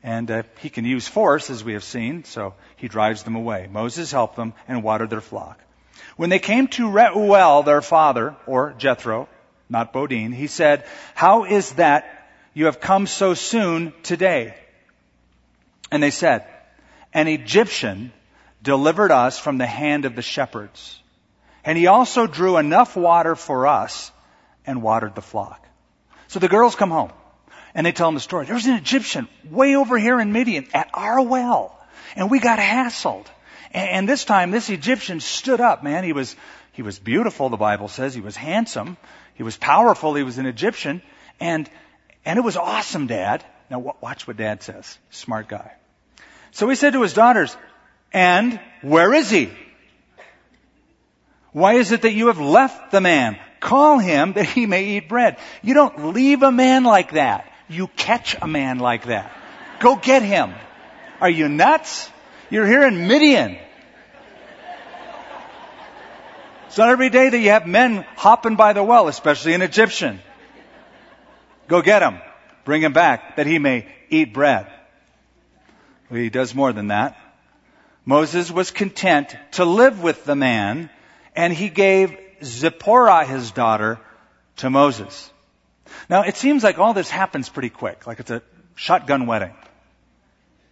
And 0.02 0.32
uh, 0.32 0.44
he 0.60 0.70
can 0.70 0.86
use 0.86 1.08
force, 1.08 1.50
as 1.50 1.64
we 1.64 1.74
have 1.74 1.84
seen, 1.84 2.24
so 2.24 2.54
he 2.78 2.88
drives 2.88 3.24
them 3.24 3.36
away. 3.36 3.68
Moses 3.70 4.12
helped 4.12 4.36
them 4.36 4.54
and 4.68 4.82
watered 4.82 5.10
their 5.10 5.22
flock. 5.22 5.60
When 6.16 6.30
they 6.30 6.40
came 6.40 6.68
to 6.70 6.90
Reuel, 6.90 7.64
their 7.64 7.82
father, 7.82 8.36
or 8.46 8.74
Jethro, 8.78 9.28
not 9.70 9.92
Bodine, 9.92 10.32
he 10.32 10.48
said, 10.48 10.86
How 11.14 11.44
is 11.44 11.74
that 11.74 12.30
you 12.54 12.66
have 12.66 12.80
come 12.80 13.08
so 13.08 13.34
soon 13.34 13.94
today? 14.04 14.56
And 15.92 16.02
they 16.02 16.12
said, 16.12 16.46
An 17.14 17.28
Egyptian 17.28 18.14
delivered 18.64 19.12
us 19.12 19.38
from 19.38 19.58
the 19.58 19.68
hand 19.68 20.06
of 20.06 20.16
the 20.16 20.22
shepherds. 20.22 21.00
And 21.66 21.78
he 21.78 21.88
also 21.88 22.28
drew 22.28 22.58
enough 22.58 22.96
water 22.96 23.36
for 23.36 23.68
us 23.68 24.12
and 24.66 24.82
watered 24.82 25.16
the 25.16 25.22
flock. 25.22 25.68
So 26.28 26.40
the 26.40 26.48
girls 26.48 26.76
come 26.76 26.92
home. 26.92 27.12
And 27.74 27.86
they 27.86 27.92
tell 27.92 28.10
him 28.10 28.16
the 28.16 28.22
story. 28.22 28.46
There 28.46 28.56
was 28.56 28.66
an 28.66 28.76
Egyptian 28.76 29.28
way 29.50 29.76
over 29.76 29.98
here 29.98 30.20
in 30.20 30.32
Midian 30.32 30.68
at 30.74 30.90
our 30.94 31.22
well. 31.22 31.78
And 32.16 32.32
we 32.32 32.40
got 32.40 32.60
hassled. 32.60 33.26
And, 33.72 33.90
and 33.90 34.10
this 34.10 34.26
time, 34.26 34.52
this 34.52 34.70
Egyptian 34.70 35.20
stood 35.20 35.62
up, 35.62 35.84
man. 35.84 36.04
He 36.04 36.14
was, 36.14 36.36
he 36.74 36.82
was 36.82 36.98
beautiful, 37.00 37.50
the 37.50 37.58
Bible 37.58 37.88
says. 37.88 38.14
He 38.14 38.22
was 38.22 38.36
handsome. 38.36 38.98
He 39.36 39.44
was 39.44 39.58
powerful. 39.58 40.16
He 40.16 40.24
was 40.24 40.38
an 40.38 40.46
Egyptian. 40.46 41.02
And, 41.40 41.70
and 42.26 42.38
it 42.38 42.42
was 42.42 42.58
awesome, 42.58 43.08
Dad. 43.08 43.44
Now 43.70 43.96
watch 44.02 44.28
what 44.28 44.38
Dad 44.38 44.64
says. 44.64 44.98
Smart 45.10 45.48
guy. 45.48 45.72
So 46.52 46.68
he 46.70 46.76
said 46.76 46.94
to 46.94 47.02
his 47.02 47.14
daughters, 47.14 47.56
and 48.14 48.60
where 48.82 49.14
is 49.14 49.30
he? 49.30 49.52
Why 51.52 51.74
is 51.74 51.92
it 51.92 52.04
that 52.04 52.14
you 52.14 52.28
have 52.28 52.40
left 52.40 52.92
the 52.92 53.02
man? 53.02 53.38
Call 53.60 54.00
him 54.00 54.34
that 54.34 54.46
he 54.46 54.66
may 54.66 54.98
eat 54.98 55.10
bread. 55.10 55.38
You 55.62 55.74
don't 55.74 56.14
leave 56.14 56.44
a 56.44 56.52
man 56.52 56.84
like 56.84 57.12
that 57.12 57.52
you 57.70 57.88
catch 57.88 58.36
a 58.42 58.48
man 58.48 58.80
like 58.80 59.06
that. 59.06 59.32
Go 59.80 59.96
get 59.96 60.24
him. 60.24 60.54
Are 61.20 61.30
you 61.30 61.50
nuts? 61.50 62.10
You're 62.50 62.66
here 62.66 62.88
in 62.88 63.08
Midian. 63.08 63.58
It's 66.68 66.78
not 66.78 66.90
every 66.90 67.10
day 67.10 67.30
that 67.30 67.40
you 67.40 67.50
have 67.50 67.66
men 67.66 68.06
hopping 68.16 68.56
by 68.56 68.74
the 68.74 68.84
well, 68.84 69.08
especially 69.08 69.54
an 69.54 69.62
Egyptian. 69.62 70.20
Go 71.68 71.82
get 71.82 72.02
him. 72.02 72.20
Bring 72.66 72.82
him 72.82 72.94
back 72.94 73.38
that 73.38 73.48
he 73.48 73.60
may 73.60 73.88
eat 74.10 74.34
bread. 74.34 74.68
Well, 76.10 76.20
he 76.20 76.30
does 76.30 76.54
more 76.54 76.72
than 76.74 76.88
that. 76.88 77.18
Moses 78.06 78.52
was 78.52 78.72
content 78.72 79.36
to 79.54 79.66
live 79.66 80.02
with 80.02 80.24
the 80.24 80.36
man 80.36 80.90
and 81.36 81.54
he 81.54 81.70
gave 81.70 82.18
Zipporah, 82.44 83.26
his 83.26 83.52
daughter, 83.52 84.00
to 84.58 84.70
Moses. 84.70 85.32
Now, 86.10 86.24
it 86.24 86.38
seems 86.38 86.64
like 86.64 86.80
all 86.80 86.94
this 86.94 87.10
happens 87.10 87.50
pretty 87.50 87.70
quick, 87.70 88.08
like 88.08 88.20
it's 88.20 88.32
a 88.32 88.42
shotgun 88.76 89.26
wedding, 89.26 89.54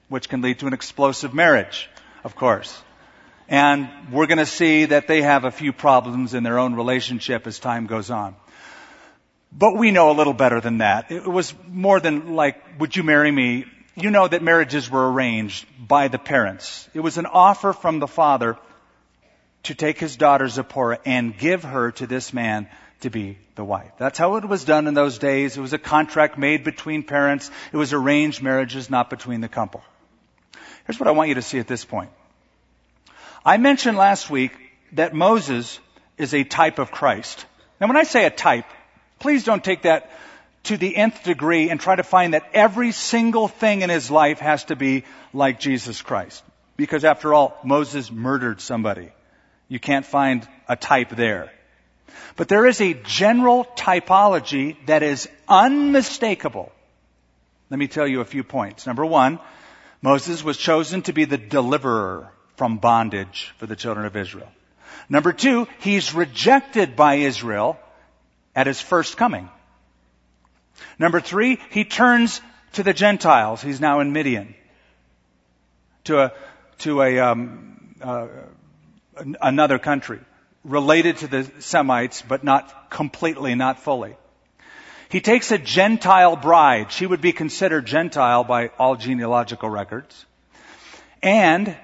which 0.09 0.29
can 0.29 0.41
lead 0.41 0.59
to 0.59 0.67
an 0.67 0.73
explosive 0.73 1.33
marriage, 1.33 1.89
of 2.23 2.35
course. 2.35 2.81
And 3.47 3.89
we're 4.11 4.25
going 4.25 4.39
to 4.39 4.45
see 4.45 4.85
that 4.85 5.07
they 5.07 5.21
have 5.21 5.43
a 5.43 5.51
few 5.51 5.71
problems 5.71 6.33
in 6.33 6.43
their 6.43 6.57
own 6.57 6.75
relationship 6.75 7.45
as 7.45 7.59
time 7.59 7.85
goes 7.85 8.09
on. 8.09 8.35
But 9.51 9.77
we 9.77 9.91
know 9.91 10.11
a 10.11 10.17
little 10.17 10.33
better 10.33 10.59
than 10.59 10.79
that. 10.79 11.11
It 11.11 11.27
was 11.27 11.53
more 11.67 11.99
than 11.99 12.35
like, 12.35 12.79
would 12.79 12.95
you 12.95 13.03
marry 13.03 13.31
me? 13.31 13.65
You 13.95 14.11
know 14.11 14.27
that 14.27 14.43
marriages 14.43 14.89
were 14.89 15.11
arranged 15.11 15.65
by 15.79 16.09
the 16.09 16.17
parents. 16.17 16.89
It 16.93 16.99
was 16.99 17.17
an 17.17 17.25
offer 17.25 17.71
from 17.71 17.99
the 17.99 18.07
father 18.07 18.57
to 19.63 19.75
take 19.75 19.99
his 19.99 20.17
daughter 20.17 20.47
Zipporah 20.47 20.99
and 21.05 21.37
give 21.37 21.63
her 21.63 21.91
to 21.93 22.05
this 22.05 22.33
man 22.33 22.67
to 23.05 23.09
be 23.09 23.37
the 23.55 23.63
wife. 23.63 23.91
That's 23.97 24.17
how 24.17 24.35
it 24.35 24.45
was 24.45 24.65
done 24.65 24.87
in 24.87 24.93
those 24.93 25.19
days. 25.19 25.55
It 25.55 25.61
was 25.61 25.73
a 25.73 25.77
contract 25.77 26.37
made 26.37 26.63
between 26.63 27.03
parents. 27.03 27.49
It 27.71 27.77
was 27.77 27.93
arranged 27.93 28.41
marriages, 28.41 28.89
not 28.89 29.09
between 29.09 29.41
the 29.41 29.47
couple. 29.47 29.83
Here's 30.85 30.99
what 30.99 31.07
I 31.07 31.11
want 31.11 31.29
you 31.29 31.35
to 31.35 31.41
see 31.41 31.59
at 31.59 31.67
this 31.67 31.85
point. 31.85 32.09
I 33.45 33.57
mentioned 33.57 33.95
last 33.95 34.29
week 34.29 34.53
that 34.93 35.13
Moses 35.13 35.79
is 36.17 36.33
a 36.33 36.43
type 36.43 36.79
of 36.79 36.91
Christ. 36.91 37.45
Now 37.79 37.87
when 37.87 37.97
I 37.97 38.03
say 38.03 38.25
a 38.25 38.31
type, 38.31 38.65
please 39.19 39.43
don't 39.43 39.63
take 39.63 39.83
that 39.83 40.11
to 40.63 40.77
the 40.77 40.95
nth 40.95 41.23
degree 41.23 41.69
and 41.69 41.79
try 41.79 41.95
to 41.95 42.03
find 42.03 42.33
that 42.33 42.49
every 42.53 42.91
single 42.91 43.47
thing 43.47 43.83
in 43.83 43.91
his 43.91 44.09
life 44.09 44.39
has 44.39 44.63
to 44.65 44.75
be 44.75 45.03
like 45.31 45.59
Jesus 45.59 46.01
Christ. 46.01 46.43
Because 46.75 47.05
after 47.05 47.35
all, 47.35 47.55
Moses 47.63 48.11
murdered 48.11 48.61
somebody. 48.61 49.11
You 49.67 49.79
can't 49.79 50.05
find 50.05 50.47
a 50.67 50.75
type 50.75 51.09
there. 51.09 51.51
But 52.35 52.47
there 52.47 52.65
is 52.65 52.81
a 52.81 52.93
general 52.93 53.65
typology 53.75 54.75
that 54.87 55.03
is 55.03 55.29
unmistakable. 55.47 56.71
Let 57.69 57.79
me 57.79 57.87
tell 57.87 58.07
you 58.07 58.21
a 58.21 58.25
few 58.25 58.43
points. 58.43 58.85
Number 58.85 59.05
one, 59.05 59.39
Moses 60.01 60.43
was 60.43 60.57
chosen 60.57 61.01
to 61.03 61.13
be 61.13 61.25
the 61.25 61.37
deliverer 61.37 62.31
from 62.57 62.77
bondage 62.77 63.53
for 63.57 63.65
the 63.65 63.75
children 63.75 64.05
of 64.05 64.15
Israel. 64.15 64.51
Number 65.09 65.33
two, 65.33 65.67
he's 65.79 66.13
rejected 66.13 66.95
by 66.95 67.15
Israel 67.15 67.77
at 68.55 68.67
his 68.67 68.81
first 68.81 69.17
coming. 69.17 69.49
Number 70.99 71.19
three, 71.19 71.59
he 71.71 71.85
turns 71.85 72.41
to 72.73 72.83
the 72.83 72.93
Gentiles. 72.93 73.61
He's 73.61 73.81
now 73.81 73.99
in 73.99 74.13
Midian. 74.13 74.55
To 76.05 76.19
a, 76.19 76.33
to 76.79 77.01
a, 77.01 77.19
um, 77.19 77.95
uh, 78.01 78.27
another 79.41 79.79
country 79.79 80.19
related 80.65 81.17
to 81.17 81.27
the 81.27 81.49
Semites, 81.59 82.21
but 82.21 82.43
not 82.43 82.89
completely, 82.89 83.55
not 83.55 83.79
fully. 83.79 84.15
He 85.09 85.21
takes 85.21 85.51
a 85.51 85.57
Gentile 85.57 86.35
bride. 86.35 86.91
She 86.91 87.05
would 87.05 87.21
be 87.21 87.31
considered 87.31 87.85
Gentile 87.85 88.43
by 88.43 88.69
all 88.79 88.95
genealogical 88.95 89.69
records. 89.69 90.25
And 91.21 91.77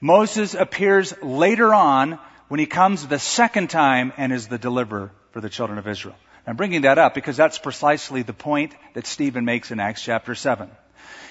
Moses 0.00 0.54
appears 0.54 1.14
later 1.22 1.74
on 1.74 2.18
when 2.48 2.60
he 2.60 2.66
comes 2.66 3.06
the 3.06 3.18
second 3.18 3.70
time 3.70 4.12
and 4.16 4.32
is 4.32 4.46
the 4.46 4.58
deliverer 4.58 5.10
for 5.32 5.40
the 5.40 5.48
children 5.48 5.78
of 5.78 5.88
Israel. 5.88 6.14
I'm 6.46 6.56
bringing 6.56 6.82
that 6.82 6.98
up 6.98 7.12
because 7.14 7.36
that's 7.36 7.58
precisely 7.58 8.22
the 8.22 8.32
point 8.32 8.74
that 8.94 9.06
Stephen 9.06 9.44
makes 9.44 9.72
in 9.72 9.80
Acts 9.80 10.02
chapter 10.02 10.34
7. 10.34 10.70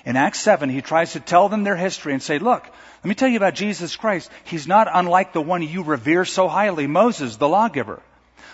In 0.06 0.16
Acts 0.16 0.40
7, 0.40 0.70
he 0.70 0.82
tries 0.82 1.14
to 1.14 1.20
tell 1.20 1.50
them 1.50 1.64
their 1.64 1.76
history 1.76 2.14
and 2.14 2.22
say, 2.22 2.40
look, 2.40 2.64
let 2.64 3.06
me 3.10 3.16
tell 3.16 3.30
you 3.30 3.38
about 3.38 3.56
Jesus 3.56 3.96
Christ. 3.96 4.30
He's 4.44 4.68
not 4.68 4.88
unlike 4.92 5.34
the 5.34 5.42
one 5.42 5.62
you 5.62 5.84
revere 5.84 6.26
so 6.26 6.48
highly, 6.48 6.88
Moses, 6.88 7.38
the 7.38 7.48
lawgiver. 7.48 8.02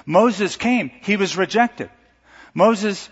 Moses 0.06 0.56
came. 0.56 0.92
He 1.04 1.16
was 1.16 1.38
rejected. 1.38 1.90
Moses 2.54 3.10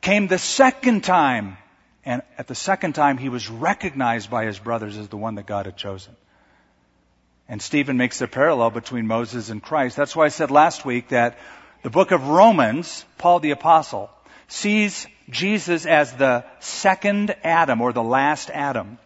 came 0.00 0.26
the 0.26 0.38
second 0.38 1.04
time. 1.04 1.56
And 2.04 2.22
at 2.36 2.48
the 2.48 2.54
second 2.54 2.94
time, 2.94 3.16
he 3.16 3.28
was 3.28 3.48
recognized 3.48 4.30
by 4.30 4.44
his 4.44 4.58
brothers 4.58 4.96
as 4.96 5.08
the 5.08 5.16
one 5.16 5.36
that 5.36 5.46
God 5.46 5.66
had 5.66 5.76
chosen. 5.76 6.16
And 7.48 7.60
Stephen 7.60 7.96
makes 7.96 8.20
a 8.20 8.26
parallel 8.26 8.70
between 8.70 9.06
Moses 9.06 9.50
and 9.50 9.62
Christ. 9.62 9.96
That's 9.96 10.16
why 10.16 10.24
I 10.24 10.28
said 10.28 10.50
last 10.50 10.84
week 10.84 11.08
that 11.08 11.38
the 11.82 11.90
book 11.90 12.10
of 12.10 12.28
Romans, 12.28 13.04
Paul 13.18 13.40
the 13.40 13.50
apostle, 13.50 14.10
sees 14.48 15.06
Jesus 15.32 15.86
as 15.86 16.12
the 16.12 16.44
second 16.60 17.34
Adam 17.42 17.80
or 17.80 17.92
the 17.92 18.02
last 18.02 18.50
Adam. 18.50 18.98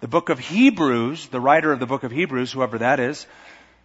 The 0.00 0.08
book 0.08 0.28
of 0.28 0.38
Hebrews, 0.38 1.28
the 1.28 1.40
writer 1.40 1.72
of 1.72 1.80
the 1.80 1.86
book 1.86 2.02
of 2.02 2.10
Hebrews, 2.10 2.52
whoever 2.52 2.78
that 2.78 2.98
is, 2.98 3.26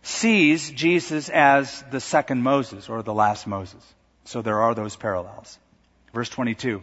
sees 0.03 0.71
Jesus 0.71 1.29
as 1.29 1.83
the 1.91 1.99
second 1.99 2.41
Moses 2.41 2.89
or 2.89 3.03
the 3.03 3.13
last 3.13 3.45
Moses. 3.45 3.83
So 4.25 4.41
there 4.41 4.61
are 4.61 4.73
those 4.73 4.95
parallels. 4.95 5.57
Verse 6.13 6.29
22. 6.29 6.81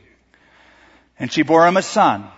And 1.18 1.32
she 1.32 1.42
bore 1.42 1.66
him 1.66 1.76
a 1.76 1.82
son 1.82 2.28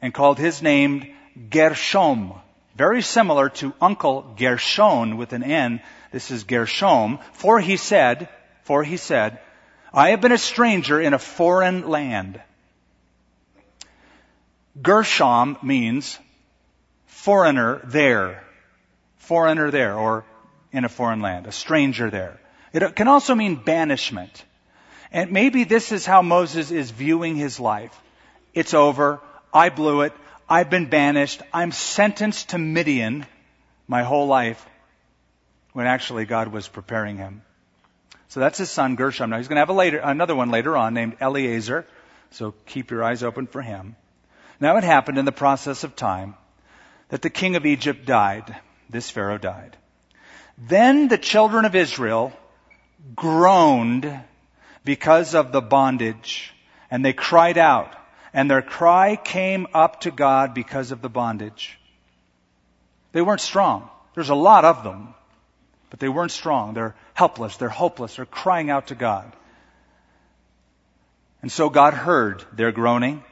and 0.00 0.12
called 0.12 0.38
his 0.38 0.62
name 0.62 1.14
Gershom. 1.50 2.34
Very 2.74 3.02
similar 3.02 3.48
to 3.50 3.74
Uncle 3.80 4.34
Gershon 4.36 5.16
with 5.16 5.32
an 5.32 5.42
N. 5.42 5.80
This 6.10 6.30
is 6.30 6.44
Gershom. 6.44 7.18
For 7.32 7.60
he 7.60 7.76
said, 7.76 8.28
for 8.64 8.82
he 8.82 8.96
said, 8.96 9.38
I 9.94 10.10
have 10.10 10.20
been 10.20 10.32
a 10.32 10.38
stranger 10.38 11.00
in 11.00 11.12
a 11.12 11.18
foreign 11.18 11.88
land. 11.88 12.40
Gershom 14.80 15.58
means 15.62 16.18
foreigner 17.06 17.80
there. 17.84 18.42
Foreigner 19.18 19.70
there, 19.70 19.96
or 19.96 20.24
in 20.72 20.84
a 20.84 20.88
foreign 20.88 21.20
land, 21.20 21.46
a 21.46 21.52
stranger 21.52 22.10
there. 22.10 22.40
It 22.72 22.96
can 22.96 23.06
also 23.06 23.34
mean 23.34 23.56
banishment. 23.56 24.44
And 25.12 25.30
maybe 25.30 25.64
this 25.64 25.92
is 25.92 26.06
how 26.06 26.22
Moses 26.22 26.70
is 26.70 26.90
viewing 26.90 27.36
his 27.36 27.60
life. 27.60 27.94
It's 28.54 28.72
over. 28.72 29.20
I 29.52 29.68
blew 29.68 30.02
it. 30.02 30.14
I've 30.48 30.70
been 30.70 30.86
banished. 30.86 31.42
I'm 31.52 31.70
sentenced 31.70 32.50
to 32.50 32.58
Midian 32.58 33.26
my 33.86 34.02
whole 34.02 34.26
life 34.26 34.64
when 35.74 35.86
actually 35.86 36.24
God 36.24 36.48
was 36.48 36.66
preparing 36.66 37.18
him. 37.18 37.42
So 38.32 38.40
that's 38.40 38.56
his 38.56 38.70
son 38.70 38.96
Gershom. 38.96 39.28
Now 39.28 39.36
he's 39.36 39.48
going 39.48 39.56
to 39.56 39.60
have 39.60 39.68
a 39.68 39.74
later, 39.74 39.98
another 39.98 40.34
one 40.34 40.50
later 40.50 40.74
on 40.74 40.94
named 40.94 41.18
Eleazar. 41.20 41.86
So 42.30 42.54
keep 42.64 42.90
your 42.90 43.04
eyes 43.04 43.22
open 43.22 43.46
for 43.46 43.60
him. 43.60 43.94
Now 44.58 44.78
it 44.78 44.84
happened 44.84 45.18
in 45.18 45.26
the 45.26 45.32
process 45.32 45.84
of 45.84 45.94
time 45.94 46.34
that 47.10 47.20
the 47.20 47.28
king 47.28 47.56
of 47.56 47.66
Egypt 47.66 48.06
died. 48.06 48.56
This 48.88 49.10
Pharaoh 49.10 49.36
died. 49.36 49.76
Then 50.56 51.08
the 51.08 51.18
children 51.18 51.66
of 51.66 51.74
Israel 51.74 52.32
groaned 53.14 54.10
because 54.82 55.34
of 55.34 55.52
the 55.52 55.60
bondage 55.60 56.54
and 56.90 57.04
they 57.04 57.12
cried 57.12 57.58
out 57.58 57.94
and 58.32 58.50
their 58.50 58.62
cry 58.62 59.14
came 59.14 59.66
up 59.74 60.00
to 60.00 60.10
God 60.10 60.54
because 60.54 60.90
of 60.90 61.02
the 61.02 61.10
bondage. 61.10 61.78
They 63.12 63.20
weren't 63.20 63.42
strong. 63.42 63.90
There's 64.14 64.30
a 64.30 64.34
lot 64.34 64.64
of 64.64 64.84
them. 64.84 65.12
But 65.90 66.00
they 66.00 66.08
weren't 66.08 66.30
strong. 66.30 66.72
They're 66.72 66.94
helpless. 67.14 67.56
They're 67.56 67.68
hopeless. 67.68 68.16
They're 68.16 68.26
crying 68.26 68.70
out 68.70 68.88
to 68.88 68.94
God. 68.94 69.32
And 71.42 71.50
so 71.50 71.68
God 71.68 71.94
heard 71.94 72.44
their 72.52 72.72
groaning. 72.72 73.22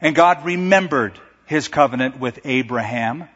And 0.00 0.14
God 0.14 0.44
remembered 0.44 1.18
his 1.46 1.68
covenant 1.68 2.18
with 2.18 2.40
Abraham, 2.44 3.28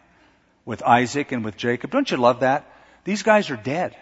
with 0.64 0.82
Isaac, 0.82 1.32
and 1.32 1.44
with 1.44 1.56
Jacob. 1.56 1.90
Don't 1.90 2.10
you 2.10 2.16
love 2.16 2.40
that? 2.40 2.70
These 3.04 3.22
guys 3.22 3.50
are 3.50 3.56
dead. 3.56 3.94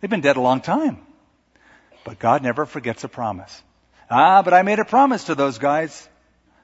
They've 0.00 0.10
been 0.10 0.20
dead 0.20 0.36
a 0.36 0.40
long 0.40 0.60
time. 0.60 0.98
But 2.04 2.18
God 2.18 2.42
never 2.42 2.66
forgets 2.66 3.04
a 3.04 3.08
promise. 3.08 3.62
Ah, 4.10 4.42
but 4.42 4.54
I 4.54 4.62
made 4.62 4.78
a 4.78 4.84
promise 4.84 5.24
to 5.24 5.34
those 5.34 5.58
guys. 5.58 6.08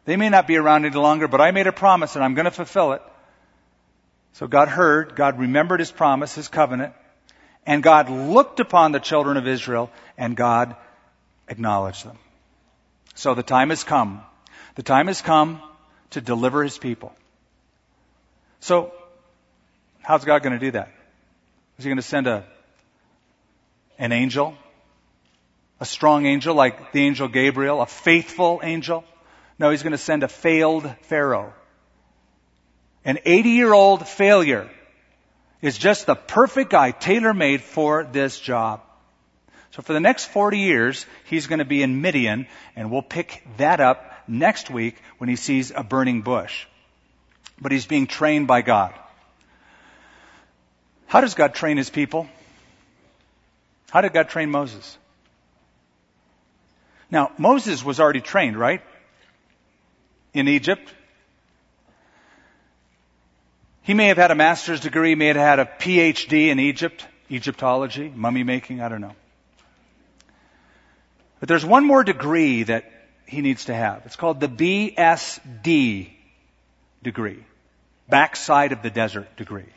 They 0.05 0.17
may 0.17 0.29
not 0.29 0.47
be 0.47 0.57
around 0.57 0.85
any 0.85 0.95
longer, 0.95 1.29
but 1.29 1.41
I 1.41 1.51
made 1.51 1.67
a 1.67 1.73
promise 1.73 2.15
and 2.15 2.25
I'm 2.25 2.35
going 2.35 2.45
to 2.45 2.51
fulfill 2.51 2.93
it. 2.93 3.03
So 4.35 4.47
God 4.47 4.69
heard, 4.69 5.17
God 5.17 5.39
remembered 5.39 5.81
his 5.81 5.91
promise, 5.91 6.35
his 6.35 6.49
covenant, 6.49 6.95
and 7.69 7.83
God 7.83 8.09
looked 8.09 8.61
upon 8.61 8.93
the 8.93 8.99
children 8.99 9.37
of 9.37 9.47
Israel 9.47 9.91
and 10.17 10.35
God 10.35 10.75
acknowledged 11.49 12.03
them. 12.03 12.17
So 13.15 13.35
the 13.35 13.43
time 13.43 13.69
has 13.69 13.85
come. 13.85 14.23
The 14.77 14.83
time 14.83 15.07
has 15.07 15.21
come 15.21 15.61
to 16.11 16.23
deliver 16.23 16.63
his 16.63 16.79
people. 16.79 17.15
So, 18.61 18.93
how's 20.01 20.25
God 20.25 20.43
going 20.43 20.59
to 20.59 20.65
do 20.65 20.71
that? 20.71 20.89
Is 21.79 21.85
he 21.85 21.91
going 21.91 21.99
to 21.99 22.03
send 22.03 22.27
a, 22.27 22.45
an 23.99 24.13
angel? 24.13 24.57
A 25.79 25.85
strong 25.85 26.25
angel 26.25 26.55
like 26.55 26.93
the 26.93 27.03
angel 27.03 27.29
Gabriel? 27.29 27.83
A 27.83 27.87
faithful 27.87 28.61
angel? 28.63 29.05
No, 29.59 29.71
he's 29.71 29.83
going 29.83 29.93
to 29.93 29.99
send 29.99 30.23
a 30.23 30.29
failed 30.29 30.91
Pharaoh 31.03 31.53
an 33.05 33.19
80 33.25 33.51
year 33.51 33.73
old 33.73 34.07
failure. 34.07 34.71
Is 35.61 35.77
just 35.77 36.07
the 36.07 36.15
perfect 36.15 36.71
guy, 36.71 36.91
tailor 36.91 37.35
made 37.35 37.63
for 37.63 38.05
this 38.05 38.39
job. 38.39 38.81
So 39.73 39.83
for 39.83 39.93
the 39.93 40.01
next 40.01 40.27
40 40.27 40.59
years, 40.59 41.07
he's 41.25 41.47
going 41.47 41.59
to 41.59 41.65
be 41.65 41.83
in 41.83 42.01
Midian, 42.01 42.47
and 42.77 42.91
we'll 42.91 43.03
pick 43.03 43.45
that 43.57 43.81
up 43.81 44.13
next 44.27 44.71
week 44.71 44.97
when 45.19 45.29
he 45.29 45.37
sees 45.37 45.73
a 45.75 45.83
burning 45.83 46.23
bush. 46.23 46.67
But 47.61 47.73
he's 47.73 47.87
being 47.87 48.07
trained 48.07 48.47
by 48.47 48.63
God. 48.63 48.95
How 51.07 51.21
does 51.21 51.35
God 51.35 51.55
train 51.55 51.77
his 51.77 51.91
people? 51.91 52.29
How 53.91 54.01
did 54.01 54.13
God 54.13 54.29
train 54.29 54.51
Moses? 54.51 54.97
Now, 57.11 57.33
Moses 57.39 57.83
was 57.83 58.01
already 58.01 58.21
trained, 58.21 58.57
right? 58.59 58.83
In 60.35 60.47
Egypt. 60.47 60.93
He 63.89 63.95
may 63.95 64.09
have 64.09 64.19
had 64.19 64.31
a 64.31 64.35
master's 64.35 64.81
degree, 64.81 65.15
may 65.15 65.29
have 65.29 65.37
had 65.37 65.59
a 65.61 65.65
PhD 65.65 66.49
in 66.49 66.61
Egypt, 66.61 67.07
Egyptology, 67.31 68.13
mummy 68.15 68.43
making, 68.43 68.83
I 68.83 68.91
don't 68.91 69.01
know. 69.01 69.17
But 71.41 71.49
there's 71.49 71.65
one 71.65 71.87
more 71.87 72.05
degree 72.05 72.65
that 72.65 72.85
he 73.25 73.41
needs 73.41 73.65
to 73.65 73.75
have. 73.75 74.03
It's 74.05 74.15
called 74.15 74.41
the 74.41 74.47
BSD 74.47 76.11
degree. 77.03 77.43
Backside 78.11 78.73
of 78.73 78.83
the 78.83 78.91
desert 78.91 79.35
degree. 79.39 79.73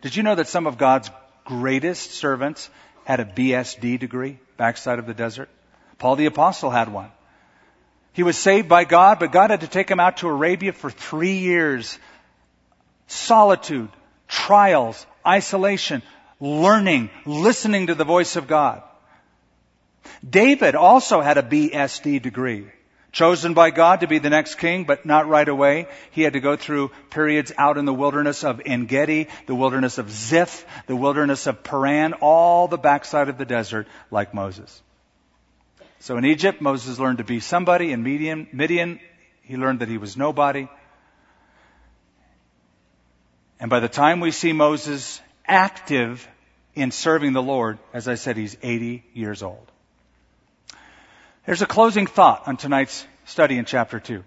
Did 0.00 0.16
you 0.16 0.24
know 0.24 0.34
that 0.34 0.48
some 0.48 0.66
of 0.66 0.76
God's 0.76 1.08
greatest 1.44 2.10
servants 2.10 2.68
had 3.04 3.20
a 3.20 3.24
BSD 3.24 4.00
degree, 4.00 4.40
backside 4.56 4.98
of 4.98 5.06
the 5.06 5.14
desert? 5.14 5.48
Paul 5.98 6.16
the 6.16 6.26
apostle 6.26 6.70
had 6.70 6.92
one. 6.92 7.12
He 8.14 8.24
was 8.24 8.36
saved 8.36 8.68
by 8.68 8.82
God, 8.82 9.20
but 9.20 9.30
God 9.30 9.50
had 9.50 9.60
to 9.60 9.68
take 9.68 9.88
him 9.88 10.00
out 10.00 10.16
to 10.18 10.28
Arabia 10.28 10.72
for 10.72 10.90
three 10.90 11.38
years. 11.38 11.96
Solitude, 13.12 13.90
trials, 14.26 15.06
isolation, 15.26 16.02
learning, 16.40 17.10
listening 17.26 17.88
to 17.88 17.94
the 17.94 18.04
voice 18.04 18.36
of 18.36 18.46
God. 18.46 18.82
David 20.28 20.74
also 20.74 21.20
had 21.20 21.36
a 21.36 21.42
BSD 21.42 22.22
degree. 22.22 22.66
Chosen 23.12 23.52
by 23.52 23.70
God 23.70 24.00
to 24.00 24.06
be 24.06 24.18
the 24.18 24.30
next 24.30 24.54
king, 24.54 24.84
but 24.84 25.04
not 25.04 25.28
right 25.28 25.46
away. 25.46 25.88
He 26.12 26.22
had 26.22 26.32
to 26.32 26.40
go 26.40 26.56
through 26.56 26.90
periods 27.10 27.52
out 27.58 27.76
in 27.76 27.84
the 27.84 27.92
wilderness 27.92 28.44
of 28.44 28.62
Engedi, 28.64 29.28
the 29.46 29.54
wilderness 29.54 29.98
of 29.98 30.10
Ziph, 30.10 30.64
the 30.86 30.96
wilderness 30.96 31.46
of 31.46 31.62
Paran, 31.62 32.14
all 32.14 32.66
the 32.66 32.78
backside 32.78 33.28
of 33.28 33.36
the 33.36 33.44
desert 33.44 33.86
like 34.10 34.32
Moses. 34.32 34.82
So 36.00 36.16
in 36.16 36.24
Egypt, 36.24 36.62
Moses 36.62 36.98
learned 36.98 37.18
to 37.18 37.24
be 37.24 37.40
somebody. 37.40 37.92
In 37.92 38.02
Midian, 38.02 38.48
Midian, 38.54 38.98
he 39.42 39.58
learned 39.58 39.80
that 39.80 39.90
he 39.90 39.98
was 39.98 40.16
nobody. 40.16 40.66
And 43.62 43.70
by 43.70 43.78
the 43.78 43.88
time 43.88 44.18
we 44.18 44.32
see 44.32 44.52
Moses 44.52 45.22
active 45.46 46.26
in 46.74 46.90
serving 46.90 47.32
the 47.32 47.42
Lord, 47.42 47.78
as 47.92 48.08
I 48.08 48.16
said, 48.16 48.36
he's 48.36 48.56
80 48.60 49.04
years 49.14 49.40
old. 49.44 49.70
There's 51.46 51.62
a 51.62 51.66
closing 51.66 52.08
thought 52.08 52.48
on 52.48 52.56
tonight's 52.56 53.06
study 53.24 53.58
in 53.58 53.64
chapter 53.64 54.00
2. 54.00 54.24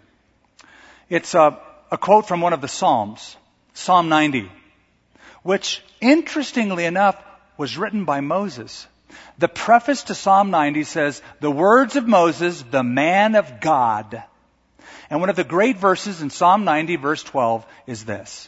It's 1.09 1.35
a, 1.35 1.59
a 1.91 1.97
quote 1.97 2.29
from 2.29 2.39
one 2.39 2.53
of 2.53 2.61
the 2.61 2.69
Psalms, 2.69 3.35
Psalm 3.73 4.07
90, 4.07 4.49
which, 5.43 5.83
interestingly 5.99 6.85
enough, 6.85 7.21
was 7.57 7.77
written 7.77 8.05
by 8.05 8.21
Moses. 8.21 8.87
The 9.37 9.49
preface 9.49 10.03
to 10.03 10.15
Psalm 10.15 10.49
90 10.49 10.85
says, 10.85 11.21
the 11.41 11.51
words 11.51 11.97
of 11.97 12.07
Moses, 12.07 12.63
the 12.71 12.83
man 12.83 13.35
of 13.35 13.59
God. 13.59 14.23
And 15.09 15.19
one 15.19 15.29
of 15.29 15.35
the 15.35 15.43
great 15.43 15.75
verses 15.75 16.21
in 16.21 16.29
Psalm 16.29 16.63
90 16.63 16.95
verse 16.95 17.21
12 17.21 17.65
is 17.85 18.05
this. 18.05 18.47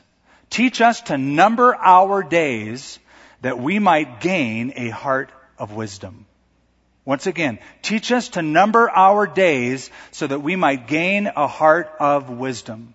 Teach 0.50 0.82
us 0.82 1.02
to 1.02 1.18
number 1.18 1.76
our 1.76 2.24
days 2.24 3.00
that 3.42 3.60
we 3.60 3.80
might 3.80 4.22
gain 4.22 4.74
a 4.76 4.90
heart 4.90 5.32
of 5.58 5.74
wisdom. 5.74 6.26
Once 7.06 7.26
again, 7.26 7.60
teach 7.82 8.12
us 8.12 8.30
to 8.30 8.42
number 8.42 8.90
our 8.90 9.28
days 9.28 9.90
so 10.12 10.28
that 10.28 10.42
we 10.42 10.56
might 10.56 10.88
gain 10.88 11.28
a 11.28 11.48
heart 11.48 11.90
of 12.00 12.30
wisdom. 12.30 12.94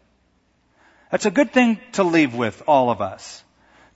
That's 1.10 1.26
a 1.26 1.30
good 1.30 1.52
thing 1.52 1.78
to 1.92 2.02
leave 2.02 2.34
with 2.34 2.62
all 2.66 2.90
of 2.90 3.00
us. 3.00 3.42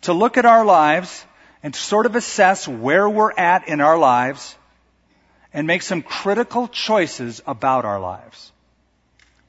To 0.03 0.13
look 0.13 0.37
at 0.37 0.47
our 0.47 0.65
lives 0.65 1.25
and 1.63 1.75
sort 1.75 2.07
of 2.07 2.17
assess 2.17 2.69
where 2.69 3.09
we're 3.09 3.33
at 3.33 3.69
in 3.69 3.81
our 3.81 3.99
lives 3.99 4.57
and 5.53 5.67
make 5.67 5.83
some 5.83 6.03
critical 6.03 6.69
choices 6.69 7.43
about 7.47 7.85
our 7.85 8.01
lives. 8.01 8.53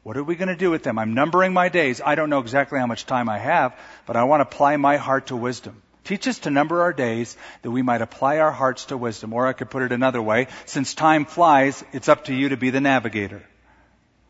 What 0.07 0.15
are 0.15 0.23
we 0.23 0.37
going 0.37 0.47
to 0.47 0.55
do 0.55 0.71
with 0.71 0.83
them? 0.83 0.97
I'm 0.97 1.13
numbering 1.13 1.51
my 1.51 1.67
days. 1.67 1.99
I 1.99 2.15
don't 2.15 2.29
know 2.29 2.39
exactly 2.39 2.79
how 2.79 2.87
much 2.87 3.05
time 3.05 3.27
I 3.27 3.39
have, 3.39 3.77
but 4.05 4.15
I 4.15 4.23
want 4.23 4.39
to 4.39 4.43
apply 4.43 4.77
my 4.77 4.95
heart 4.95 5.27
to 5.27 5.35
wisdom. 5.35 5.81
Teach 6.05 6.29
us 6.29 6.39
to 6.39 6.49
number 6.49 6.81
our 6.83 6.93
days 6.93 7.35
that 7.61 7.71
we 7.71 7.81
might 7.81 8.01
apply 8.01 8.39
our 8.39 8.53
hearts 8.53 8.85
to 8.85 8.95
wisdom. 8.95 9.33
Or 9.33 9.45
I 9.45 9.51
could 9.51 9.69
put 9.69 9.83
it 9.83 9.91
another 9.91 10.21
way. 10.21 10.47
Since 10.65 10.93
time 10.93 11.25
flies, 11.25 11.83
it's 11.91 12.07
up 12.07 12.23
to 12.27 12.33
you 12.33 12.47
to 12.47 12.55
be 12.55 12.69
the 12.69 12.79
navigator. 12.79 13.43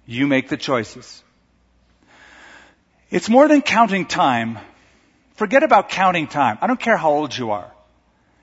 You 0.07 0.25
make 0.25 0.49
the 0.49 0.57
choices. 0.57 1.23
It's 3.11 3.29
more 3.29 3.47
than 3.47 3.61
counting 3.61 4.07
time. 4.07 4.57
Forget 5.35 5.61
about 5.61 5.89
counting 5.89 6.25
time. 6.25 6.57
I 6.59 6.65
don't 6.65 6.79
care 6.79 6.97
how 6.97 7.11
old 7.11 7.37
you 7.37 7.51
are. 7.51 7.71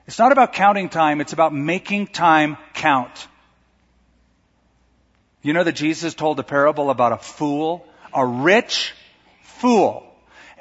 It's 0.07 0.21
not 0.21 0.31
about 0.31 0.53
counting 0.53 0.89
time. 0.89 1.21
It's 1.21 1.33
about 1.33 1.53
making 1.53 2.07
time 2.07 2.59
count. 2.75 3.27
You 5.45 5.53
know 5.53 5.63
that 5.63 5.73
Jesus 5.73 6.15
told 6.15 6.41
a 6.41 6.43
parable 6.43 6.89
about 6.89 7.13
a 7.13 7.19
fool, 7.19 7.87
a 8.15 8.25
rich 8.25 8.95
fool 9.43 10.11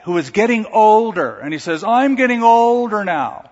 who 0.04 0.18
is 0.18 0.30
getting 0.30 0.66
older. 0.66 1.40
And 1.40 1.54
he 1.54 1.60
says, 1.60 1.86
I'm 1.86 2.16
getting 2.16 2.44
older 2.44 3.06
now. 3.06 3.50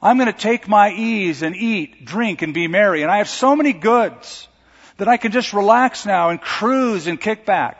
I'm 0.00 0.16
going 0.16 0.32
to 0.32 0.38
take 0.38 0.66
my 0.66 0.90
ease 0.90 1.42
and 1.42 1.54
eat, 1.54 2.06
drink, 2.06 2.40
and 2.40 2.54
be 2.54 2.68
merry. 2.68 3.02
And 3.02 3.10
I 3.10 3.18
have 3.18 3.28
so 3.28 3.54
many 3.54 3.74
goods 3.74 4.48
that 4.96 5.08
I 5.08 5.18
can 5.18 5.30
just 5.30 5.52
relax 5.52 6.06
now 6.06 6.30
and 6.30 6.40
cruise 6.40 7.06
and 7.06 7.20
kick 7.20 7.44
back. 7.44 7.78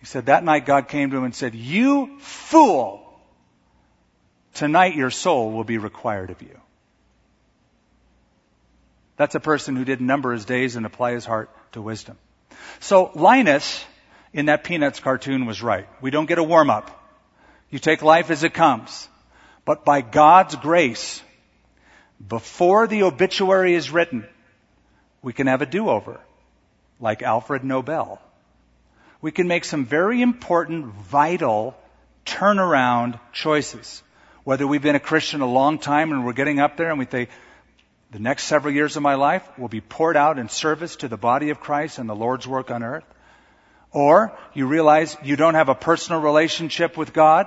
He 0.00 0.06
said, 0.06 0.26
that 0.26 0.44
night 0.44 0.66
God 0.66 0.88
came 0.88 1.10
to 1.10 1.16
him 1.16 1.24
and 1.24 1.34
said, 1.34 1.54
you 1.54 2.18
fool! 2.20 3.04
Tonight 4.52 4.96
your 4.96 5.10
soul 5.10 5.52
will 5.52 5.64
be 5.64 5.78
required 5.78 6.28
of 6.28 6.42
you. 6.42 6.57
That's 9.18 9.34
a 9.34 9.40
person 9.40 9.76
who 9.76 9.84
didn't 9.84 10.06
number 10.06 10.32
his 10.32 10.46
days 10.46 10.76
and 10.76 10.86
apply 10.86 11.12
his 11.12 11.26
heart 11.26 11.50
to 11.72 11.82
wisdom. 11.82 12.16
So 12.80 13.10
Linus 13.14 13.84
in 14.32 14.46
that 14.46 14.64
Peanuts 14.64 15.00
cartoon 15.00 15.44
was 15.44 15.60
right. 15.60 15.88
We 16.00 16.10
don't 16.10 16.26
get 16.26 16.38
a 16.38 16.42
warm 16.42 16.70
up. 16.70 16.90
You 17.68 17.78
take 17.78 18.02
life 18.02 18.30
as 18.30 18.44
it 18.44 18.54
comes. 18.54 19.08
But 19.64 19.84
by 19.84 20.00
God's 20.00 20.54
grace, 20.56 21.20
before 22.26 22.86
the 22.86 23.02
obituary 23.02 23.74
is 23.74 23.90
written, 23.90 24.26
we 25.20 25.32
can 25.32 25.48
have 25.48 25.62
a 25.62 25.66
do-over, 25.66 26.20
like 27.00 27.22
Alfred 27.22 27.64
Nobel. 27.64 28.22
We 29.20 29.32
can 29.32 29.48
make 29.48 29.64
some 29.64 29.84
very 29.84 30.22
important, 30.22 30.86
vital 30.86 31.76
turnaround 32.24 33.18
choices. 33.32 34.02
Whether 34.44 34.66
we've 34.66 34.80
been 34.80 34.94
a 34.94 35.00
Christian 35.00 35.40
a 35.40 35.46
long 35.46 35.78
time 35.78 36.12
and 36.12 36.24
we're 36.24 36.32
getting 36.32 36.60
up 36.60 36.76
there 36.76 36.90
and 36.90 36.98
we 36.98 37.04
think, 37.04 37.30
the 38.10 38.18
next 38.18 38.44
several 38.44 38.72
years 38.72 38.96
of 38.96 39.02
my 39.02 39.16
life 39.16 39.46
will 39.58 39.68
be 39.68 39.80
poured 39.80 40.16
out 40.16 40.38
in 40.38 40.48
service 40.48 40.96
to 40.96 41.08
the 41.08 41.18
body 41.18 41.50
of 41.50 41.60
Christ 41.60 41.98
and 41.98 42.08
the 42.08 42.16
Lord's 42.16 42.46
work 42.46 42.70
on 42.70 42.82
earth. 42.82 43.04
Or 43.92 44.36
you 44.54 44.66
realize 44.66 45.16
you 45.22 45.36
don't 45.36 45.54
have 45.54 45.68
a 45.68 45.74
personal 45.74 46.20
relationship 46.20 46.96
with 46.96 47.12
God 47.12 47.46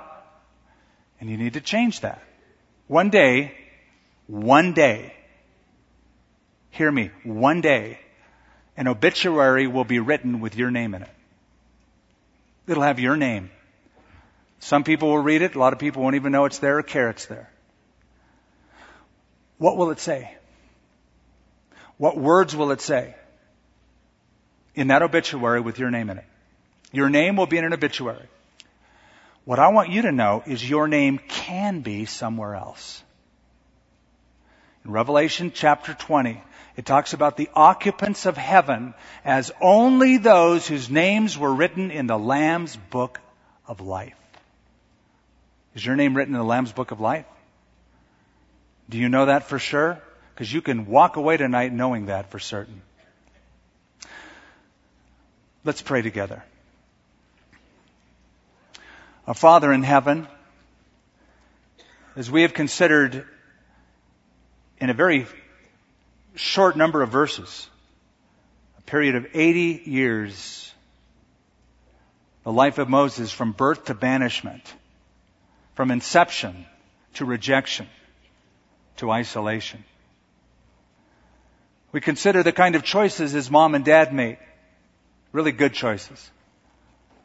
and 1.20 1.28
you 1.28 1.36
need 1.36 1.54
to 1.54 1.60
change 1.60 2.00
that. 2.00 2.22
One 2.86 3.10
day, 3.10 3.56
one 4.26 4.72
day, 4.72 5.14
hear 6.70 6.90
me, 6.90 7.10
one 7.24 7.60
day, 7.60 7.98
an 8.76 8.88
obituary 8.88 9.66
will 9.66 9.84
be 9.84 9.98
written 9.98 10.40
with 10.40 10.56
your 10.56 10.70
name 10.70 10.94
in 10.94 11.02
it. 11.02 11.10
It'll 12.66 12.82
have 12.82 13.00
your 13.00 13.16
name. 13.16 13.50
Some 14.60 14.84
people 14.84 15.08
will 15.08 15.22
read 15.22 15.42
it, 15.42 15.56
a 15.56 15.58
lot 15.58 15.72
of 15.72 15.80
people 15.80 16.02
won't 16.02 16.14
even 16.14 16.32
know 16.32 16.44
it's 16.44 16.58
there 16.58 16.78
or 16.78 16.82
care 16.82 17.10
it's 17.10 17.26
there. 17.26 17.50
What 19.58 19.76
will 19.76 19.90
it 19.90 19.98
say? 19.98 20.36
What 22.02 22.18
words 22.18 22.56
will 22.56 22.72
it 22.72 22.80
say? 22.80 23.14
In 24.74 24.88
that 24.88 25.02
obituary 25.02 25.60
with 25.60 25.78
your 25.78 25.88
name 25.88 26.10
in 26.10 26.18
it. 26.18 26.24
Your 26.90 27.08
name 27.08 27.36
will 27.36 27.46
be 27.46 27.58
in 27.58 27.64
an 27.64 27.72
obituary. 27.72 28.26
What 29.44 29.60
I 29.60 29.68
want 29.68 29.90
you 29.90 30.02
to 30.02 30.10
know 30.10 30.42
is 30.44 30.68
your 30.68 30.88
name 30.88 31.20
can 31.28 31.78
be 31.82 32.06
somewhere 32.06 32.56
else. 32.56 33.00
In 34.84 34.90
Revelation 34.90 35.52
chapter 35.54 35.94
20, 35.94 36.42
it 36.76 36.84
talks 36.84 37.12
about 37.12 37.36
the 37.36 37.48
occupants 37.54 38.26
of 38.26 38.36
heaven 38.36 38.94
as 39.24 39.52
only 39.60 40.16
those 40.16 40.66
whose 40.66 40.90
names 40.90 41.38
were 41.38 41.54
written 41.54 41.92
in 41.92 42.08
the 42.08 42.18
Lamb's 42.18 42.74
book 42.90 43.20
of 43.64 43.80
life. 43.80 44.18
Is 45.76 45.86
your 45.86 45.94
name 45.94 46.16
written 46.16 46.34
in 46.34 46.40
the 46.40 46.44
Lamb's 46.44 46.72
book 46.72 46.90
of 46.90 47.00
life? 47.00 47.26
Do 48.90 48.98
you 48.98 49.08
know 49.08 49.26
that 49.26 49.44
for 49.44 49.60
sure? 49.60 50.02
Because 50.34 50.52
you 50.52 50.62
can 50.62 50.86
walk 50.86 51.16
away 51.16 51.36
tonight 51.36 51.72
knowing 51.72 52.06
that 52.06 52.30
for 52.30 52.38
certain. 52.38 52.82
Let's 55.64 55.82
pray 55.82 56.02
together. 56.02 56.42
Our 59.26 59.34
Father 59.34 59.72
in 59.72 59.82
heaven, 59.82 60.26
as 62.16 62.30
we 62.30 62.42
have 62.42 62.54
considered 62.54 63.24
in 64.78 64.90
a 64.90 64.94
very 64.94 65.26
short 66.34 66.76
number 66.76 67.02
of 67.02 67.10
verses, 67.10 67.68
a 68.78 68.82
period 68.82 69.14
of 69.14 69.26
80 69.32 69.82
years, 69.84 70.74
the 72.42 72.52
life 72.52 72.78
of 72.78 72.88
Moses 72.88 73.30
from 73.30 73.52
birth 73.52 73.84
to 73.84 73.94
banishment, 73.94 74.74
from 75.74 75.92
inception 75.92 76.66
to 77.14 77.24
rejection 77.24 77.86
to 78.96 79.10
isolation. 79.10 79.84
We 81.92 82.00
consider 82.00 82.42
the 82.42 82.52
kind 82.52 82.74
of 82.74 82.82
choices 82.82 83.32
his 83.32 83.50
mom 83.50 83.74
and 83.74 83.84
dad 83.84 84.12
made. 84.12 84.38
Really 85.30 85.52
good 85.52 85.74
choices. 85.74 86.30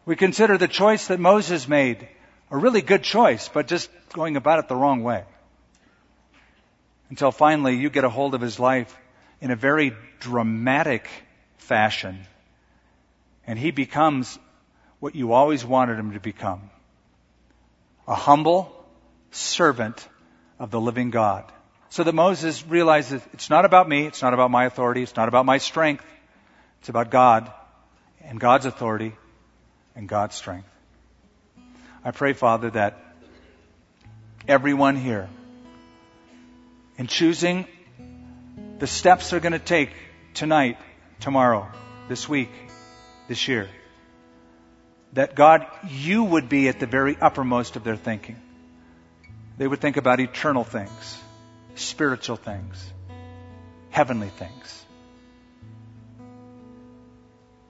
We 0.06 0.16
consider 0.16 0.58
the 0.58 0.68
choice 0.68 1.08
that 1.08 1.20
Moses 1.20 1.68
made 1.68 2.08
a 2.50 2.58
really 2.58 2.82
good 2.82 3.04
choice, 3.04 3.50
but 3.50 3.68
just 3.68 3.90
going 4.14 4.38
about 4.38 4.60
it 4.60 4.68
the 4.68 4.76
wrong 4.76 5.04
way. 5.04 5.24
Until 7.10 7.32
finally 7.32 7.76
you 7.76 7.90
get 7.90 8.04
a 8.04 8.10
hold 8.10 8.34
of 8.34 8.42
his 8.42 8.60
life 8.60 8.96
in 9.42 9.52
a 9.52 9.56
very 9.56 9.94
dramatic 10.20 11.10
fashion. 11.58 12.26
And 13.46 13.58
he 13.58 13.72
becomes 13.72 14.38
what 15.00 15.16
you 15.16 15.34
always 15.34 15.66
wanted 15.66 16.00
him 16.00 16.14
to 16.14 16.20
become. 16.20 16.70
A 18.08 18.16
humble 18.16 18.74
servant 19.32 20.08
of 20.60 20.72
the 20.72 20.80
living 20.80 21.12
God. 21.12 21.52
So 21.90 22.04
that 22.04 22.14
Moses 22.14 22.66
realizes 22.68 23.22
it's 23.34 23.50
not 23.50 23.66
about 23.66 23.88
me, 23.88 24.06
it's 24.06 24.22
not 24.22 24.34
about 24.34 24.52
my 24.52 24.66
authority, 24.66 25.04
it's 25.04 25.16
not 25.16 25.28
about 25.28 25.46
my 25.46 25.58
strength. 25.58 26.06
It's 26.80 26.90
about 26.90 27.10
God 27.10 27.52
and 28.22 28.40
God's 28.40 28.66
authority 28.66 29.14
and 29.96 30.08
God's 30.08 30.36
strength. 30.36 30.68
I 32.04 32.12
pray, 32.12 32.34
Father, 32.34 32.70
that 32.72 32.98
everyone 34.48 34.96
here, 34.96 35.28
in 36.98 37.08
choosing 37.08 37.66
the 38.80 38.88
steps 38.88 39.30
they're 39.30 39.40
going 39.40 39.54
to 39.54 39.60
take 39.60 39.92
tonight, 40.34 40.78
tomorrow, 41.20 41.68
this 42.08 42.30
week, 42.30 42.52
this 43.28 43.48
year, 43.48 43.70
that 45.14 45.36
God, 45.36 45.66
you 45.90 46.24
would 46.24 46.48
be 46.48 46.70
at 46.70 46.80
the 46.80 46.86
very 46.86 47.18
uppermost 47.20 47.76
of 47.76 47.84
their 47.84 47.96
thinking. 47.96 48.40
They 49.58 49.68
would 49.68 49.82
think 49.82 49.98
about 49.98 50.20
eternal 50.20 50.64
things, 50.64 51.18
spiritual 51.78 52.36
things, 52.36 52.92
heavenly 53.90 54.30
things. 54.30 54.86